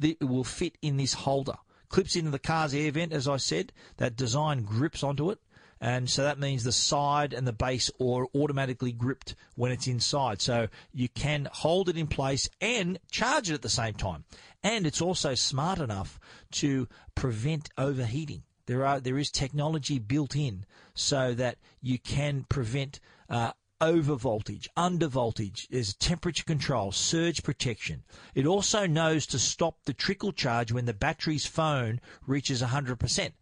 it 0.00 0.22
will 0.22 0.44
fit 0.44 0.76
in 0.82 0.96
this 0.96 1.12
holder. 1.12 1.56
Clips 1.88 2.16
into 2.16 2.30
the 2.30 2.38
car's 2.38 2.72
air 2.72 2.90
vent, 2.90 3.12
as 3.12 3.28
I 3.28 3.36
said. 3.36 3.72
That 3.98 4.16
design 4.16 4.62
grips 4.62 5.02
onto 5.02 5.30
it 5.30 5.38
and 5.82 6.08
so 6.08 6.22
that 6.22 6.38
means 6.38 6.62
the 6.62 6.70
side 6.70 7.32
and 7.32 7.44
the 7.44 7.52
base 7.52 7.90
are 8.00 8.28
automatically 8.36 8.92
gripped 8.92 9.34
when 9.56 9.72
it's 9.72 9.88
inside. 9.88 10.40
So 10.40 10.68
you 10.94 11.08
can 11.08 11.48
hold 11.52 11.88
it 11.88 11.96
in 11.96 12.06
place 12.06 12.48
and 12.60 13.00
charge 13.10 13.50
it 13.50 13.54
at 13.54 13.62
the 13.62 13.68
same 13.68 13.94
time. 13.94 14.22
And 14.62 14.86
it's 14.86 15.02
also 15.02 15.34
smart 15.34 15.80
enough 15.80 16.20
to 16.52 16.86
prevent 17.16 17.68
overheating. 17.76 18.44
There 18.66 18.86
are 18.86 19.00
there 19.00 19.18
is 19.18 19.32
technology 19.32 19.98
built 19.98 20.36
in 20.36 20.66
so 20.94 21.34
that 21.34 21.58
you 21.80 21.98
can 21.98 22.46
prevent 22.48 23.00
uh, 23.28 23.50
over 23.80 24.14
voltage, 24.14 24.68
under 24.76 25.08
voltage. 25.08 25.66
There's 25.68 25.94
temperature 25.94 26.44
control, 26.44 26.92
surge 26.92 27.42
protection. 27.42 28.04
It 28.36 28.46
also 28.46 28.86
knows 28.86 29.26
to 29.26 29.38
stop 29.40 29.78
the 29.84 29.94
trickle 29.94 30.30
charge 30.30 30.70
when 30.70 30.84
the 30.84 30.94
battery's 30.94 31.44
phone 31.44 32.00
reaches 32.24 32.62
100%. 32.62 33.32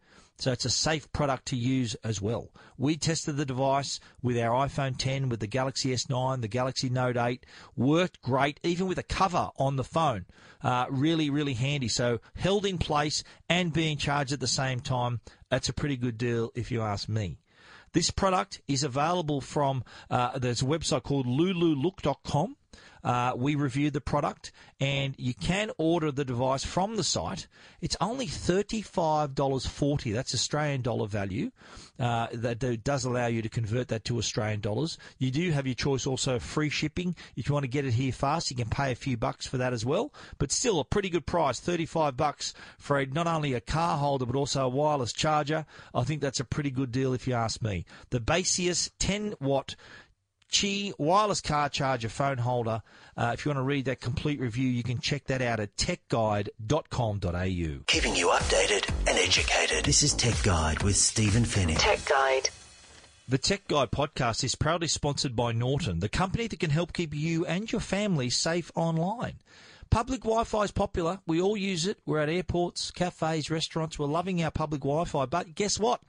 So 0.41 0.53
it's 0.53 0.64
a 0.64 0.70
safe 0.70 1.12
product 1.12 1.47
to 1.47 1.57
use 1.57 1.95
as 1.97 2.22
well. 2.22 2.49
We 2.78 2.97
tested 2.97 3.36
the 3.36 3.45
device 3.45 4.01
with 4.22 4.38
our 4.38 4.66
iPhone 4.66 4.97
10, 4.97 5.28
with 5.28 5.41
the 5.41 5.47
Galaxy 5.47 5.91
S9, 5.91 6.41
the 6.41 6.49
Galaxy 6.49 6.88
Note 6.88 7.18
8. 7.18 7.45
Worked 7.76 8.22
great, 8.22 8.59
even 8.62 8.86
with 8.86 8.99
a 8.99 9.03
cover 9.03 9.51
on 9.59 9.76
the 9.76 9.84
phone. 9.84 10.24
Uh, 10.62 10.86
really, 10.88 11.28
really 11.28 11.53
handy. 11.53 11.88
So 11.88 12.20
held 12.36 12.64
in 12.64 12.78
place 12.78 13.22
and 13.51 13.70
being 13.70 13.99
charged 13.99 14.32
at 14.32 14.41
the 14.41 14.47
same 14.47 14.80
time. 14.80 15.20
That's 15.51 15.68
a 15.68 15.74
pretty 15.74 15.99
good 15.99 16.16
deal 16.16 16.51
if 16.55 16.70
you 16.70 16.80
ask 16.80 17.07
me. 17.07 17.38
This 17.93 18.11
product 18.11 18.62
is 18.66 18.82
available 18.82 19.43
from, 19.43 19.84
uh, 20.09 20.38
there's 20.38 20.62
a 20.62 20.66
website 20.66 21.03
called 21.03 21.26
lululook.com. 21.26 22.57
Uh, 23.03 23.32
we 23.36 23.55
reviewed 23.55 23.92
the 23.92 24.01
product, 24.01 24.53
and 24.80 25.14
you 25.18 25.34
can 25.34 25.70
order 25.78 26.11
the 26.11 26.24
device 26.24 26.64
from 26.64 26.96
the 26.96 27.05
site. 27.05 27.46
It's 27.80 27.96
only 28.01 28.26
$35.40. 28.26 30.12
That's 30.12 30.34
Australian 30.34 30.82
dollar 30.82 31.07
value. 31.07 31.51
Uh, 31.98 32.28
that 32.32 32.82
does 32.82 33.05
allow 33.05 33.26
you 33.26 33.42
to 33.42 33.48
convert 33.48 33.88
that 33.88 34.05
to 34.07 34.18
Australian 34.18 34.61
dollars. 34.61 34.98
You 35.18 35.30
do 35.30 35.51
have 35.53 35.66
your 35.66 35.74
choice 35.74 36.07
also 36.07 36.38
free 36.38 36.70
shipping. 36.70 37.14
If 37.36 37.48
you 37.48 37.53
want 37.53 37.64
to 37.64 37.68
get 37.68 37.84
it 37.84 37.92
here 37.92 38.12
fast, 38.12 38.51
you 38.51 38.57
can 38.57 38.68
pay 38.68 38.92
a 38.92 38.94
few 38.96 39.16
bucks 39.16 39.46
for 39.46 39.59
that 39.59 39.72
as 39.72 39.84
well. 39.84 40.12
But 40.38 40.53
still 40.53 40.80
a 40.80 40.84
pretty 40.84 41.11
good 41.11 41.26
price, 41.26 41.61
35 41.61 42.16
bucks 42.16 42.55
for 42.78 42.98
a, 42.98 43.07
not 43.07 43.26
only 43.26 43.55
a 43.55 43.61
car 43.61 43.98
holder 43.98 44.26
but 44.26 44.36
also 44.36 44.64
a 44.64 44.68
wireless 44.68 45.12
charger. 45.12 45.66
I 45.94 46.05
think 46.05 46.20
that's 46.20 46.40
a 46.40 46.44
pretty 46.44 46.70
good 46.70 46.92
deal 46.92 47.12
if 47.12 47.26
you 47.26 47.34
ask 47.34 47.62
me. 47.62 47.84
The 48.11 48.20
Baseus 48.20 48.90
10 48.98 49.34
watt 49.40 49.76
Qi 50.51 50.92
wireless 50.98 51.40
car 51.40 51.68
charger 51.68 52.09
phone 52.09 52.38
holder. 52.38 52.82
Uh, 53.16 53.30
if 53.34 53.44
you 53.44 53.51
want 53.51 53.59
to 53.59 53.62
read 53.62 53.84
that 53.84 54.01
complete 54.01 54.40
review, 54.40 54.68
you 54.68 54.82
can 54.82 54.98
check 54.98 55.24
that 55.26 55.42
out 55.42 55.61
at 55.61 55.76
techguide.com.au. 55.76 57.82
Keeping 57.86 58.16
you 58.16 58.28
updated 58.28 58.88
and 59.09 59.18
educated. 59.18 59.84
This 59.84 60.03
is 60.03 60.14
Tech 60.14 60.42
Guide 60.42 60.82
with 60.82 60.96
Stephen 60.96 61.44
Fenech. 61.44 61.78
Tech 61.78 62.05
Guide. 62.05 62.48
The 63.28 63.38
Tech 63.38 63.68
Guide 63.68 63.92
podcast 63.92 64.42
is 64.42 64.57
proudly 64.57 64.88
sponsored 64.88 65.36
by 65.36 65.53
Norton, 65.53 66.01
the 66.01 66.09
company 66.09 66.48
that 66.48 66.59
can 66.59 66.70
help 66.70 66.92
keep 66.92 67.14
you 67.14 67.46
and 67.46 67.70
your 67.70 67.80
family 67.80 68.28
safe 68.28 68.72
online. 68.74 69.36
Public 69.90 70.22
Wi 70.22 70.44
Fi 70.44 70.62
is 70.62 70.70
popular. 70.70 71.20
We 71.26 71.40
all 71.40 71.57
use 71.57 71.86
it. 71.86 71.98
We're 72.07 72.20
at 72.20 72.28
airports, 72.28 72.90
cafes, 72.90 73.51
restaurants. 73.51 73.98
We're 73.98 74.07
loving 74.07 74.42
our 74.42 74.51
public 74.51 74.82
Wi 74.82 75.05
Fi. 75.05 75.26
But 75.26 75.55
guess 75.55 75.78
what? 75.78 76.01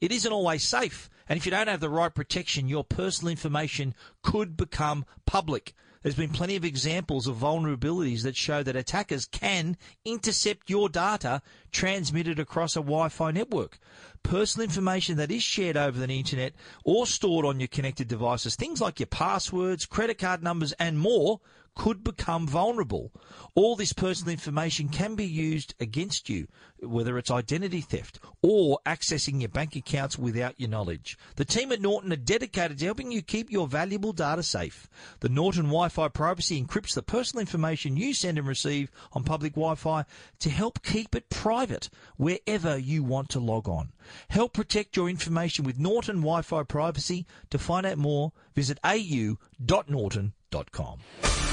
It 0.00 0.12
isn't 0.12 0.32
always 0.32 0.64
safe. 0.64 1.10
And 1.28 1.36
if 1.36 1.44
you 1.44 1.50
don't 1.50 1.68
have 1.68 1.80
the 1.80 1.90
right 1.90 2.14
protection, 2.14 2.68
your 2.68 2.84
personal 2.84 3.30
information 3.30 3.94
could 4.22 4.56
become 4.56 5.04
public. 5.26 5.74
There's 6.02 6.14
been 6.14 6.30
plenty 6.30 6.56
of 6.56 6.64
examples 6.64 7.26
of 7.26 7.36
vulnerabilities 7.36 8.22
that 8.22 8.34
show 8.34 8.62
that 8.62 8.74
attackers 8.74 9.26
can 9.26 9.76
intercept 10.02 10.70
your 10.70 10.88
data 10.88 11.42
transmitted 11.72 12.38
across 12.38 12.74
a 12.74 12.80
Wi 12.80 13.10
Fi 13.10 13.30
network. 13.32 13.78
Personal 14.22 14.64
information 14.64 15.18
that 15.18 15.30
is 15.30 15.42
shared 15.42 15.76
over 15.76 15.98
the 15.98 16.12
internet 16.12 16.54
or 16.84 17.06
stored 17.06 17.44
on 17.44 17.60
your 17.60 17.68
connected 17.68 18.08
devices, 18.08 18.56
things 18.56 18.80
like 18.80 18.98
your 18.98 19.08
passwords, 19.08 19.84
credit 19.84 20.16
card 20.16 20.42
numbers, 20.42 20.72
and 20.72 20.98
more, 20.98 21.40
could 21.74 22.04
become 22.04 22.46
vulnerable. 22.46 23.12
All 23.54 23.76
this 23.76 23.92
personal 23.92 24.32
information 24.32 24.88
can 24.88 25.14
be 25.14 25.24
used 25.26 25.74
against 25.80 26.28
you, 26.28 26.48
whether 26.80 27.18
it's 27.18 27.30
identity 27.30 27.80
theft 27.80 28.18
or 28.42 28.78
accessing 28.86 29.40
your 29.40 29.48
bank 29.48 29.76
accounts 29.76 30.18
without 30.18 30.58
your 30.58 30.68
knowledge. 30.68 31.16
The 31.36 31.44
team 31.44 31.72
at 31.72 31.80
Norton 31.80 32.12
are 32.12 32.16
dedicated 32.16 32.78
to 32.78 32.84
helping 32.84 33.10
you 33.12 33.22
keep 33.22 33.50
your 33.50 33.66
valuable 33.66 34.12
data 34.12 34.42
safe. 34.42 34.88
The 35.20 35.28
Norton 35.28 35.64
Wi-Fi 35.64 36.08
privacy 36.08 36.62
encrypts 36.62 36.94
the 36.94 37.02
personal 37.02 37.40
information 37.40 37.96
you 37.96 38.14
send 38.14 38.38
and 38.38 38.46
receive 38.46 38.90
on 39.12 39.24
public 39.24 39.54
Wi-Fi 39.54 40.04
to 40.40 40.50
help 40.50 40.82
keep 40.82 41.14
it 41.14 41.30
private 41.30 41.88
wherever 42.16 42.76
you 42.76 43.02
want 43.02 43.28
to 43.30 43.40
log 43.40 43.68
on. 43.68 43.92
Help 44.28 44.52
protect 44.52 44.96
your 44.96 45.08
information 45.08 45.64
with 45.64 45.78
Norton 45.78 46.16
Wi-Fi 46.16 46.62
privacy. 46.64 47.26
To 47.50 47.58
find 47.58 47.86
out 47.86 47.98
more, 47.98 48.32
visit 48.54 48.78
au.norton.com. 48.84 50.30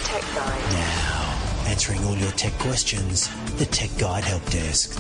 Tech 0.08 0.22
Guide. 0.22 0.72
Now, 0.72 1.66
answering 1.68 2.02
all 2.06 2.16
your 2.16 2.32
tech 2.32 2.54
questions, 2.60 3.30
the 3.58 3.66
Tech 3.66 3.90
Guide 4.00 4.24
Help 4.24 4.46
Desk. 4.50 4.98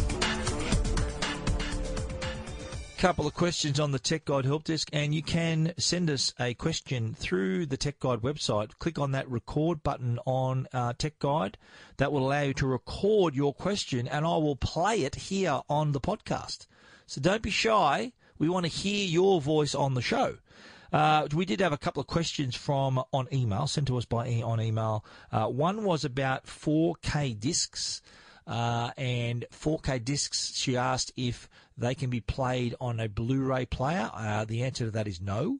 Couple 2.98 3.26
of 3.26 3.34
questions 3.34 3.80
on 3.80 3.92
the 3.92 4.00
Tech 4.00 4.26
Guide 4.26 4.44
Help 4.44 4.66
Desk, 4.66 4.90
and 4.92 5.16
you 5.16 5.24
can 5.24 5.72
send 5.78 6.10
us 6.10 6.34
a 6.42 6.56
question 6.56 7.14
through 7.18 7.68
the 7.68 7.78
Tech 7.78 8.02
Guide 8.02 8.20
website. 8.20 8.72
Click 8.80 9.00
on 9.00 9.14
that 9.14 9.30
record 9.30 9.82
button 9.82 10.20
on 10.26 10.68
uh, 10.74 10.92
Tech 10.98 11.18
Guide. 11.20 11.58
That 11.96 12.12
will 12.12 12.28
allow 12.28 12.42
you 12.42 12.54
to 12.56 12.68
record 12.68 13.34
your 13.34 13.54
question, 13.54 14.10
and 14.10 14.26
I 14.26 14.36
will 14.36 14.58
play 14.58 15.04
it 15.04 15.16
here 15.16 15.62
on 15.70 15.94
the 15.94 16.02
podcast. 16.02 16.68
So 17.06 17.22
don't 17.22 17.42
be 17.42 17.50
shy. 17.50 18.12
We 18.40 18.50
want 18.50 18.66
to 18.66 18.72
hear 18.72 19.08
your 19.08 19.40
voice 19.40 19.74
on 19.74 19.94
the 19.94 20.02
show. 20.02 20.40
Uh, 20.92 21.28
we 21.34 21.46
did 21.46 21.60
have 21.60 21.74
a 21.74 21.78
couple 21.78 22.02
of 22.02 22.08
questions 22.08 22.56
from 22.56 23.04
on 23.12 23.28
email 23.34 23.68
sent 23.68 23.88
to 23.88 23.98
us 23.98 24.06
by 24.06 24.42
on 24.42 24.62
email. 24.62 25.04
Uh, 25.32 25.48
one 25.48 25.84
was 25.84 26.06
about 26.06 26.46
4K 26.46 27.40
discs. 27.40 28.02
Uh, 28.46 28.92
and 28.98 29.46
4K 29.52 30.04
discs, 30.06 30.56
she 30.56 30.78
asked 30.78 31.12
if 31.18 31.50
they 31.78 31.94
can 31.94 32.10
be 32.10 32.22
played 32.22 32.76
on 32.80 33.00
a 33.00 33.10
Blu-ray 33.10 33.66
player. 33.66 34.10
Uh, 34.14 34.46
the 34.46 34.64
answer 34.64 34.86
to 34.86 34.92
that 34.92 35.08
is 35.08 35.20
no. 35.20 35.60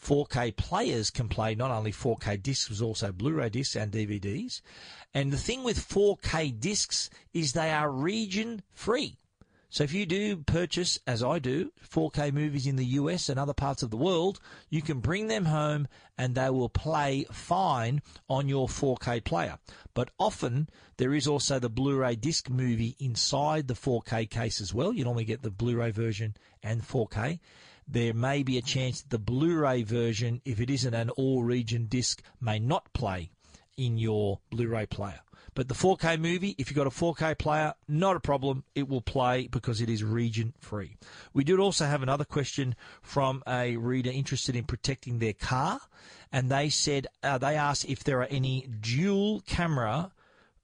4K 0.00 0.56
players 0.56 1.10
can 1.10 1.28
play 1.28 1.56
not 1.56 1.72
only 1.72 1.90
4K 1.90 2.40
discs, 2.40 2.68
but 2.68 2.84
also 2.84 3.10
Blu-ray 3.10 3.50
discs 3.50 3.74
and 3.74 3.90
DVDs. 3.90 4.60
And 5.12 5.32
the 5.32 5.36
thing 5.36 5.64
with 5.64 5.88
4K 5.88 6.60
discs 6.60 7.10
is 7.34 7.52
they 7.52 7.72
are 7.72 7.90
region 7.90 8.62
free. 8.72 9.18
So 9.70 9.84
if 9.84 9.92
you 9.92 10.06
do 10.06 10.38
purchase, 10.38 10.98
as 11.06 11.22
I 11.22 11.38
do, 11.38 11.72
4K 11.86 12.32
movies 12.32 12.66
in 12.66 12.76
the 12.76 12.86
US 12.86 13.28
and 13.28 13.38
other 13.38 13.52
parts 13.52 13.82
of 13.82 13.90
the 13.90 13.98
world, 13.98 14.40
you 14.70 14.80
can 14.80 15.00
bring 15.00 15.26
them 15.26 15.44
home 15.44 15.88
and 16.16 16.34
they 16.34 16.48
will 16.48 16.70
play 16.70 17.26
fine 17.30 18.00
on 18.30 18.48
your 18.48 18.66
4K 18.66 19.22
player. 19.24 19.58
But 19.92 20.08
often 20.18 20.70
there 20.96 21.12
is 21.12 21.26
also 21.26 21.58
the 21.58 21.68
Blu-ray 21.68 22.16
disc 22.16 22.48
movie 22.48 22.96
inside 22.98 23.68
the 23.68 23.74
4K 23.74 24.30
case 24.30 24.62
as 24.62 24.72
well. 24.72 24.94
You 24.94 25.04
normally 25.04 25.26
get 25.26 25.42
the 25.42 25.50
Blu-ray 25.50 25.90
version 25.90 26.34
and 26.62 26.82
4K. 26.82 27.38
There 27.86 28.14
may 28.14 28.42
be 28.42 28.56
a 28.56 28.62
chance 28.62 29.02
that 29.02 29.10
the 29.10 29.18
Blu-ray 29.18 29.82
version, 29.82 30.40
if 30.46 30.60
it 30.60 30.70
isn't 30.70 30.94
an 30.94 31.10
all-region 31.10 31.86
disc, 31.86 32.22
may 32.40 32.58
not 32.58 32.90
play 32.94 33.30
in 33.76 33.98
your 33.98 34.40
Blu-ray 34.50 34.86
player. 34.86 35.20
But 35.58 35.66
the 35.66 35.74
4K 35.74 36.20
movie, 36.20 36.54
if 36.56 36.70
you've 36.70 36.76
got 36.76 36.86
a 36.86 36.90
4K 36.90 37.36
player, 37.36 37.74
not 37.88 38.14
a 38.14 38.20
problem. 38.20 38.62
It 38.76 38.88
will 38.88 39.00
play 39.00 39.48
because 39.48 39.80
it 39.80 39.90
is 39.90 40.04
region 40.04 40.54
free. 40.60 40.98
We 41.34 41.42
did 41.42 41.58
also 41.58 41.84
have 41.86 42.00
another 42.00 42.24
question 42.24 42.76
from 43.02 43.42
a 43.44 43.76
reader 43.76 44.08
interested 44.08 44.54
in 44.54 44.66
protecting 44.66 45.18
their 45.18 45.32
car. 45.32 45.80
And 46.30 46.48
they 46.48 46.68
said, 46.68 47.08
uh, 47.24 47.38
they 47.38 47.56
asked 47.56 47.86
if 47.86 48.04
there 48.04 48.20
are 48.20 48.28
any 48.30 48.68
dual 48.68 49.40
camera 49.48 50.12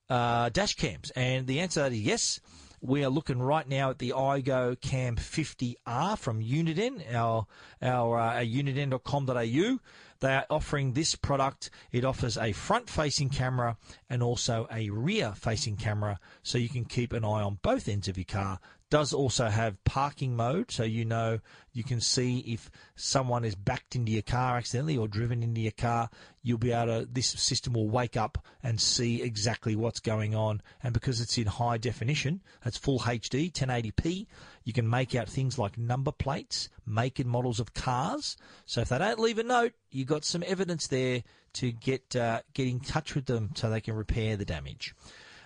uh, 0.08 0.50
dash 0.50 0.76
cams. 0.76 1.10
And 1.16 1.48
the 1.48 1.58
answer 1.58 1.86
is 1.86 2.00
yes. 2.00 2.40
We 2.80 3.04
are 3.04 3.10
looking 3.10 3.40
right 3.40 3.68
now 3.68 3.90
at 3.90 3.98
the 3.98 4.10
iGo 4.10 4.80
Cam 4.80 5.16
50R 5.16 6.16
from 6.18 6.40
Uniden, 6.40 7.02
our, 7.12 7.46
our 7.82 8.18
uh, 8.20 8.34
uniden.com.au. 8.44 9.78
They 10.24 10.36
are 10.36 10.46
offering 10.48 10.94
this 10.94 11.16
product. 11.16 11.68
It 11.92 12.02
offers 12.02 12.38
a 12.38 12.52
front 12.52 12.88
facing 12.88 13.28
camera 13.28 13.76
and 14.08 14.22
also 14.22 14.66
a 14.72 14.88
rear 14.88 15.34
facing 15.36 15.76
camera 15.76 16.18
so 16.42 16.56
you 16.56 16.70
can 16.70 16.86
keep 16.86 17.12
an 17.12 17.26
eye 17.26 17.42
on 17.42 17.58
both 17.60 17.90
ends 17.90 18.08
of 18.08 18.16
your 18.16 18.24
car. 18.24 18.58
Does 18.94 19.12
also 19.12 19.48
have 19.48 19.82
parking 19.82 20.36
mode, 20.36 20.70
so 20.70 20.84
you 20.84 21.04
know 21.04 21.40
you 21.72 21.82
can 21.82 22.00
see 22.00 22.38
if 22.46 22.70
someone 22.94 23.44
is 23.44 23.56
backed 23.56 23.96
into 23.96 24.12
your 24.12 24.22
car 24.22 24.56
accidentally 24.56 24.96
or 24.96 25.08
driven 25.08 25.42
into 25.42 25.62
your 25.62 25.72
car. 25.72 26.08
You'll 26.44 26.58
be 26.58 26.70
able 26.70 27.00
to. 27.00 27.08
This 27.12 27.26
system 27.26 27.72
will 27.72 27.88
wake 27.88 28.16
up 28.16 28.46
and 28.62 28.80
see 28.80 29.20
exactly 29.20 29.74
what's 29.74 29.98
going 29.98 30.36
on, 30.36 30.62
and 30.80 30.94
because 30.94 31.20
it's 31.20 31.36
in 31.36 31.48
high 31.48 31.76
definition, 31.76 32.40
it's 32.64 32.78
full 32.78 33.00
HD, 33.00 33.50
1080p. 33.50 34.28
You 34.62 34.72
can 34.72 34.88
make 34.88 35.16
out 35.16 35.28
things 35.28 35.58
like 35.58 35.76
number 35.76 36.12
plates, 36.12 36.68
make 36.86 37.18
and 37.18 37.28
models 37.28 37.58
of 37.58 37.74
cars. 37.74 38.36
So 38.64 38.82
if 38.82 38.90
they 38.90 38.98
don't 38.98 39.18
leave 39.18 39.40
a 39.40 39.42
note, 39.42 39.72
you've 39.90 40.06
got 40.06 40.24
some 40.24 40.44
evidence 40.46 40.86
there 40.86 41.24
to 41.54 41.72
get 41.72 42.14
uh, 42.14 42.42
get 42.52 42.68
in 42.68 42.78
touch 42.78 43.16
with 43.16 43.26
them 43.26 43.50
so 43.56 43.68
they 43.68 43.80
can 43.80 43.96
repair 43.96 44.36
the 44.36 44.44
damage. 44.44 44.94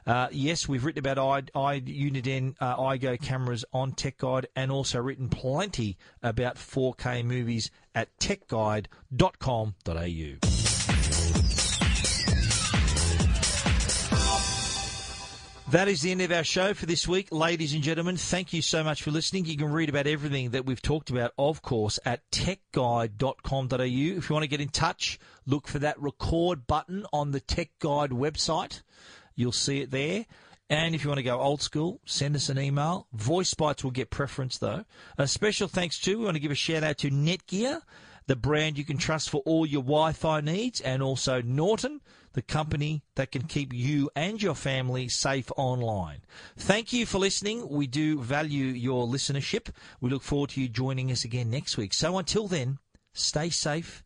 Uh, 0.09 0.27
yes, 0.33 0.67
we've 0.67 0.87
written 0.87 1.01
about 1.01 1.19
I, 1.19 1.61
I 1.61 1.81
Uniden 1.81 2.55
uh, 2.61 2.79
iGo 2.79 3.21
cameras 3.21 3.67
on 3.75 3.93
Tech 3.93 4.17
Guide 4.17 4.47
and 4.57 4.73
also 4.73 4.99
written 5.01 5.29
plenty 5.29 5.99
about 6.23 6.57
4K 6.57 7.23
movies 7.23 7.71
at 7.95 8.09
techguide.com.au. 8.19 8.89
That 15.71 15.89
is 15.89 16.01
the 16.01 16.13
end 16.13 16.23
of 16.23 16.33
our 16.33 16.45
show 16.45 16.73
for 16.73 16.87
this 16.87 17.07
week, 17.07 17.29
ladies 17.31 17.75
and 17.75 17.83
gentlemen. 17.83 18.17
Thank 18.17 18.55
you 18.55 18.63
so 18.63 18.83
much 18.83 19.03
for 19.03 19.11
listening. 19.11 19.45
You 19.45 19.59
can 19.59 19.71
read 19.71 19.91
about 19.91 20.07
everything 20.07 20.53
that 20.53 20.65
we've 20.65 20.81
talked 20.81 21.11
about, 21.11 21.35
of 21.37 21.61
course, 21.61 21.99
at 22.07 22.23
techguide.com.au. 22.31 23.83
If 23.83 24.31
you 24.31 24.33
want 24.33 24.45
to 24.45 24.49
get 24.49 24.63
in 24.63 24.69
touch, 24.69 25.19
look 25.45 25.69
for 25.69 25.81
that 25.81 26.01
record 26.01 26.67
button 26.67 27.05
on 27.13 27.33
the 27.33 27.41
Tech 27.41 27.69
Guide 27.81 28.13
website. 28.13 28.81
You'll 29.39 29.53
see 29.53 29.81
it 29.81 29.93
there. 29.93 30.27
And 30.69 30.97
if 30.97 31.05
you 31.05 31.09
want 31.09 31.19
to 31.19 31.23
go 31.23 31.39
old 31.39 31.63
school, 31.63 32.01
send 32.05 32.35
us 32.35 32.49
an 32.49 32.59
email. 32.59 33.07
Voice 33.13 33.55
bites 33.55 33.85
will 33.85 33.93
get 33.93 34.11
preference, 34.11 34.59
though. 34.59 34.85
A 35.17 35.29
special 35.29 35.69
thanks 35.69 36.01
to, 36.01 36.19
we 36.19 36.25
want 36.25 36.35
to 36.35 36.41
give 36.41 36.51
a 36.51 36.57
shout 36.57 36.83
out 36.83 36.99
to 36.99 37.11
Netgear, 37.11 37.83
the 38.27 38.35
brand 38.35 38.77
you 38.77 38.85
can 38.85 38.99
trust 38.99 39.31
for 39.31 39.41
all 39.47 39.65
your 39.65 39.83
Wi 39.83 40.13
Fi 40.13 40.41
needs, 40.41 40.81
and 40.81 41.05
also 41.05 41.41
Norton, 41.41 42.01
the 42.33 42.43
company 42.43 43.05
that 43.15 43.31
can 43.31 43.43
keep 43.43 43.73
you 43.73 44.11
and 44.17 44.43
your 44.43 44.57
family 44.57 45.09
safe 45.09 45.53
online. 45.57 46.23
Thank 46.57 46.93
you 46.93 47.07
for 47.07 47.19
listening. 47.19 47.69
We 47.69 47.87
do 47.87 48.21
value 48.21 48.67
your 48.67 49.07
listenership. 49.07 49.71
We 50.01 50.11
look 50.11 50.25
forward 50.25 50.51
to 50.51 50.61
you 50.61 50.69
joining 50.69 51.13
us 51.13 51.25
again 51.25 51.49
next 51.49 51.77
week. 51.77 51.95
So 51.95 52.19
until 52.19 52.49
then, 52.49 52.79
stay 53.13 53.51
safe 53.51 54.03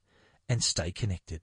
and 0.46 0.62
stay 0.62 0.92
connected. 0.92 1.40